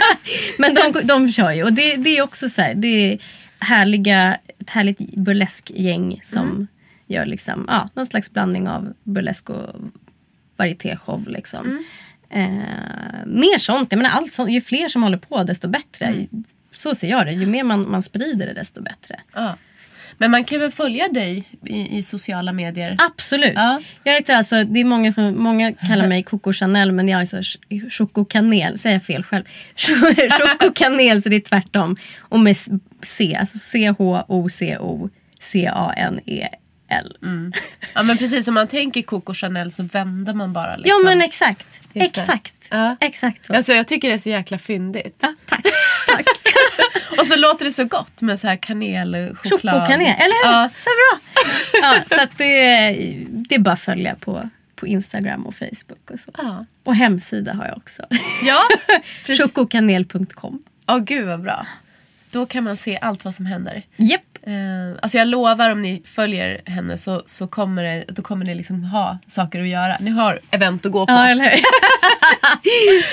Men 0.58 0.74
de, 0.74 0.92
de 1.04 1.32
kör 1.32 1.52
ju 1.52 1.62
och 1.64 1.72
det, 1.72 1.96
det 1.96 2.18
är 2.18 2.22
också 2.22 2.48
så 2.48 2.60
här, 2.62 2.74
det 2.74 2.88
är 3.12 3.18
härliga, 3.58 4.38
ett 4.58 4.70
härligt 4.70 4.98
burleskgäng 5.14 6.20
som 6.24 6.42
Mm. 6.48 6.66
gör 7.06 7.26
liksom, 7.26 7.64
ja, 7.68 7.88
någon 7.94 8.06
slags 8.06 8.32
blandning 8.32 8.68
av 8.68 8.92
burlesk 9.04 9.50
och 9.50 9.74
varietéshow. 10.56 11.28
Liksom. 11.28 11.66
Mm. 11.66 11.84
Eh, 12.30 13.26
mer 13.26 13.58
sånt, 13.58 13.92
jag 13.92 13.98
menar, 13.98 14.10
allt 14.10 14.32
sånt, 14.32 14.50
ju 14.50 14.60
fler 14.60 14.88
som 14.88 15.02
håller 15.02 15.18
på 15.18 15.42
desto 15.42 15.68
bättre. 15.68 16.04
Mm. 16.06 16.44
Så 16.74 16.94
ser 16.94 17.08
jag 17.10 17.26
det, 17.26 17.32
ju 17.32 17.46
mer 17.46 17.64
man, 17.64 17.90
man 17.90 18.02
sprider 18.02 18.46
det 18.46 18.52
desto 18.52 18.82
bättre. 18.82 19.20
Ja. 19.34 19.56
Men 20.18 20.30
man 20.30 20.44
kan 20.44 20.60
väl 20.60 20.70
följa 20.70 21.08
dig 21.08 21.44
i, 21.66 21.98
i 21.98 22.02
sociala 22.02 22.52
medier? 22.52 22.96
Absolut. 22.98 23.52
Ja. 23.54 23.80
Jag 24.04 24.12
heter 24.12 24.34
alltså, 24.34 24.64
det 24.64 24.80
är 24.80 24.84
många 24.84 25.12
som 25.12 25.42
många 25.42 25.72
kallar 25.72 26.08
mig 26.08 26.22
Coco 26.26 26.52
Chanel 26.52 26.92
men 26.92 27.08
jag 27.08 27.20
är 27.20 27.90
Choco 27.90 28.24
Kanel, 28.24 28.78
säger 28.78 28.96
jag 28.96 29.04
fel 29.04 29.22
själv. 29.22 29.44
Choco 29.76 30.72
Kanel 30.74 31.22
så 31.22 31.28
det 31.28 31.36
är 31.36 31.40
tvärtom. 31.40 31.96
Och 32.18 32.40
med 32.40 32.56
C, 33.02 33.36
alltså 33.40 33.58
C-H-O-C-O 33.58 35.10
C-A-N-E-L. 35.40 37.16
Ja 37.94 38.02
men 38.02 38.18
precis, 38.18 38.48
om 38.48 38.54
man 38.54 38.66
tänker 38.66 39.02
Coco 39.02 39.34
Chanel 39.34 39.72
så 39.72 39.82
vänder 39.82 40.34
man 40.34 40.52
bara 40.52 40.76
liksom. 40.76 41.02
Ja 41.04 41.10
men 41.10 41.22
exakt. 41.22 41.66
Exakt. 41.94 42.54
Ja. 42.70 42.96
Exakt 43.00 43.46
så. 43.46 43.54
Alltså 43.54 43.72
jag 43.72 43.88
tycker 43.88 44.08
det 44.08 44.14
är 44.14 44.18
så 44.18 44.28
jäkla 44.30 44.58
fyndigt. 44.58 45.16
Ja, 45.20 45.34
tack. 45.48 45.66
tack. 46.06 46.26
Och 47.18 47.26
så 47.26 47.36
låter 47.36 47.64
det 47.64 47.72
så 47.72 47.84
gott 47.84 48.22
med 48.22 48.40
så 48.40 48.46
här 48.48 48.56
choklad. 48.56 49.74
Chokokanel, 49.74 50.14
eller 50.18 50.44
hur? 50.44 50.52
Ja. 50.52 50.68
Så 50.76 50.90
bra. 50.90 51.20
Ja, 51.82 52.16
så 52.16 52.22
att 52.22 52.38
det, 52.38 52.58
är- 52.64 53.24
det 53.28 53.54
är 53.54 53.58
bara 53.58 53.70
att 53.72 53.80
följa 53.80 54.14
på, 54.14 54.50
på 54.74 54.86
Instagram 54.86 55.46
och 55.46 55.54
Facebook 55.54 56.10
och 56.10 56.20
så. 56.20 56.30
Ja. 56.38 56.64
Och 56.84 56.94
hemsida 56.96 57.54
har 57.54 57.66
jag 57.66 57.76
också. 57.76 58.02
Ja. 58.46 58.62
Chokokanel.com. 59.38 60.62
Åh 60.88 60.98
gud 60.98 61.26
vad 61.26 61.42
bra. 61.42 61.66
Då 62.30 62.46
kan 62.46 62.64
man 62.64 62.76
se 62.76 62.98
allt 63.02 63.24
vad 63.24 63.34
som 63.34 63.46
händer. 63.46 63.82
Japp. 63.96 64.35
Eh, 64.46 64.98
alltså 65.02 65.18
jag 65.18 65.28
lovar 65.28 65.70
om 65.70 65.82
ni 65.82 66.02
följer 66.04 66.60
henne 66.66 66.96
så, 66.98 67.22
så 67.26 67.46
kommer, 67.46 67.84
det, 67.84 68.04
då 68.08 68.22
kommer 68.22 68.46
ni 68.46 68.54
liksom 68.54 68.84
ha 68.84 69.18
saker 69.26 69.60
att 69.60 69.68
göra. 69.68 69.96
Ni 70.00 70.10
har 70.10 70.38
event 70.50 70.86
att 70.86 70.92
gå 70.92 71.06
på. 71.06 71.12
Ja, 71.12 71.28
eller 71.28 71.44
hur? 71.44 71.60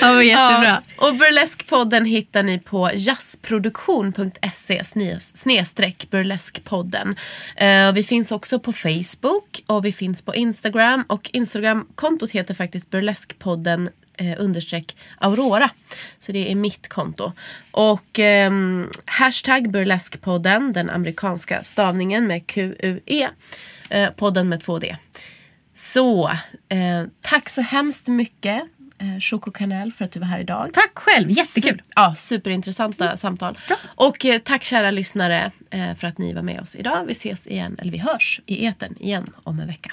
ja, 0.00 0.22
jättebra. 0.22 0.82
Ja, 0.98 1.06
och 1.08 1.14
Burleskpodden 1.14 2.04
hittar 2.04 2.42
ni 2.42 2.58
på 2.58 2.90
jazzproduktion.se 2.94 4.82
sne- 4.82 5.20
snedstreck 5.34 6.06
burleskpodden. 6.10 7.16
Eh, 7.56 7.92
vi 7.92 8.02
finns 8.02 8.32
också 8.32 8.58
på 8.58 8.72
Facebook 8.72 9.62
och 9.66 9.84
vi 9.84 9.92
finns 9.92 10.22
på 10.24 10.34
Instagram 10.34 11.04
och 11.06 11.30
Instagram-kontot 11.32 12.30
heter 12.30 12.54
faktiskt 12.54 12.90
burleskpodden 12.90 13.88
eh, 14.16 14.34
understreck 14.38 14.96
Aurora. 15.18 15.70
Så 16.18 16.32
det 16.32 16.50
är 16.50 16.54
mitt 16.54 16.88
konto. 16.88 17.32
Och 17.70 18.18
ehm, 18.18 18.88
hashtag 19.04 19.70
burleskpodden, 19.70 20.72
den 20.72 20.90
amerikanska 20.90 21.62
stavningen 21.64 22.26
med 22.26 22.46
Q-U-E. 22.46 23.28
Eh, 23.90 24.10
podden 24.10 24.48
med 24.48 24.60
två 24.60 24.78
D. 24.78 24.96
Så, 25.74 26.28
eh, 26.68 27.04
tack 27.20 27.48
så 27.48 27.62
hemskt 27.62 28.08
mycket 28.08 28.62
eh, 28.98 29.20
Choco 29.20 29.50
Kanel 29.50 29.92
för 29.92 30.04
att 30.04 30.12
du 30.12 30.20
var 30.20 30.26
här 30.26 30.38
idag. 30.40 30.70
Tack 30.74 30.92
själv, 30.94 31.30
jättekul. 31.30 31.78
Sup- 31.78 31.92
ja, 31.94 32.14
superintressanta 32.14 33.16
samtal. 33.16 33.58
Och 33.84 34.24
eh, 34.24 34.38
tack 34.38 34.64
kära 34.64 34.90
lyssnare 34.90 35.50
eh, 35.70 35.94
för 35.94 36.06
att 36.06 36.18
ni 36.18 36.32
var 36.32 36.42
med 36.42 36.60
oss 36.60 36.76
idag. 36.76 37.04
Vi 37.06 37.12
ses 37.12 37.46
igen, 37.46 37.76
eller 37.80 37.92
vi 37.92 37.98
hörs 37.98 38.40
i 38.46 38.66
etern 38.66 38.96
igen 39.00 39.26
om 39.42 39.60
en 39.60 39.66
vecka. 39.66 39.92